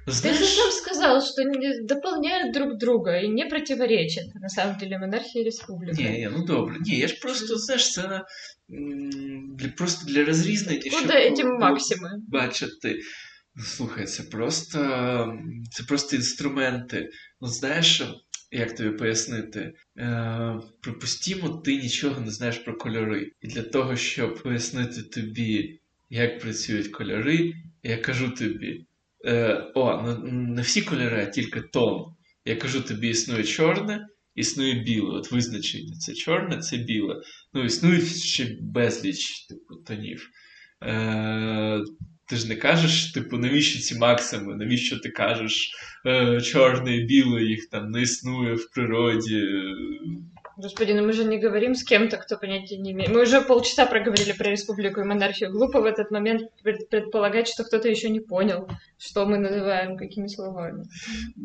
Знаешь... 0.06 0.38
Ты 0.38 0.44
же 0.44 0.50
сам 0.50 0.70
сказал, 0.70 1.20
что 1.20 1.42
не 1.42 1.82
дополняют 1.82 2.54
друг 2.54 2.78
друга 2.78 3.20
и 3.20 3.28
не 3.28 3.46
противоречат, 3.46 4.24
на 4.34 4.48
самом 4.48 4.78
деле, 4.78 4.98
монархия 4.98 5.42
и 5.42 5.44
республика. 5.44 6.02
Ні, 6.02 6.10
ні, 6.10 6.28
ну 6.32 6.44
добре. 6.44 6.76
Ні, 6.80 6.98
я 6.98 7.08
ж 7.08 7.20
просто, 7.20 7.58
знаєш, 7.58 7.92
це 7.92 8.02
на, 8.02 8.24
для, 9.58 9.68
просто 9.68 10.06
для 10.06 10.24
розрізнення, 10.24 10.80
Куда 11.00 11.14
эти 11.14 11.44
максими? 11.44 12.10
бачити. 12.28 12.98
Слухай, 13.64 14.06
це 14.06 14.22
просто, 14.22 14.78
це 15.70 15.82
просто 15.88 16.16
інструменти. 16.16 17.08
Ну, 17.40 17.48
знаєш, 17.48 18.02
як 18.51 18.75
тобі 18.75 18.97
пояснити? 18.97 19.73
Е, 19.97 20.59
Припустімо, 20.81 21.49
ти 21.49 21.77
нічого 21.77 22.21
не 22.21 22.31
знаєш 22.31 22.57
про 22.57 22.77
кольори. 22.77 23.31
І 23.41 23.47
для 23.47 23.63
того, 23.63 23.95
щоб 23.95 24.43
пояснити 24.43 25.03
тобі, 25.03 25.79
як 26.09 26.39
працюють 26.39 26.87
кольори, 26.87 27.53
я 27.83 27.97
кажу 27.97 28.29
тобі: 28.29 28.85
е, 29.25 29.53
о, 29.75 30.13
не, 30.31 30.61
всі 30.61 30.81
кольори, 30.81 31.23
а 31.23 31.25
тільки 31.25 31.61
тон. 31.61 32.05
Я 32.45 32.55
кажу 32.55 32.81
тобі, 32.81 33.09
існує 33.09 33.43
чорне, 33.43 34.07
існує 34.35 34.73
біле. 34.73 35.09
От 35.09 35.31
визначення 35.31 35.95
це 35.97 36.13
чорне, 36.13 36.57
це 36.57 36.77
біле. 36.77 37.21
Ну, 37.53 37.63
існують 37.63 38.15
ще 38.15 38.57
безліч 38.61 39.45
типу, 39.45 39.75
тонів. 39.75 40.29
Е, 40.83 41.83
ти 42.26 42.36
ж 42.36 42.48
не 42.48 42.56
кажеш, 42.56 43.12
типу, 43.12 43.36
навіщо 43.38 43.78
ці 43.80 43.98
максими, 43.98 44.56
навіщо 44.56 44.98
ти 44.98 45.08
кажеш 45.10 45.70
е, 46.06 46.40
чорне 46.40 46.96
і 46.96 47.04
біле, 47.04 47.42
їх 47.42 47.68
там 47.68 47.90
не 47.90 48.02
існує 48.02 48.54
в 48.54 48.70
природі. 48.70 49.42
Господи, 50.56 50.92
ну 50.94 51.02
мы 51.06 51.12
же 51.12 51.24
не 51.24 51.40
говорим 51.40 51.74
с 51.74 51.82
кем-то, 51.82 52.18
кто 52.18 52.36
понятия 52.36 52.78
не 52.78 52.90
имеет. 52.92 53.10
Мы 53.10 53.22
уже 53.22 53.40
полчаса 53.40 53.86
проговорили 53.86 54.32
про 54.32 54.50
республику 54.50 55.00
и 55.00 55.04
монархию. 55.04 55.50
Глупо 55.50 55.80
в 55.80 55.86
этот 55.86 56.10
момент 56.10 56.42
пред- 56.62 56.88
предполагать, 56.90 57.48
что 57.48 57.64
кто-то 57.64 57.88
еще 57.88 58.10
не 58.10 58.20
понял, 58.20 58.68
что 58.98 59.24
мы 59.26 59.38
называем 59.38 59.96
какими 59.96 60.28
словами. 60.28 60.84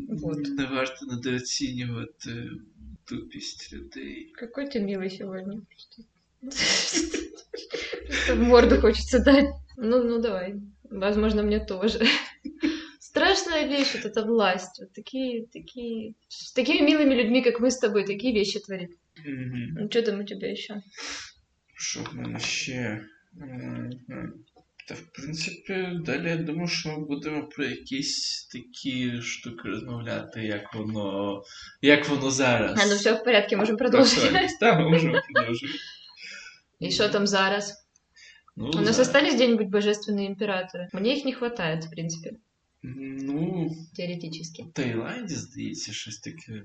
Вот. 0.08 0.38
Не 0.38 0.64
варто 0.66 1.06
недооцінювати 1.06 2.50
тупість 3.04 3.72
людей. 3.72 4.32
Какой 4.34 4.66
ты 4.66 4.78
милый 4.80 5.10
сегодня. 5.10 5.60
Просто 6.40 8.34
в 8.34 8.38
морду 8.42 8.80
хочется 8.80 9.18
дать. 9.18 9.46
Ну, 9.82 10.04
ну 10.04 10.18
давай. 10.18 10.54
Возможно, 10.90 11.42
мне 11.42 11.60
тоже. 11.64 12.00
Страшная 13.00 13.66
вещь 13.66 13.94
вот 13.94 14.04
эта 14.04 14.24
власть. 14.24 14.78
Вот 14.80 14.92
такие, 14.92 15.46
такие... 15.46 16.14
С 16.28 16.52
такими 16.52 16.86
милыми 16.86 17.14
людьми, 17.14 17.42
как 17.42 17.60
мы 17.60 17.70
с 17.70 17.78
тобой, 17.78 18.04
такие 18.04 18.32
вещи 18.34 18.60
творит. 18.60 18.90
Мгм. 19.24 19.74
Ну, 19.74 19.90
что 19.90 20.02
там 20.02 20.20
у 20.20 20.24
тебя 20.24 20.50
еще? 20.50 20.82
Що 21.74 22.00
в 22.00 22.14
мене 22.14 22.38
ще? 22.38 23.04
Мгм. 23.32 23.90
Та, 24.88 24.94
в 24.94 25.12
принципі, 25.12 25.88
далі 26.04 26.28
я 26.28 26.36
думаю, 26.36 26.68
що 26.68 26.88
ми 26.88 27.06
будемо 27.06 27.46
про 27.48 27.64
якісь 27.64 28.48
такі 28.52 29.20
штуки 29.22 29.68
розмовляти, 29.68 30.40
як 30.40 30.74
воно, 30.74 31.42
як 31.82 32.08
воно 32.08 32.30
зараз. 32.30 32.80
А, 32.82 32.86
ну 32.86 32.94
все 32.96 33.12
в 33.12 33.24
порядке, 33.24 33.56
можем 33.56 33.76
продолжить. 33.76 34.24
Актуальність. 34.24 34.60
Так, 34.60 34.78
ми 34.78 34.88
можемо 34.88 35.22
продовжити. 35.32 35.72
И 36.82 36.90
что 36.90 37.08
там 37.08 37.26
зараз? 37.26 37.81
Ну, 38.56 38.64
У 38.66 38.72
нас 38.72 38.96
зараз. 38.96 38.98
остались 39.00 39.34
где-нибудь 39.34 39.68
божественные 39.68 40.26
императоры? 40.28 40.88
Мне 40.92 41.16
их 41.16 41.24
не 41.24 41.32
хватает, 41.32 41.84
в 41.84 41.90
принципе, 41.90 42.36
Ну, 42.82 43.70
теоретически. 43.96 44.62
в 44.62 44.72
Таїланді, 44.72 45.34
здається, 45.34 45.92
щось 45.92 46.18
таке. 46.18 46.62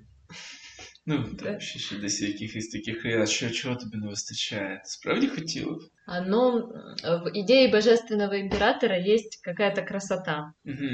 Ну, 1.06 1.26
Да. 1.34 1.46
там 1.52 1.60
ще, 1.60 1.80
ще 1.80 1.98
десь 1.98 2.22
якихось 2.22 2.68
таких 2.68 3.02
країн. 3.02 3.28
Що, 3.28 3.50
чого 3.50 3.76
тобі 3.76 3.98
не 3.98 4.08
вистачає? 4.08 4.76
Ти 4.84 4.90
справді 4.90 5.28
хотіла 5.28 5.74
б? 5.74 5.80
Оно 6.08 6.58
э, 7.04 7.24
в 7.24 7.28
идее 7.40 7.68
божественного 7.68 8.34
императора 8.40 8.98
есть 9.00 9.40
какая-то 9.44 9.82
красота. 9.82 10.54
Угу. 10.66 10.90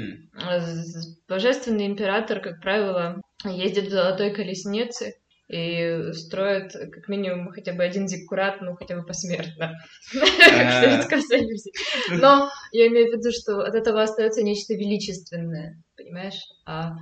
З- 0.60 1.16
Божественный 1.28 1.86
император, 1.86 2.42
как 2.42 2.60
правило, 2.60 3.20
ездит 3.46 3.86
в 3.86 3.90
золотой 3.90 4.34
колеснице 4.34 5.12
и 5.48 6.12
строит 6.12 6.72
как 6.72 7.08
минимум 7.08 7.50
хотя 7.50 7.72
бы 7.72 7.82
один 7.82 8.06
зиккурат, 8.08 8.60
ну 8.60 8.76
хотя 8.76 8.96
бы 8.96 9.04
посмертно, 9.04 9.76
как 10.12 10.70
в 10.70 10.80
Советском 10.80 11.20
Союзе. 11.22 11.70
Но 12.10 12.50
я 12.72 12.86
имею 12.86 13.08
в 13.08 13.16
виду, 13.16 13.32
что 13.32 13.60
от 13.60 13.74
этого 13.74 14.02
остается 14.02 14.42
нечто 14.42 14.74
величественное, 14.74 15.82
понимаешь? 15.96 16.40
А... 16.66 16.92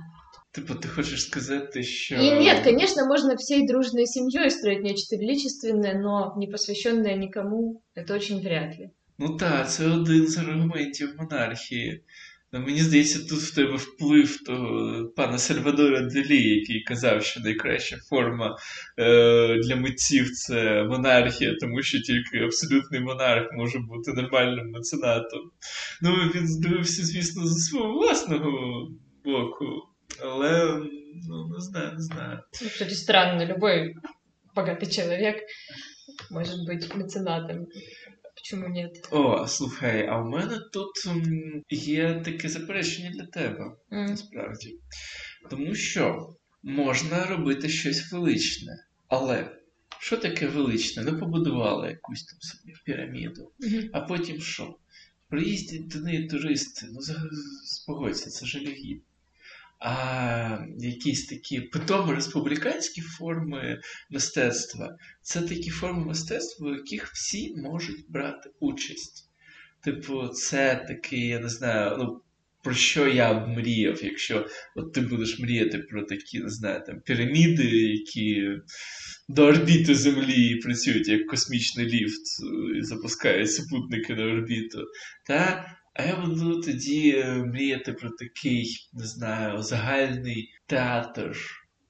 Типу, 0.51 0.75
ти 0.75 0.87
хочеш 0.87 1.21
сказати, 1.21 1.83
що. 1.83 2.15
И 2.15 2.31
нет, 2.31 2.63
конечно, 2.63 3.05
можно 3.05 3.35
всей 3.35 3.67
дружной 3.67 4.07
семьей 4.07 4.49
строить 4.49 4.83
нечто 4.83 5.15
величественное, 5.15 5.93
но 5.93 6.33
не 6.37 6.47
посвященное 6.47 7.15
никому, 7.15 7.83
это 7.95 8.15
очень 8.15 8.41
вряд 8.41 8.79
ли. 8.79 8.89
Ну 9.17 9.37
так, 9.37 9.71
це 9.71 9.87
один 9.87 10.27
з 10.27 10.37
аргументів 10.37 11.15
монархії. 11.17 12.03
Ну, 12.54 12.60
мені 12.60 12.80
здається, 12.80 13.18
тут 13.18 13.38
в 13.38 13.54
тебе 13.54 13.76
вплив 13.76 14.42
того 14.42 15.04
пана 15.16 15.38
Сальвадора 15.38 16.00
Делі, 16.00 16.58
який 16.58 16.82
казав, 16.82 17.24
що 17.24 17.40
найкраща 17.40 17.96
форма 17.96 18.58
е, 18.98 19.58
для 19.58 19.76
митців 19.76 20.30
це 20.30 20.84
монархія, 20.84 21.54
тому 21.60 21.82
що 21.82 22.00
тільки 22.00 22.38
абсолютний 22.38 23.00
монарх 23.00 23.52
може 23.52 23.78
бути 23.78 24.12
нормальним 24.12 24.70
меценатом. 24.70 25.50
Ну, 26.02 26.14
він 26.34 26.48
здивився, 26.48 27.04
звісно, 27.04 27.46
за 27.46 27.60
свого 27.60 27.92
власного 27.92 28.88
боку, 29.24 29.82
але 30.22 30.80
ну, 31.28 31.48
не 31.54 31.60
знаю, 31.60 31.92
не 31.92 32.00
знаю. 32.00 32.38
Ну, 32.62 32.68
Кстати, 32.68 32.94
странно, 32.94 33.46
любой 33.46 33.94
богатый 34.54 34.90
человек 34.90 35.36
может 36.30 36.66
быть 36.68 36.94
меценатом. 36.94 37.66
Почему 38.44 38.68
нет? 38.68 39.08
О, 39.10 39.46
слухай, 39.46 40.06
а 40.06 40.18
в 40.18 40.28
мене 40.28 40.58
тут 40.72 40.90
є 41.70 42.22
таке 42.24 42.48
заперечення 42.48 43.10
для 43.10 43.26
тебе. 43.26 43.76
М. 43.92 44.06
насправді. 44.06 44.78
Тому 45.50 45.74
що 45.74 46.34
можна 46.62 47.26
робити 47.26 47.68
щось 47.68 48.12
величне. 48.12 48.86
Але 49.08 49.56
що 49.98 50.16
таке 50.16 50.46
величне? 50.46 51.02
Ну, 51.02 51.18
побудували 51.18 51.88
якусь 51.88 52.24
там 52.24 52.40
собі 52.40 52.74
піраміду. 52.84 53.52
Мгм. 53.60 53.90
А 53.92 54.00
потім 54.00 54.40
що? 54.40 54.76
Приїздять 55.28 55.88
до 55.88 56.00
неї 56.00 56.26
туристи, 56.28 56.86
ну 56.92 57.00
спогодься, 57.64 58.30
це 58.30 58.46
жалюгідно. 58.46 59.04
А 59.80 60.58
якісь 60.78 61.26
такі 61.26 61.60
питомо 61.60 62.12
республіканські 62.12 63.00
форми 63.00 63.80
мистецтва 64.10 64.96
це 65.22 65.40
такі 65.40 65.70
форми 65.70 66.04
мистецтва, 66.04 66.70
в 66.70 66.76
яких 66.76 67.12
всі 67.12 67.56
можуть 67.56 68.04
брати 68.08 68.50
участь. 68.60 69.30
Типу, 69.84 70.28
це 70.28 70.84
такий, 70.88 71.26
я 71.26 71.40
не 71.40 71.48
знаю, 71.48 71.96
ну, 71.98 72.20
про 72.64 72.74
що 72.74 73.08
я 73.08 73.34
б 73.34 73.48
мріяв, 73.48 74.04
якщо 74.04 74.46
от 74.76 74.92
ти 74.92 75.00
будеш 75.00 75.38
мріяти 75.38 75.78
про 75.78 76.02
такі, 76.02 76.38
не 76.38 76.48
знаю, 76.48 76.82
там 76.86 77.00
піраміди, 77.00 77.64
які 77.70 78.50
до 79.28 79.44
орбіти 79.44 79.94
Землі 79.94 80.56
працюють 80.56 81.08
як 81.08 81.26
космічний 81.26 81.86
ліфт 81.86 82.22
е, 82.42 82.78
і 82.78 82.82
запускають 82.82 83.52
супутники 83.52 84.14
на 84.14 84.24
орбіту. 84.24 84.84
Та? 85.26 85.70
А 85.94 86.02
я 86.02 86.16
буду 86.16 86.60
тоді 86.60 87.10
е, 87.10 87.34
мріяти 87.34 87.92
про 87.92 88.10
такий, 88.10 88.88
не 88.92 89.06
знаю, 89.06 89.62
загальний 89.62 90.54
театр, 90.66 91.36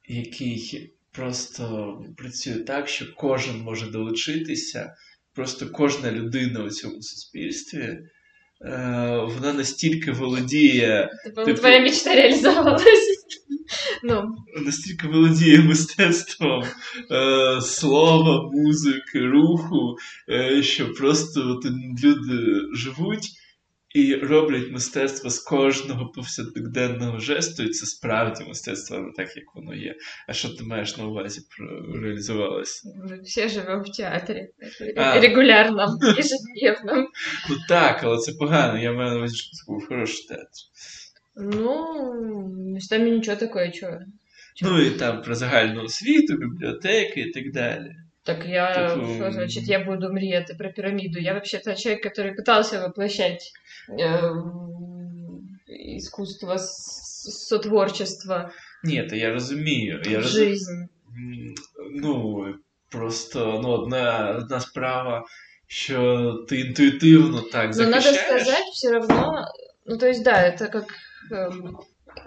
який 0.09 0.91
просто 1.13 1.97
працює 2.17 2.55
так, 2.55 2.89
що 2.89 3.15
кожен 3.17 3.61
може 3.61 3.87
долучитися. 3.87 4.95
Просто 5.35 5.71
кожна 5.71 6.13
людина 6.13 6.63
у 6.63 6.71
цьому 6.71 7.03
суспільстві, 7.03 7.81
е, 7.81 8.09
вона 9.35 9.53
настільки 9.53 10.13
володіє 10.13 11.11
Типа, 11.25 11.45
Ты 11.45 11.55
твоя 11.55 11.81
мечта 11.81 12.15
реализовалась. 12.15 12.85
Ну, 14.03 14.37
настільки 14.65 15.09
володіє 15.09 15.59
мистецтвом 15.59 16.65
е, 17.11 17.61
слова, 17.61 18.51
музики, 18.53 19.21
руху, 19.21 19.97
е, 20.31 20.63
що 20.63 20.93
просто 20.93 21.51
от 21.51 21.65
люди 22.05 22.61
живуть 22.75 23.31
і 23.95 24.15
роблять 24.15 24.71
мистецтво 24.71 25.31
з 25.31 25.39
кожного 25.39 26.07
повсякденного 26.07 27.19
жесту, 27.19 27.63
і 27.63 27.69
це 27.69 27.87
справді 27.87 28.45
мистецтво, 28.45 28.99
не 28.99 29.13
так 29.13 29.37
як 29.37 29.55
воно 29.55 29.75
є. 29.75 29.97
А 30.29 30.33
що 30.33 30.49
ти 30.49 30.65
маєш 30.65 30.97
на 30.97 31.07
увазі 31.07 31.41
про 31.57 32.01
реалізувалося? 32.01 32.89
мы 32.89 33.23
все 33.23 33.49
живем 33.49 33.83
в 33.83 33.97
театре. 33.97 34.49
А. 34.97 35.21
Регулярном, 35.21 35.99
ежедневном. 36.19 37.09
Ну 37.51 37.57
так, 37.69 38.01
але 38.03 38.19
це 38.19 38.33
погано. 38.33 38.79
Я 38.79 38.93
маю 38.93 39.11
на 39.11 39.17
увазі, 39.17 39.37
що 39.37 39.51
це 39.51 39.65
був 39.73 39.87
хороший 39.89 40.27
театр. 40.29 40.49
Ну, 41.37 42.05
местами 42.75 43.11
ничего 43.11 43.37
такое, 43.37 43.67
чё. 43.71 44.01
Ну 44.63 44.81
і 44.81 44.91
там 44.91 45.23
про 45.23 45.35
загальну 45.35 45.83
освіту, 45.83 46.37
бібліотеки 46.37 47.21
і 47.21 47.31
так 47.31 47.53
далі. 47.53 47.97
Так 48.24 48.46
я, 48.46 48.90
Типа, 48.96 49.06
что 49.16 49.32
значит, 49.32 49.68
я 49.68 49.80
буду 49.80 50.14
мріяти 50.14 50.54
про 50.54 50.70
пирамиду? 50.72 51.20
Я 51.20 51.34
вообще-то 51.34 51.76
человек, 51.76 52.04
который 52.04 52.36
пытался 52.36 52.82
воплощать 52.82 53.52
эм, 54.00 54.52
искусство, 55.98 56.54
с- 56.58 57.48
сотворчество 57.48 58.50
Ні, 58.84 59.04
то 59.04 59.16
я 59.16 59.34
розумію. 59.34 60.02
Я 60.06 60.20
в 60.20 60.22
роз... 60.22 60.32
жизнь. 60.32 60.72
М, 61.18 61.56
Ну, 61.96 62.46
просто 62.90 63.60
ну, 63.64 63.70
одна, 63.70 64.36
одна 64.40 64.60
справа, 64.60 65.26
що 65.68 66.34
ти 66.50 66.60
інтуїтивно 66.60 67.42
так 67.42 67.76
Но 67.76 67.84
надо 67.84 68.02
захищаєш. 68.02 68.42
сказать, 68.44 68.68
все 68.74 68.92
равно, 68.92 69.46
ну 69.86 69.98
то 69.98 70.08
есть 70.08 70.24
да, 70.24 70.50
это 70.50 70.68
как 70.72 70.86
эм, 71.32 71.78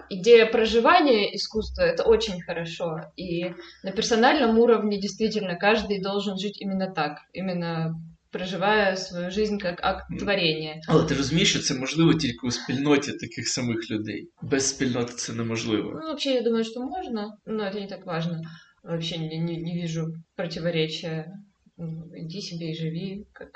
идея 0.09 0.45
проживания 0.45 1.35
искусства, 1.35 1.83
это 1.83 2.03
очень 2.03 2.41
хорошо. 2.41 3.11
И 3.17 3.53
на 3.83 3.91
персональном 3.91 4.59
уровне 4.59 4.99
действительно 4.99 5.55
каждый 5.57 6.01
должен 6.01 6.37
жить 6.37 6.61
именно 6.61 6.91
так, 6.93 7.17
именно 7.33 7.93
проживая 8.31 8.95
свою 8.95 9.29
жизнь 9.31 9.59
как 9.59 9.79
акт 9.83 10.09
Мгм. 10.09 10.19
творения. 10.19 10.81
Але 10.87 11.05
ти 11.05 11.15
розумієш, 11.15 11.49
що 11.49 11.59
це 11.59 11.73
можливо 11.73 12.13
тільки 12.13 12.47
у 12.47 12.51
спільноті 12.51 13.11
таких 13.11 13.47
самих 13.47 13.91
людей. 13.91 14.27
Без 14.41 14.69
спільноти 14.69 15.13
це 15.13 15.33
неможливо. 15.33 15.91
Ну, 16.01 16.07
вообще, 16.07 16.29
я 16.31 16.41
думаю, 16.41 16.63
что 16.63 16.79
можно, 16.81 17.37
но 17.45 17.63
это 17.63 17.79
не 17.79 17.87
так 17.87 18.05
важно. 18.05 18.41
Вообще 18.83 19.17
не, 19.17 19.37
не, 19.37 19.57
не 19.57 19.81
вижу 19.81 20.07
противоречия. 20.35 21.25
Ну, 21.77 22.03
Иди 22.15 22.41
себе 22.41 22.71
и 22.71 22.75
живи, 22.75 23.25
как 23.33 23.49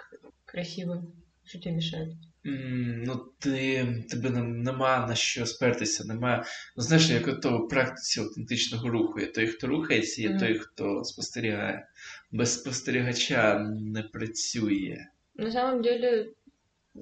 красиво. 0.46 1.04
Что 1.46 1.60
тебе 1.60 1.76
мешает? 1.76 2.10
М, 2.46 3.04
Ну, 3.04 3.32
ти, 3.40 3.86
тебе 4.10 4.30
нем- 4.30 4.64
нема 4.64 5.08
на 5.08 5.16
що 5.16 5.46
спертися, 5.46 6.04
нема. 6.06 6.46
Ну, 6.78 6.84
знаєш, 6.84 7.10
як 7.10 7.28
ото 7.28 7.58
в 7.58 7.68
практиці 7.70 8.20
аутентичного 8.20 8.90
руху. 8.90 9.20
Є 9.20 9.26
той, 9.28 9.48
хто 9.48 9.68
рухається, 9.68 10.22
є 10.22 10.30
Мгм. 10.30 10.40
той, 10.40 10.60
хто 10.60 11.04
спостерігає. 11.04 11.88
Без 12.32 12.54
спостерігача 12.54 13.60
не 13.82 14.04
працює. 14.04 15.06
На 15.36 15.52
самом 15.52 15.82
деле, 15.82 16.28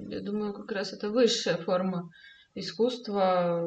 я 0.09 0.19
думаю, 0.19 0.53
как 0.53 0.71
раз 0.71 0.93
это 0.93 1.11
высшая 1.11 1.63
форма 1.63 2.09
искусства. 2.55 3.61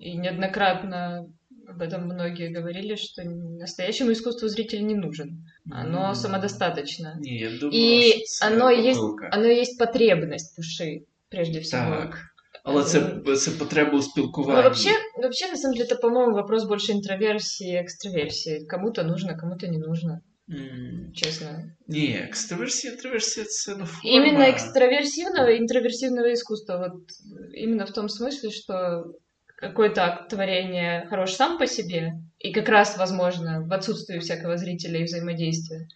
И 0.00 0.14
неоднократно 0.18 1.26
об 1.68 1.80
этом 1.82 2.04
многие 2.04 2.52
говорили, 2.56 2.96
что 2.96 3.22
настоящему 3.60 4.10
искусству 4.10 4.48
зритель 4.48 4.82
не 4.82 4.94
нужен. 4.94 5.44
Оно 5.82 6.08
М. 6.08 6.14
самодостаточно. 6.14 7.12
Ні, 7.20 7.38
я 7.38 7.50
думаю, 7.58 7.80
І 7.80 8.02
що 8.12 8.20
це 8.24 8.46
оно 8.54 8.72
є- 8.72 8.94
помилка. 8.94 9.30
Оно 9.34 9.46
есть 9.46 9.78
потребность 9.78 10.56
души, 10.56 11.00
прежде 11.30 11.58
всего. 11.58 11.90
Так. 11.96 12.18
Але 12.64 12.84
це, 12.84 13.00
це 13.36 13.50
потреба 13.50 13.98
у 13.98 14.02
спілкуванні. 14.02 14.56
Ну, 14.56 14.62
вообще, 14.62 14.90
вообще, 15.16 15.48
на 15.50 15.56
самом 15.56 15.76
деле, 15.76 15.88
это, 15.90 16.00
по-моему, 16.00 16.34
вопрос 16.34 16.64
больше 16.64 16.92
интроверсии 16.92 17.68
и 17.68 17.76
экстраверсии. 17.82 18.66
Кому-то 18.70 19.04
нужно, 19.04 19.36
кому-то 19.40 19.66
не 19.66 19.78
нужно, 19.78 20.18
М, 20.50 21.12
честно. 21.14 21.48
Ні, 21.88 22.20
екстраверсія, 22.28 22.92
інтроверсія 22.92 23.46
це 23.46 23.76
ну, 23.78 23.86
форма. 23.86 24.16
Именно 24.18 24.44
экстраверсивного 24.44 25.48
и 25.48 25.56
интроверсивного 25.56 26.28
искусства. 26.28 26.76
Вот 26.78 27.02
именно 27.64 27.84
в 27.84 27.90
том 27.90 28.06
смысле, 28.06 28.50
что 28.50 29.04
какой-то 29.59 30.05
акт 30.05 30.29
творения 30.29 31.05
хорош 31.09 31.33
сам 31.33 31.57
по 31.57 31.67
себе, 31.67 32.13
и 32.39 32.53
как 32.53 32.69
раз, 32.69 32.97
возможно, 32.97 33.61
в 33.61 33.73
отсутствии 33.73 34.19
всякого 34.19 34.57
зрителя 34.57 34.99
и 34.99 35.03
взаимодействия. 35.03 35.87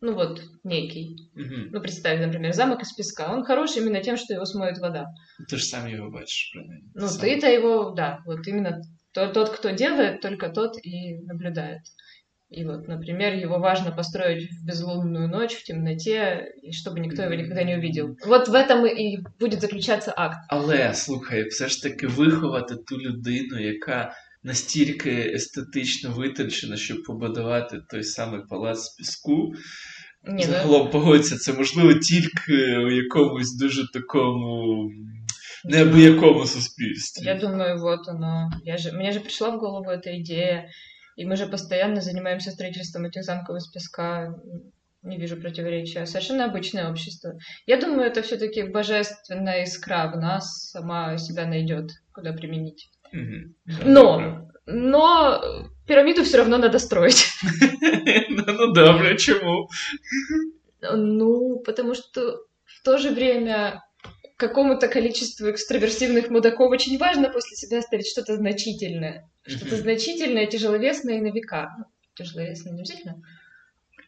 Ну 0.00 0.14
вот, 0.14 0.42
некий. 0.64 1.30
Мгм. 1.34 1.68
Ну, 1.72 1.80
представь, 1.80 2.20
например, 2.20 2.52
замок 2.54 2.82
из 2.82 2.92
песка. 2.92 3.32
Он 3.32 3.44
хорош 3.44 3.76
именно 3.76 4.00
тем, 4.00 4.16
что 4.16 4.34
его 4.34 4.44
смоет 4.46 4.78
вода. 4.78 5.06
Ти 5.48 5.56
ж 5.56 5.64
сам 5.64 5.88
його 5.88 6.10
бачиш, 6.10 6.50
принаймні. 6.52 6.90
Ну, 6.94 7.08
Сам. 7.08 7.20
ты-то 7.20 7.46
его, 7.46 7.90
да, 7.96 8.18
вот 8.26 8.48
именно 8.48 8.82
то- 9.12 9.28
тот, 9.32 9.48
кто 9.50 9.70
делает, 9.70 10.20
только 10.20 10.48
тот 10.48 10.76
и 10.86 11.18
наблюдает. 11.26 11.80
И 12.51 12.63
вот, 12.63 12.87
например, 12.87 13.33
его 13.33 13.59
важно 13.59 13.91
построить 13.91 14.49
в 14.49 14.65
безлунную 14.65 15.27
ночь, 15.27 15.53
в 15.53 15.63
темноте, 15.63 16.53
и 16.61 16.71
чтобы 16.71 17.01
никто 17.01 17.23
его 17.23 17.33
никогда 17.33 17.63
не 17.63 17.75
увидел. 17.75 18.15
Вот 18.25 18.47
в 18.47 18.53
этом 18.53 18.85
и 18.85 19.17
будет 19.37 19.59
заключаться 19.59 20.13
акт. 20.15 20.37
Але 20.49 20.93
слухай, 20.93 21.49
все 21.49 21.67
ж 21.67 21.81
таки 21.83 22.07
виховати 22.07 22.75
ту 22.75 22.97
людину, 22.97 23.59
яка 23.59 24.13
настільки 24.43 25.31
естетично 25.35 26.11
витончена, 26.11 26.77
щоб 26.77 27.03
побудувати 27.03 27.81
той 27.89 28.03
самий 28.03 28.41
палац 28.49 28.79
з 28.79 28.95
піску. 28.95 29.53
Не, 30.23 30.33
ну, 30.33 30.41
Загалом 30.43 30.89
погодься, 30.89 31.37
це 31.37 31.53
можливо 31.53 31.93
тільки 31.93 32.77
у 32.77 32.91
якомусь 32.91 33.57
дуже 33.57 33.91
такому 33.91 34.89
неабиякому 35.65 36.45
суспільстві. 36.45 37.25
я 37.25 37.35
думаю, 37.35 37.77
вот 37.81 38.07
оно. 38.07 38.51
Я 38.63 38.77
же, 38.77 38.91
мне 38.91 39.11
же 39.11 39.19
пришла 39.19 39.49
в 39.49 39.59
голову 39.59 39.89
эта 39.89 40.17
идея, 40.21 40.69
и 41.16 41.24
мы 41.24 41.36
же 41.36 41.46
постоянно 41.46 42.00
занимаемся 42.00 42.50
строительством 42.50 43.04
этих 43.06 43.24
замков 43.24 43.56
из 43.56 43.68
песка. 43.68 44.34
Не 45.02 45.18
вижу 45.18 45.36
противоречия. 45.36 46.06
Совершенно 46.06 46.44
обычное 46.44 46.88
общество. 46.88 47.36
Я 47.66 47.80
думаю, 47.80 48.02
это 48.02 48.22
все-таки 48.22 48.62
божественная 48.62 49.64
искра 49.64 50.10
в 50.14 50.16
нас 50.16 50.70
сама 50.70 51.16
себя 51.18 51.44
найдет, 51.44 51.90
куда 52.12 52.32
применить. 52.32 52.88
Мгм. 53.12 53.54
Но, 53.84 54.48
но 54.64 55.42
пирамиду 55.86 56.22
все 56.22 56.38
равно 56.38 56.58
надо 56.58 56.78
строить. 56.78 57.26
ну, 58.28 58.72
добре, 58.72 59.18
чому? 59.18 59.68
Ну, 60.80 61.60
потому 61.64 61.94
что 61.94 62.38
в 62.64 62.82
то 62.84 62.98
же 62.98 63.10
время 63.10 63.82
какому-то 64.48 64.88
количеству 64.88 65.50
экстраверсивных 65.50 66.28
мудаков 66.28 66.70
очень 66.70 66.98
важно 66.98 67.30
после 67.30 67.56
себя 67.56 67.78
оставить 67.78 68.08
что-то 68.08 68.36
значительное. 68.36 69.30
Что-то 69.46 69.76
значительное, 69.76 70.46
тяжеловесное 70.46 71.18
и 71.18 71.20
на 71.20 71.32
века. 71.32 71.70
Ну, 71.78 71.84
Тяжеловесное 72.14 72.72
не 72.72 72.80
обязательно. 72.80 73.22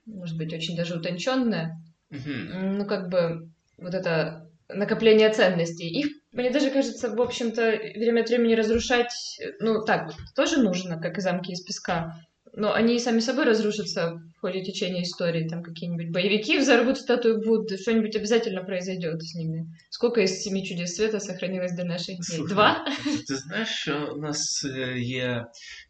Может 0.07 0.37
быть, 0.37 0.53
очень 0.53 0.77
даже 0.77 0.97
утонченное. 0.97 1.81
Ну, 2.11 2.85
как 2.87 3.09
бы 3.09 3.49
вот 3.79 3.95
это 3.95 4.51
накопление 4.69 5.33
ценностей. 5.33 5.89
Их, 5.89 6.09
мне 6.33 6.51
даже 6.51 6.71
кажется, 6.71 7.15
в 7.15 7.21
общем-то, 7.21 7.79
время 7.97 8.23
от 8.23 8.29
времени 8.29 8.55
разрушать, 8.55 9.13
ну, 9.61 9.85
так, 9.85 10.13
тоже 10.35 10.59
нужно, 10.59 11.01
как 11.01 11.17
и 11.17 11.21
замки 11.21 11.53
из 11.53 11.63
песка. 11.63 12.19
Но 12.57 12.73
они 12.73 12.97
и 12.97 13.01
сами 13.01 13.19
собой 13.19 13.45
разрушатся 13.45 14.23
в 14.37 14.41
ходе 14.41 14.63
течения 14.63 15.03
истории. 15.03 15.49
Там 15.49 15.63
какие-нибудь 15.63 16.11
боевики 16.11 16.59
взорвут 16.59 16.99
статую 16.99 17.43
Будды, 17.43 17.77
что-нибудь 17.77 18.15
обязательно 18.15 18.63
произойдет 18.63 19.23
с 19.23 19.35
ними. 19.35 19.67
Сколько 19.91 20.21
из 20.21 20.43
семи 20.43 20.65
чудес 20.65 20.95
света 20.95 21.19
сохранилось 21.19 21.73
до 21.73 21.85
наших 21.85 22.17
дней? 22.17 22.23
Слухай, 22.23 22.55
Два? 22.55 22.87
Ти 23.29 23.37
знаєш, 23.37 23.69
що 23.69 24.13
у 24.17 24.21
нас 24.21 24.67
є 24.97 25.47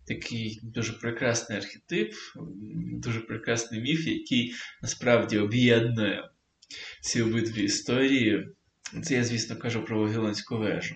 такий 0.06 0.60
дуже 0.62 0.92
прекрасний 0.92 1.58
архетип, 1.58 2.14
дуже 2.92 3.20
прекрасний 3.20 3.80
міф, 3.80 4.06
який 4.06 4.54
насправді 4.82 5.38
об'єднує 5.38 6.30
ці 7.00 7.22
обидві 7.22 7.62
історії. 7.62 8.48
Це 9.02 9.14
я, 9.14 9.24
звісно, 9.24 9.56
кажу 9.56 9.84
про 9.84 9.98
Вавилонську 10.00 10.58
вежу. 10.58 10.94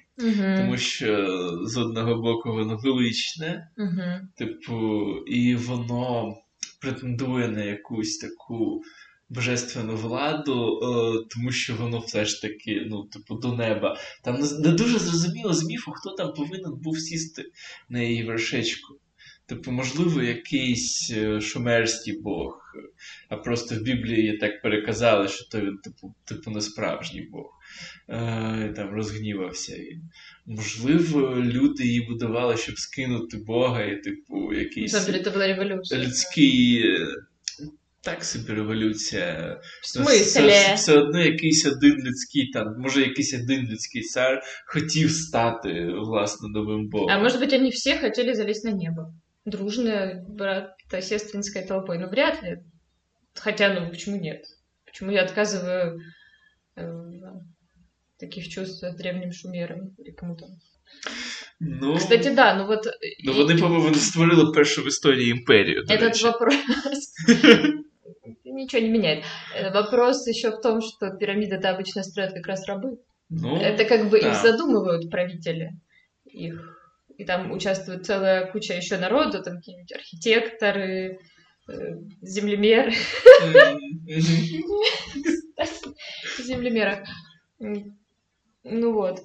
Тому 0.57 0.77
що 0.77 1.27
з 1.67 1.77
одного 1.77 2.15
боку 2.23 2.53
воно 2.53 2.77
величне, 2.77 3.69
Мгм. 3.77 4.29
типу, 4.37 5.01
і 5.27 5.55
воно 5.55 6.35
претендує 6.81 7.49
на 7.49 7.65
якусь 7.65 8.19
таку 8.19 8.83
божественну 9.29 9.97
владу, 9.97 10.81
е, 10.83 11.27
тому 11.35 11.53
що 11.53 11.75
воно 11.77 11.99
все 11.99 12.25
ж 12.25 12.43
таки, 12.43 12.87
ну, 12.87 13.05
типу, 13.05 13.35
до 13.35 13.53
неба. 13.53 13.97
Там 14.25 14.41
не 14.61 14.73
дуже 14.73 14.99
зрозуміло 14.99 15.53
з 15.55 15.65
міфу, 15.65 15.93
хто 15.93 16.11
там 16.11 16.33
повинен 16.33 16.73
був 16.83 16.99
сісти 16.99 17.43
на 17.89 18.01
її 18.01 18.25
вершечку. 18.25 18.95
Типу, 19.48 19.72
можливо, 19.72 20.22
якийсь 20.24 21.12
е, 21.18 21.42
шумерський 21.42 22.20
бог, 22.22 22.60
а 23.30 23.38
просто 23.38 23.76
в 23.76 23.82
Біблії 23.82 24.38
так 24.38 24.62
переказали, 24.62 25.28
що 25.28 25.46
то 25.46 25.62
він, 25.62 25.78
типу, 25.78 26.16
типу 26.26 26.52
не 26.52 26.62
справжній 26.62 27.22
Бог. 27.32 27.50
Е, 28.10 28.70
і 28.72 28.76
там 28.76 28.90
розгнівався 28.90 29.76
він. 29.78 30.02
Можливо, 30.46 31.36
люди 31.36 31.84
її 31.86 32.02
будували, 32.02 32.58
щоб 32.58 32.78
скинути 32.80 33.38
Бога, 33.38 33.84
і, 33.84 34.02
типу, 34.02 34.52
На 34.52 34.60
якийсь 34.60 34.92
самом 34.92 35.06
деле 35.06 35.18
это 35.24 35.34
была 35.38 35.48
революция. 35.48 36.02
людський. 36.04 36.82
е, 36.88 37.08
Так 38.02 38.24
собі 38.24 38.54
революція. 38.54 39.62
В 39.82 39.98
смысле? 39.98 40.24
Все, 40.24 40.74
все 40.76 41.00
одно 41.00 41.20
якийсь 41.22 41.66
один 41.66 41.96
людський 42.06 42.50
там, 42.54 42.76
може, 42.80 43.02
якийсь 43.02 43.34
один 43.34 43.62
людський 43.68 44.02
цар 44.02 44.44
хотів 44.68 45.12
стати 45.12 45.86
власне 45.94 46.50
новим 46.50 46.90
богом. 46.90 47.10
А 47.10 47.20
может 47.20 47.42
быть, 47.42 47.54
они 47.54 47.70
все 47.70 47.98
хотели 47.98 48.34
залезть 48.34 48.66
на 48.66 48.72
небо? 48.72 49.14
Дружная 49.48 50.24
братосестринской 50.28 51.64
толпой? 51.66 51.98
Ну, 52.00 52.08
вряд 52.08 52.42
ли. 52.44 52.64
Хотя, 53.36 53.74
ну, 53.74 53.90
почему 53.90 54.18
нет? 54.18 54.46
Почему 54.86 55.12
я 55.12 55.24
отказываю 55.24 56.00
э, 56.76 56.86
в 56.86 58.20
таких 58.20 58.48
чувствах 58.48 58.96
древним 58.96 59.32
шумерам 59.32 59.96
или 59.98 60.12
кому-то? 60.12 60.46
Ну, 61.60 61.96
Кстати, 61.98 62.30
да, 62.34 62.56
ну 62.56 62.66
вот... 62.68 62.86
ну 63.24 63.32
и- 63.32 63.36
вони, 63.36 63.56
по-моєму, 63.62 63.84
вони 63.84 63.98
створили 63.98 64.52
першу 64.54 64.82
в 64.82 64.88
історії 64.88 65.32
імперію. 65.32 65.84
До 65.84 65.94
Этот 65.94 66.00
речі. 66.00 66.26
вопрос 66.26 66.56
ничего 68.46 68.82
не 68.84 68.90
меняет. 68.90 69.24
Э, 69.58 69.72
Вопрос 69.74 70.28
еще 70.28 70.50
в 70.52 70.62
том, 70.62 70.82
что 70.82 71.10
пирамиды-то 71.12 71.70
обычно 71.70 72.04
строят 72.04 72.34
как 72.34 72.48
раз 72.48 72.68
рабы. 72.70 72.98
Ну, 73.30 73.58
Это 73.58 73.86
как 73.86 74.10
бы 74.10 74.22
да. 74.22 74.30
их 74.30 74.36
задумывают 74.36 75.10
правители. 75.10 75.72
Их. 76.26 76.77
и 77.19 77.25
там 77.25 77.51
участвует 77.51 78.07
целая 78.07 78.47
куча 78.51 78.75
еще 78.75 78.97
народу, 78.97 79.43
там 79.43 79.57
какие-нибудь 79.57 79.93
архитекторы, 79.93 81.19
э, 81.69 81.73
землемеры. 82.23 82.93
М, 87.61 87.99
Ну 88.63 88.93
вот. 88.93 89.21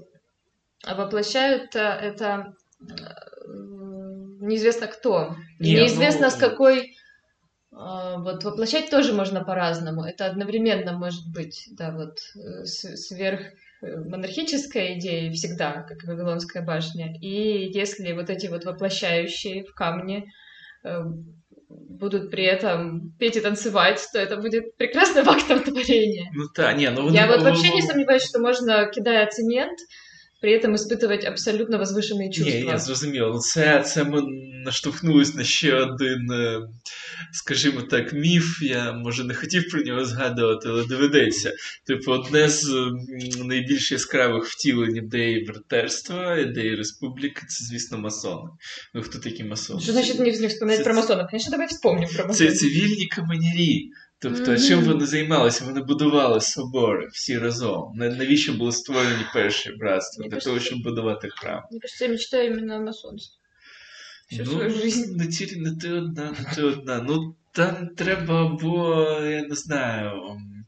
А 0.84 0.96
воплощают 0.96 1.76
это 1.76 2.56
э, 2.82 2.94
неизвестно 4.42 4.88
кто. 4.88 5.36
Неизвестно 5.60 6.26
ну- 6.26 6.32
с 6.32 6.36
какой... 6.36 6.96
Вот 7.72 8.44
воплощать 8.44 8.92
тоже 8.92 9.14
можно 9.14 9.44
по-разному. 9.44 10.04
Это 10.04 10.28
одновременно 10.28 10.94
может 10.94 11.28
быть, 11.34 11.70
да, 11.72 11.92
вот 11.92 12.20
э, 12.36 12.66
сверх 12.66 13.42
э, 13.42 13.54
монархическая 13.83 14.99
идея 14.99 15.31
всегда, 15.33 15.85
как 15.89 16.03
и 16.03 16.07
Вавилонская 16.07 16.65
башня. 16.65 17.15
И 17.21 17.71
если 17.73 18.13
вот 18.13 18.31
эти 18.31 18.49
вот 18.49 18.65
воплощающие 18.65 19.65
в 19.65 19.75
камне 19.75 20.25
э, 20.85 21.01
будут 21.69 22.31
при 22.31 22.45
этом 22.45 23.13
петь 23.19 23.37
и 23.37 23.41
танцевать, 23.41 24.05
то 24.13 24.19
это 24.19 24.37
будет 24.37 24.77
прекрасным 24.77 25.29
актом 25.29 25.63
творения. 25.63 26.31
Ну 26.35 26.45
так, 26.55 26.79
ні, 26.79 26.91
ну 26.97 27.03
вони 27.03 27.17
Я 27.17 27.27
вот 27.27 27.39
вони- 27.39 27.51
вообще 27.51 27.75
не 27.75 27.83
сомневаюсь, 27.83 28.29
что 28.29 28.39
можно, 28.41 28.87
кидая 28.87 29.27
цемент, 29.27 29.79
при 30.41 30.53
этом 30.53 30.75
испытывать 30.75 31.25
абсолютно 31.27 31.79
возвышенные 31.79 32.31
чувства. 32.33 32.61
Ні, 32.61 32.67
я 32.67 32.79
зрозуміло. 32.79 33.31
Ну 33.35 33.39
це, 33.39 33.83
це 33.83 34.05
ми 34.05 34.23
наштовхнулись 34.65 35.35
на 35.35 35.45
ще 35.45 35.75
один, 35.75 36.31
е, 36.31 36.61
скажімо 37.32 37.82
так, 37.82 38.14
міф. 38.14 38.62
Я 38.62 38.92
може 38.92 39.24
не 39.24 39.34
хотів 39.34 39.70
про 39.72 39.82
нього 39.82 40.06
згадувати, 40.06 40.70
але 40.70 40.86
доведеться. 40.86 41.52
Типу, 41.88 42.12
одне 42.12 42.50
з 42.50 42.92
найбільш 43.44 43.92
яскравих 43.92 44.46
втілень 44.46 44.96
ідеї 44.98 45.44
братерства, 45.46 46.38
ідеї 46.38 46.76
республіки, 46.76 47.42
це, 47.48 47.66
звісно, 47.66 47.98
масони. 47.98 48.50
Ну 48.94 49.02
хто 49.02 49.20
такі 49.20 49.44
масони? 49.44 49.82
Что 49.82 49.92
значит 49.92 50.20
не, 50.20 50.48
вспоминать 50.48 50.78
Це- 50.78 50.84
про 50.84 50.94
масонов? 50.94 51.28
Конечно, 51.28 51.52
давай 51.52 51.68
вспомним 51.68 52.10
про 52.16 52.34
Це 52.34 52.52
цивільні 52.52 53.08
каменярі. 53.08 53.90
Тобто, 54.20 54.52
Мгм. 54.52 54.62
чим 54.68 54.80
вони 54.84 55.06
займалися? 55.06 55.66
Вони 55.66 55.82
будували 55.82 56.42
собори 56.42 57.08
всі 57.14 57.38
разом. 57.38 57.92
Навіщо 57.96 58.54
були 58.54 58.72
створені 58.72 59.26
перші 59.34 59.72
братства? 59.72 60.28
Для 60.28 60.38
того, 60.38 60.60
щоб 60.60 60.84
будувати 60.84 61.30
храм. 61.32 61.62
Мне 61.72 61.80
кажется, 61.80 62.06
я 62.06 62.12
мечтаю 62.12 62.52
именно 62.52 62.80
о. 62.80 63.43
всю 64.31 64.45
ну, 64.45 64.51
свою 64.53 64.71
жизнь. 64.71 65.17
не 65.17 65.27
тільки 65.27 65.57
не 65.57 65.77
ти 65.77 65.93
одна, 65.93 66.31
не 66.39 66.55
ти 66.55 66.63
одна. 66.63 67.03
Ну, 67.09 67.35
там 67.53 67.89
треба 67.97 68.47
або, 68.47 69.05
я 69.23 69.43
не 69.43 69.55
знаю, 69.55 70.11
м, 70.31 70.65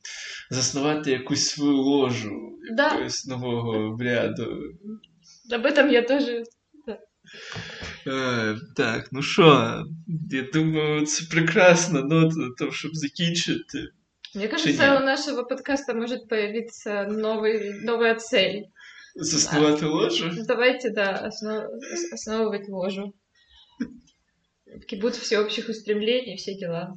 заснувати 0.50 1.10
якусь 1.10 1.46
свою 1.48 1.76
ложу 1.76 2.58
Да. 2.76 2.84
якогось 2.90 3.26
нового 3.26 3.86
обряду. 3.86 4.62
Об 5.54 5.66
этом 5.66 5.88
я 5.88 6.02
тоже... 6.02 6.44
Е, 8.06 8.56
так, 8.76 9.08
ну 9.12 9.22
що, 9.22 9.76
я 10.30 10.42
думаю, 10.52 11.06
це 11.06 11.24
прекрасна 11.30 12.00
нота 12.02 12.36
на 12.36 12.50
тому, 12.58 12.72
щоб 12.72 12.90
закінчити. 12.96 13.88
Мне 14.34 14.48
кажется, 14.48 14.90
нет? 14.90 15.02
у 15.02 15.04
нашего 15.04 15.44
подкаста 15.44 15.94
может 15.94 16.28
появиться 16.28 16.90
новый, 17.10 17.84
новая 17.84 18.14
цель. 18.14 18.62
Заснувати 19.16 19.86
ложу. 19.86 20.30
Давайте, 20.46 20.90
да, 20.90 21.30
основ- 21.30 21.66
ос- 21.66 22.12
основывать 22.28 22.68
ложу. 22.68 23.12
Кибуц 24.86 25.16
всеобщих 25.18 25.68
устремлений, 25.68 26.36
все 26.36 26.54
дела. 26.54 26.96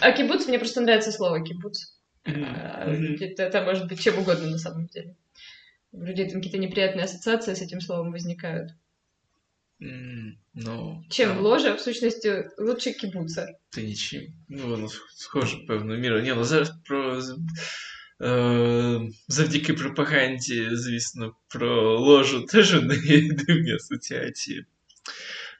А 0.00 0.12
кибуц, 0.12 0.46
мне 0.46 0.58
просто 0.58 0.80
нравится 0.80 1.12
слово 1.12 1.44
кибуц. 1.44 1.98
А, 2.24 2.86
Мгм. 2.90 3.14
Это, 3.20 3.42
это 3.44 3.62
может 3.64 3.88
быть 3.88 4.00
чем 4.02 4.18
угодно 4.18 4.50
на 4.50 4.58
самом 4.58 4.86
деле. 4.88 5.16
У 5.92 6.02
людей 6.04 6.26
там 6.28 6.36
какие-то 6.40 6.58
неприятные 6.58 7.04
ассоциации 7.04 7.54
с 7.54 7.62
этим 7.62 7.80
словом 7.80 8.12
возникают. 8.12 8.70
М, 9.82 10.36
Ну, 10.54 11.04
Чем 11.08 11.30
так. 11.30 11.40
ложа, 11.40 11.74
в 11.76 11.80
сущности, 11.80 12.50
лучше 12.58 12.92
кибуца. 12.92 13.48
Та 13.70 13.80
нічим. 13.80 14.22
Ну, 14.48 14.68
воно 14.68 14.88
схоже 15.14 15.56
певною 15.68 16.00
мірою. 16.00 16.22
Ні, 16.22 16.32
ну 16.36 16.44
зараз 16.44 16.72
про. 16.84 17.22
Е, 18.22 19.00
завдяки 19.28 19.72
пропаганді, 19.74 20.68
звісно, 20.72 21.34
про 21.48 21.98
ложу 22.00 22.42
теж 22.42 22.74
у 22.74 22.80
неї 22.82 23.24
є 23.26 23.32
дивні 23.32 23.72
асоціації. 23.72 24.64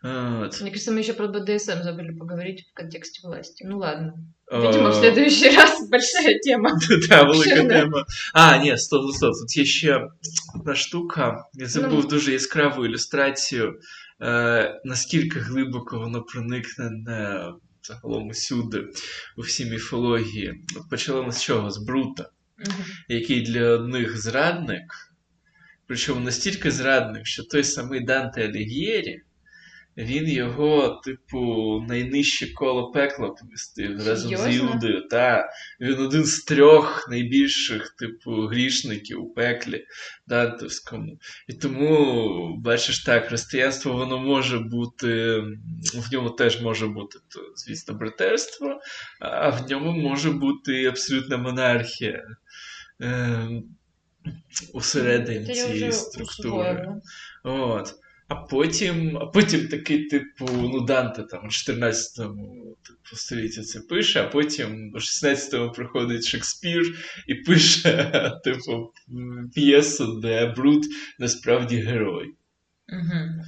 От. 0.05 0.61
Мне 0.61 0.69
кажется, 0.69 0.91
мы 0.91 0.99
еще 0.99 1.13
про 1.13 1.27
БДСМ 1.27 1.81
забыли 1.83 2.11
поговорить 2.17 2.67
в 2.69 2.73
контексте 2.73 3.27
власти. 3.27 3.63
Ну 3.67 3.79
ладно. 3.79 4.13
Видимо, 4.51 4.89
в 4.89 4.95
следующий 4.95 5.49
раз 5.55 5.87
большая 5.89 6.37
тема. 6.43 6.71
Та, 7.09 7.23
велика 7.23 7.63
тема. 7.67 8.05
А, 8.33 8.57
ні, 8.57 8.77
стоп, 8.77 9.11
стоп, 9.15 9.33
тут 9.33 9.57
є 9.57 9.65
ще 9.65 10.07
одна 10.55 10.75
штука. 10.75 11.45
Я 11.53 11.67
забув 11.67 12.03
Ну. 12.03 12.09
дуже 12.09 12.31
яскраву 12.31 12.85
ілюстрацію, 12.85 13.73
е, 14.21 14.81
наскільки 14.85 15.39
глибоко 15.39 15.99
воно 15.99 16.21
проникне 16.23 16.89
не 16.89 17.43
загалом 17.83 18.27
усюди, 18.27 18.87
у 19.37 19.41
всій 19.41 19.65
міфології. 19.65 20.53
Почали 20.89 21.21
ми 21.23 21.31
з 21.31 21.41
чого? 21.43 21.71
З 21.71 21.77
Брута, 21.77 22.29
який 23.09 23.41
для 23.41 23.69
одних 23.69 24.21
зрадник, 24.21 24.83
причому 25.87 26.19
настільки 26.21 26.71
зрадник, 26.71 27.25
що 27.25 27.43
той 27.43 27.63
самий 27.63 27.99
Данте 28.05 28.45
Алігєрі, 28.47 29.21
він 29.97 30.29
його, 30.29 31.01
типу, 31.05 31.39
найнижче 31.87 32.53
коло 32.53 32.91
пекла 32.91 33.29
помістив 33.29 34.07
разом 34.07 34.35
з 34.35 34.41
Серйозно? 34.41 34.69
Іудою. 34.71 35.07
Та 35.07 35.49
він 35.79 35.99
один 35.99 36.25
з 36.25 36.43
трьох 36.43 37.07
найбільших, 37.09 37.95
типу, 37.99 38.31
грішників 38.31 39.23
у 39.23 39.33
пеклі 39.33 39.85
Дантовському. 40.27 41.19
І 41.47 41.53
тому, 41.53 42.57
бачиш, 42.57 43.03
так, 43.03 43.25
християнство 43.25 43.93
воно 43.93 44.19
може 44.19 44.59
бути, 44.59 45.39
в 45.93 46.13
ньому 46.13 46.29
теж 46.29 46.61
може 46.61 46.87
бути, 46.87 47.19
то, 47.29 47.39
звісно, 47.55 47.93
братерство, 47.93 48.79
а 49.19 49.49
в 49.49 49.69
ньому 49.69 49.91
може 49.91 50.31
бути 50.31 50.81
і 50.81 50.85
абсолютна 50.85 51.37
монархія. 51.37 52.23
Е, 53.01 53.49
усередині 54.73 55.45
цієї 55.45 55.91
структури. 55.91 56.87
От. 57.43 57.95
А 58.27 58.35
потім, 58.35 59.17
а 59.17 59.25
потім 59.25 59.67
такий, 59.67 60.05
типу, 60.05 60.45
ну, 60.51 60.81
Данте 60.81 61.23
там 61.23 61.45
у 61.45 61.47
14-му 61.47 62.77
типу, 62.81 63.15
столітті 63.15 63.61
це 63.61 63.79
пише, 63.79 64.23
а 64.23 64.27
потім 64.27 64.91
у 64.93 64.97
16-му 64.97 65.71
приходить 65.71 66.25
Шекспір 66.25 66.99
і 67.27 67.35
пише, 67.35 68.31
типу, 68.43 68.93
п'єсу, 69.55 70.19
де 70.19 70.45
Брут 70.47 70.85
насправді 71.19 71.77
герой. 71.77 72.35
Мгм. 72.87 73.41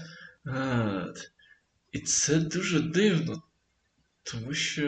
От. 0.46 1.32
І 1.92 2.00
це 2.00 2.40
дуже 2.40 2.80
дивно, 2.80 3.44
тому 4.24 4.54
що 4.54 4.84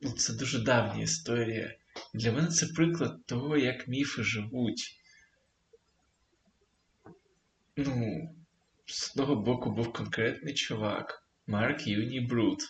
ну, 0.00 0.10
це 0.10 0.32
дуже 0.32 0.58
давня 0.58 1.02
історія. 1.02 1.76
Для 2.14 2.32
мене 2.32 2.48
це 2.48 2.66
приклад 2.66 3.26
того, 3.26 3.56
як 3.56 3.88
міфи 3.88 4.22
живуть. 4.22 4.95
Ну, 7.78 8.28
з 8.86 9.10
одного 9.10 9.36
боку 9.36 9.70
був 9.70 9.92
конкретний 9.92 10.54
чувак, 10.54 11.22
Марк 11.46 11.86
Юні 11.86 12.20
Брут. 12.20 12.62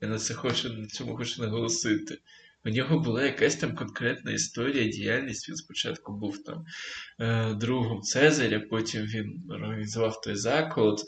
Я 0.00 0.08
на 0.08 0.18
це 0.18 0.34
хочу, 0.34 0.72
на 0.72 0.86
цьому 0.86 1.16
хочу 1.16 1.42
наголосити. 1.42 2.18
У 2.64 2.68
нього 2.68 2.98
була 2.98 3.24
якась 3.24 3.56
там 3.56 3.76
конкретна 3.76 4.32
історія, 4.32 4.88
діяльність. 4.88 5.48
Він 5.48 5.56
спочатку 5.56 6.12
був 6.12 6.44
там 6.44 6.64
е, 7.20 7.54
другом 7.54 8.02
Цезаря, 8.02 8.60
потім 8.60 9.02
він 9.02 9.42
організував 9.50 10.20
той 10.20 10.36
заколот, 10.36 11.02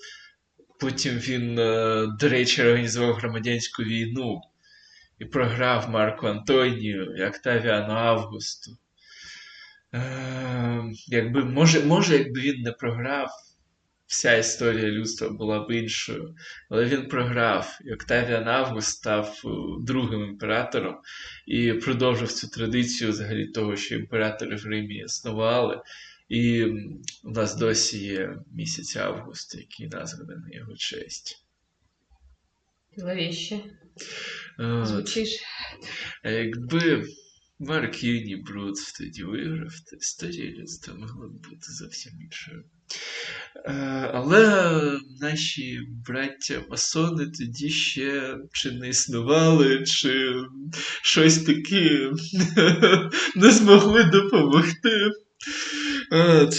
потім 0.80 1.14
він, 1.14 1.58
е, 1.58 2.06
до 2.20 2.28
речі, 2.28 2.62
організував 2.62 3.14
громадянську 3.14 3.82
війну 3.82 4.40
і 5.18 5.24
програв 5.24 5.90
Марку 5.90 6.26
Антонію 6.26 7.16
і 7.16 7.24
Октавіану 7.24 7.94
Августу. 7.94 8.76
Е, 9.94 10.84
якби, 11.06 11.44
може, 11.44 11.80
може, 11.80 12.18
якби 12.18 12.40
він 12.40 12.62
не 12.62 12.72
програв, 12.72 13.30
вся 14.14 14.36
історія 14.36 14.90
людства 14.90 15.28
була 15.28 15.60
б 15.60 15.70
іншою. 15.70 16.34
Але 16.70 16.84
він 16.84 17.08
програв, 17.08 17.78
і 17.84 17.92
Октавіан 17.92 18.48
Август 18.48 18.88
став 18.88 19.42
е, 19.44 19.48
другим 19.86 20.22
імператором 20.24 20.96
і 21.46 21.72
продовжив 21.72 22.32
цю 22.32 22.48
традицію 22.48 23.10
взагалі 23.10 23.46
того, 23.46 23.76
що 23.76 23.94
імператори 23.94 24.56
в 24.56 24.66
Римі 24.66 24.94
існували. 24.94 25.82
І 26.28 26.64
у 27.24 27.30
нас 27.30 27.56
досі 27.56 27.98
є 27.98 28.38
місяць 28.52 28.96
август, 28.96 29.54
який 29.54 29.88
названий 29.88 30.36
на 30.36 30.56
його 30.56 30.76
честь. 30.76 31.44
Зловеще. 32.96 33.60
От. 34.58 34.86
Звучиш. 34.86 35.42
А 36.22 36.30
якби 36.30 37.04
Марк 37.58 38.04
Юні 38.04 38.36
Брут 38.36 38.76
тоді 38.98 39.24
виграв, 39.24 39.72
то 39.90 39.96
історія 39.96 40.50
людства 40.50 40.94
могла 40.94 41.28
б 41.28 41.32
бути 41.32 41.72
зовсім 41.80 42.12
іншою. 42.20 42.64
Е, 43.65 43.71
Але 44.13 44.71
наші 45.21 45.79
браття 46.07 46.61
масони 46.69 47.25
тоді 47.25 47.69
ще 47.69 48.37
чи 48.51 48.71
не 48.71 48.89
існували, 48.89 49.83
чи 49.83 50.33
щось 51.03 51.43
таке 51.43 52.11
не 53.35 53.51
змогли 53.51 54.03
допомогти. 54.03 55.11
От. 56.11 56.55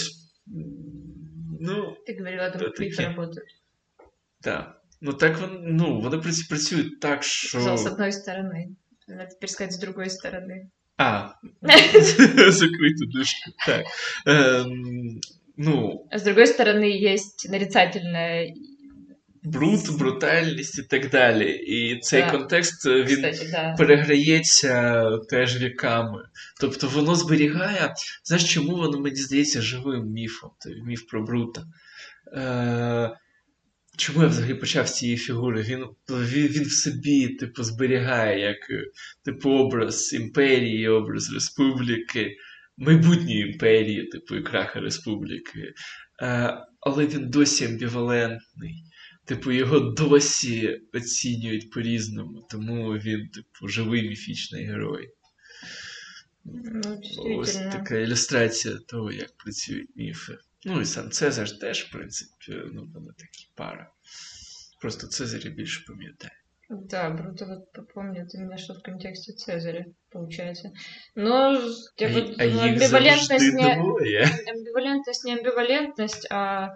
Ну, 1.63 1.95
Ты 2.07 2.17
говорила, 2.17 2.49
Да, 2.49 2.57
там 2.57 2.67
мифы 2.67 2.75
такие. 2.77 3.07
работают. 3.07 3.47
так. 4.41 4.77
Ну 5.01 5.13
так 5.13 5.39
вон- 5.39 5.61
ну, 5.63 6.01
вони 6.01 6.17
праці- 6.17 6.49
працюють 6.49 6.99
так, 6.99 7.23
що. 7.23 7.47
Сказал, 7.49 7.77
с 7.77 7.85
одной 7.85 8.09
стороны. 8.11 8.65
Надо 9.07 9.25
теперь 9.31 9.49
сказать 9.49 9.73
с 9.73 9.79
другой 9.79 10.05
стороны. 10.09 10.69
А, 10.97 11.29
закриту 12.51 13.05
дужку. 13.05 13.51
Так. 13.65 13.85
Ну, 15.56 16.06
А 16.10 16.18
с 16.18 16.22
другой 16.22 16.46
стороны 16.46 16.84
есть 16.84 17.48
нарицательное, 17.48 18.54
брут, 19.46 19.98
брутальність 19.98 20.78
і 20.78 20.82
так 20.82 21.10
далі. 21.10 21.50
І 21.50 21.98
цей 22.00 22.22
Да. 22.22 22.30
контекст 22.30 22.86
е, 22.86 23.02
він 23.02 23.30
кстати, 23.32 23.48
да. 23.50 23.74
переграється 23.78 25.02
теж 25.30 25.62
віками. 25.62 26.22
Тобто 26.60 26.88
воно 26.88 27.14
зберігає. 27.14 27.94
Знаєш, 28.24 28.54
чому 28.54 28.76
воно, 28.76 29.00
мені 29.00 29.16
здається, 29.16 29.62
живим 29.62 30.06
міфом, 30.06 30.50
той 30.60 30.82
міф 30.82 31.02
про 31.02 31.22
Брута. 31.22 31.64
Е, 32.32 33.16
чому 33.96 34.22
я 34.22 34.28
взагалі 34.28 34.54
почав 34.54 34.88
з 34.88 34.94
цієї 34.94 35.18
фігури? 35.18 35.62
Він, 35.62 35.84
він, 36.10 36.46
він 36.46 36.64
в 36.64 36.72
собі, 36.72 37.28
типу, 37.28 37.62
зберігає 37.62 38.40
як 38.40 38.70
е, 38.70 38.84
типу, 39.24 39.50
образ 39.50 40.12
імперії, 40.12 40.88
образ 40.88 41.32
республіки, 41.34 42.36
майбутньої 42.76 43.40
імперії, 43.40 44.06
типу, 44.06 44.36
і 44.36 44.42
краха 44.42 44.80
республіки. 44.80 45.74
Е, 46.22 46.58
але 46.80 47.06
він 47.06 47.30
досі 47.30 47.64
амбівалентний. 47.64 48.84
Типу, 49.24 49.52
його 49.52 49.80
досі 49.80 50.80
оцінюють 50.92 51.70
по-різному, 51.70 52.46
тому 52.50 52.92
він, 52.92 53.28
типу, 53.28 53.68
живий 53.68 54.08
міфічний 54.08 54.64
герой. 54.64 55.10
Ну, 56.44 57.38
Ось 57.38 57.54
така 57.54 57.98
ілюстрація 57.98 58.76
того, 58.76 59.12
як 59.12 59.36
працюють 59.36 59.96
міфи. 59.96 60.38
Ну 60.64 60.80
і 60.80 60.84
сам 60.84 61.10
Цезар 61.10 61.58
теж, 61.58 61.82
в 61.82 61.92
принципі, 61.92 62.62
ну, 62.72 62.90
вони 62.94 63.12
такі 63.18 63.48
пара. 63.54 63.90
Просто 64.80 65.06
Цезаря 65.06 65.50
більше 65.50 65.84
пам'ятає. 65.86 66.34
Да, 66.68 67.10
Бруто 67.10 67.46
вот 67.46 67.72
попомнит 67.72 68.34
именно 68.34 68.58
что 68.58 68.74
в 68.74 68.82
контексте 68.82 69.32
Цезаря, 69.32 69.86
получается. 70.10 70.72
Но 71.14 71.52
я 71.98 72.08
а, 72.08 72.12
вот 72.12 72.40
а 72.40 72.42
амбивалентность 72.42 73.54
не, 73.54 73.64
амбивалентность 74.50 75.24
не 75.24 75.34
амбивалентность, 75.34 76.26
а 76.30 76.70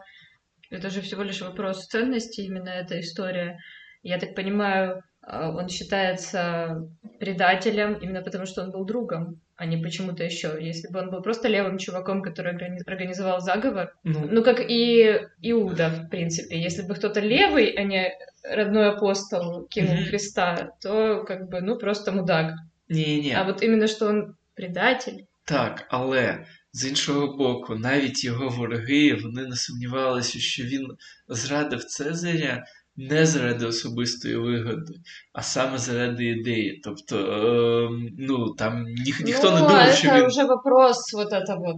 Это 0.70 0.90
же 0.90 1.00
всего 1.00 1.22
лишь 1.22 1.40
вопрос 1.40 1.86
ценности, 1.86 2.42
именно 2.42 2.68
эта 2.68 3.00
история. 3.00 3.58
Я 4.02 4.18
так 4.18 4.36
понимаю, 4.36 5.02
он 5.27 5.69
считается 5.69 6.83
предателем 7.19 7.93
именно 7.95 8.21
потому, 8.21 8.45
что 8.45 8.61
он 8.63 8.71
был 8.71 8.85
другом, 8.85 9.41
а 9.55 9.65
не 9.65 9.77
почему-то 9.77 10.23
еще. 10.23 10.57
Если 10.59 10.87
бы 10.91 10.99
он 10.99 11.09
был 11.09 11.21
просто 11.23 11.47
левым 11.47 11.77
чуваком, 11.77 12.21
который 12.21 12.51
организовал 12.85 13.39
заговор, 13.41 13.93
Ну, 14.03 14.27
ну 14.31 14.43
как 14.43 14.59
и 14.59 15.19
Иуда, 15.41 15.89
в 15.89 16.09
принципе. 16.09 16.61
Если 16.61 16.83
бы 16.83 16.93
кто-то 16.95 17.21
левый, 17.21 17.69
а 17.77 17.83
не 17.83 18.11
родной 18.43 18.89
апостол 18.89 19.67
кинул 19.69 19.95
Мгм. 19.95 20.05
Христа, 20.05 20.69
то 20.81 21.23
как 21.27 21.49
бы, 21.49 21.61
ну, 21.61 21.77
просто 21.77 22.11
мудак. 22.11 22.53
ні, 22.89 23.19
ні. 23.23 23.33
А 23.37 23.43
вот 23.43 23.63
именно, 23.63 23.87
что 23.87 24.07
он 24.07 24.35
предатель, 24.55 25.17
Так, 25.47 25.85
але 25.89 26.45
з 26.73 26.85
іншого 26.85 27.37
боку, 27.37 27.75
навіть 27.75 28.23
його 28.23 28.49
вороги 28.49 29.13
вони 29.23 29.47
не 29.47 29.55
сумнівалися, 29.55 30.39
що 30.39 30.63
він 30.63 30.87
зрадив 31.27 31.83
Цезаря 31.83 32.65
не 32.99 33.25
заради 33.25 33.65
особистої 33.65 34.35
вигоди, 34.37 34.93
а 35.33 35.41
саме 35.41 35.77
заради 35.77 36.25
ідеї. 36.25 36.81
Тобто, 36.83 37.17
ем, 37.19 38.09
ну 38.17 38.49
там 38.53 38.83
ніх, 39.05 39.21
ніхто 39.21 39.49
ну, 39.49 39.55
не 39.55 39.61
думав, 39.61 39.87
это 39.87 39.93
що 39.93 40.15
він. 40.15 40.25
уже 40.25 40.43
вопрос 40.43 41.13
вот 41.13 41.33
это 41.33 41.57
вот. 41.57 41.75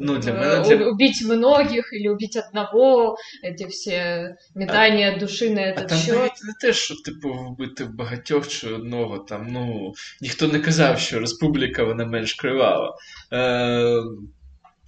Ну, 0.00 0.18
для 0.18 0.30
э, 0.32 0.38
меня 0.40 0.62
для- 0.64 0.86
у- 0.86 0.90
Убить 0.92 1.22
многих 1.24 1.92
или 1.92 2.08
убить 2.08 2.36
одного, 2.36 3.16
эти 3.44 3.66
все 3.68 4.34
метания 4.54 5.18
души 5.18 5.50
на 5.50 5.60
А 5.62 5.66
этот 5.66 5.86
там 5.88 5.98
счет. 5.98 6.16
навіть 6.16 6.44
не 6.44 6.52
те, 6.60 6.72
що 6.72 6.94
типу 6.94 7.28
вбити 7.32 7.84
багатьох 7.84 8.48
чи 8.48 8.68
одного. 8.74 9.18
Там 9.18 9.46
ну 9.50 9.92
ніхто 10.20 10.46
не 10.48 10.60
казав, 10.60 10.98
що 10.98 11.20
республіка 11.20 11.84
вона 11.84 12.04
менш 12.06 12.34
кривава. 12.34 12.96
Е, 13.32 14.02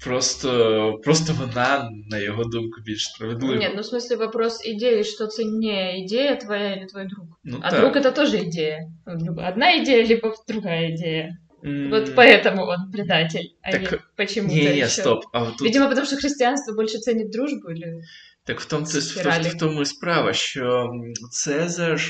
просто, 0.05 1.01
просто 1.05 1.33
вона, 1.33 1.91
на 2.11 2.19
його 2.19 2.45
думку, 2.45 2.81
більш 2.85 3.05
справедлива. 3.05 3.55
Нет, 3.57 3.73
ну 3.77 3.83
в 3.83 3.85
смысле 3.95 4.17
вопрос 4.17 4.67
идеи, 4.67 5.03
что 5.03 5.27
ценнее, 5.27 6.05
идея 6.07 6.37
твоя 6.37 6.75
или 6.77 6.87
твой 6.87 7.05
друг? 7.07 7.27
ну, 7.45 7.59
А 7.63 7.71
так. 7.71 7.81
друг 7.81 7.97
это 7.97 8.13
тоже 8.15 8.39
идея. 8.39 8.91
Ну, 9.07 9.17
друг- 9.17 9.39
Одна 9.49 9.79
идея, 9.83 10.05
либо 10.07 10.35
другая 10.49 10.91
идея. 10.95 11.39
М, 11.65 11.91
Вот 11.91 12.15
поэтому 12.17 12.63
он 12.67 12.91
предатель, 12.93 13.47
а 13.63 13.71
Так, 13.73 13.93
не 13.93 13.99
почему-то 14.17 14.55
Ні, 14.55 14.61
ні, 14.61 14.79
еще. 14.83 14.89
стоп. 15.03 15.25
А 15.33 15.43
от 15.43 15.57
тут 15.57 15.63
Видимо, 15.63 15.89
потому 15.89 16.07
что 16.07 16.17
христианство 16.17 16.75
больше 16.75 16.99
ценит 16.99 17.31
дружбу, 17.31 17.71
или 17.71 18.01
так 18.48 18.62
в 18.62 18.66
тому, 18.66 18.86
в, 18.86 19.50
в 19.50 19.58
тому 19.58 19.82
і 19.82 19.86
справа, 19.86 20.34
що 20.34 20.90
Цезар 21.32 22.02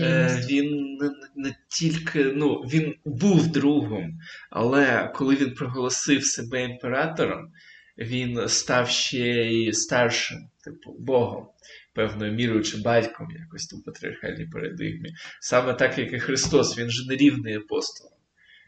Е, 0.00 0.46
він 0.50 0.98
не, 1.00 1.10
не 1.36 1.56
тільки 1.68 2.24
ну, 2.24 2.54
він 2.54 2.94
був 3.04 3.52
другом, 3.52 4.18
але 4.50 5.12
коли 5.14 5.34
він 5.34 5.54
проголосив 5.54 6.24
себе 6.24 6.64
імператором, 6.64 7.52
він 7.98 8.48
став 8.48 8.88
ще 8.88 9.28
й 9.44 9.72
старшим, 9.72 10.38
типу, 10.64 10.96
Богом, 10.98 11.48
певною 11.94 12.32
мірою 12.32 12.62
чи 12.62 12.76
батьком 12.76 13.28
якось 13.30 13.72
у 13.72 13.82
патріархальній 13.82 14.46
парадигмі. 14.46 15.14
Саме 15.40 15.74
так, 15.74 15.98
як 15.98 16.12
і 16.12 16.18
Христос, 16.18 16.78
він 16.78 16.90
же 16.90 17.08
не 17.08 17.16
рівний 17.16 17.54
апостолам, 17.54 18.18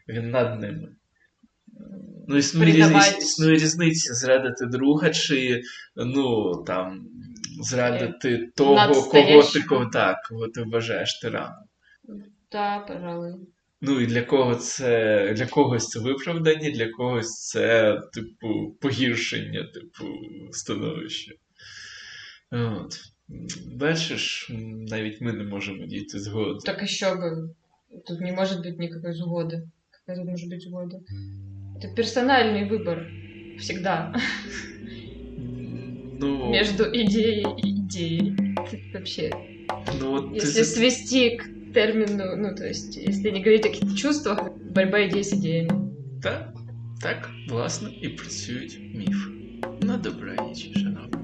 він 0.07 0.29
над 0.29 0.61
ними. 0.61 0.89
Ну, 2.28 2.36
існує, 2.36 2.66
різ... 2.66 2.74
Предавать. 2.76 3.18
існує 3.18 3.54
різниця 3.54 4.14
зрадити 4.14 4.66
друга, 4.66 5.10
чи 5.10 5.62
ну 5.96 6.54
там 6.66 7.08
зрадити 7.60 8.50
того, 8.56 8.74
кого 8.74 8.86
ти, 8.92 8.98
Надстоящего. 8.98 9.68
кого, 9.68 9.86
так, 9.86 10.16
кого 10.28 10.48
ти 10.48 10.62
вважаєш 10.62 11.18
тираном. 11.20 11.64
Да, 12.52 12.78
пожалуй. 12.78 13.32
Ну 13.80 14.00
і 14.00 14.06
для 14.06 14.22
кого 14.22 14.54
це 14.54 15.32
для 15.36 15.46
когось 15.46 15.88
це 15.88 16.00
виправдання, 16.00 16.70
для 16.70 16.88
когось 16.88 17.46
це, 17.48 17.98
типу, 18.12 18.76
погіршення, 18.80 19.64
типу, 19.74 20.04
становища. 20.52 21.32
От. 22.50 22.94
Бачиш, 23.76 24.50
м, 24.50 24.84
навіть 24.84 25.20
ми 25.20 25.32
не 25.32 25.44
можемо 25.44 25.86
дійти 25.86 26.18
згоди. 26.20 26.58
Так 26.64 26.82
еще 26.82 27.06
бы. 27.06 27.48
Тут 28.06 28.20
не 28.20 28.32
может 28.32 28.58
быть 28.66 28.78
никакой 28.78 29.12
сгоды. 29.12 29.62
Какая 29.90 30.16
тут 30.16 30.26
может 30.30 30.50
быть 30.50 30.60
сгода? 30.62 30.98
Это 31.76 31.88
персональный 31.94 32.68
выбор. 32.68 33.06
Всегда. 33.58 34.12
М, 35.38 36.18
Ну, 36.20 36.50
Между 36.50 36.84
идеей 36.84 37.44
и 37.62 37.70
идеей. 37.80 38.36
Ты 38.70 38.80
вообще 38.94 39.30
ну 40.00 40.14
от 40.14 40.28
ти 40.30 40.34
Если 40.36 40.62
за- 40.62 40.64
свести 40.64 41.30
к 41.36 41.44
термину, 41.74 42.36
ну, 42.36 42.54
то 42.54 42.64
есть, 42.66 42.96
если 42.96 43.30
не 43.30 43.40
говорить 43.40 43.66
о 43.66 43.68
каких-то 43.70 43.96
чувствах, 43.96 44.38
борьба 44.74 45.06
идей 45.08 45.22
с 45.24 45.32
идеями. 45.32 45.70
Так, 46.22 46.52
так, 47.00 47.30
власне, 47.48 47.88
і 48.02 48.08
працюють 48.08 48.80
міфи. 48.94 49.30
На 49.82 49.96
добраніч, 49.96 50.70
шановні. 50.78 51.15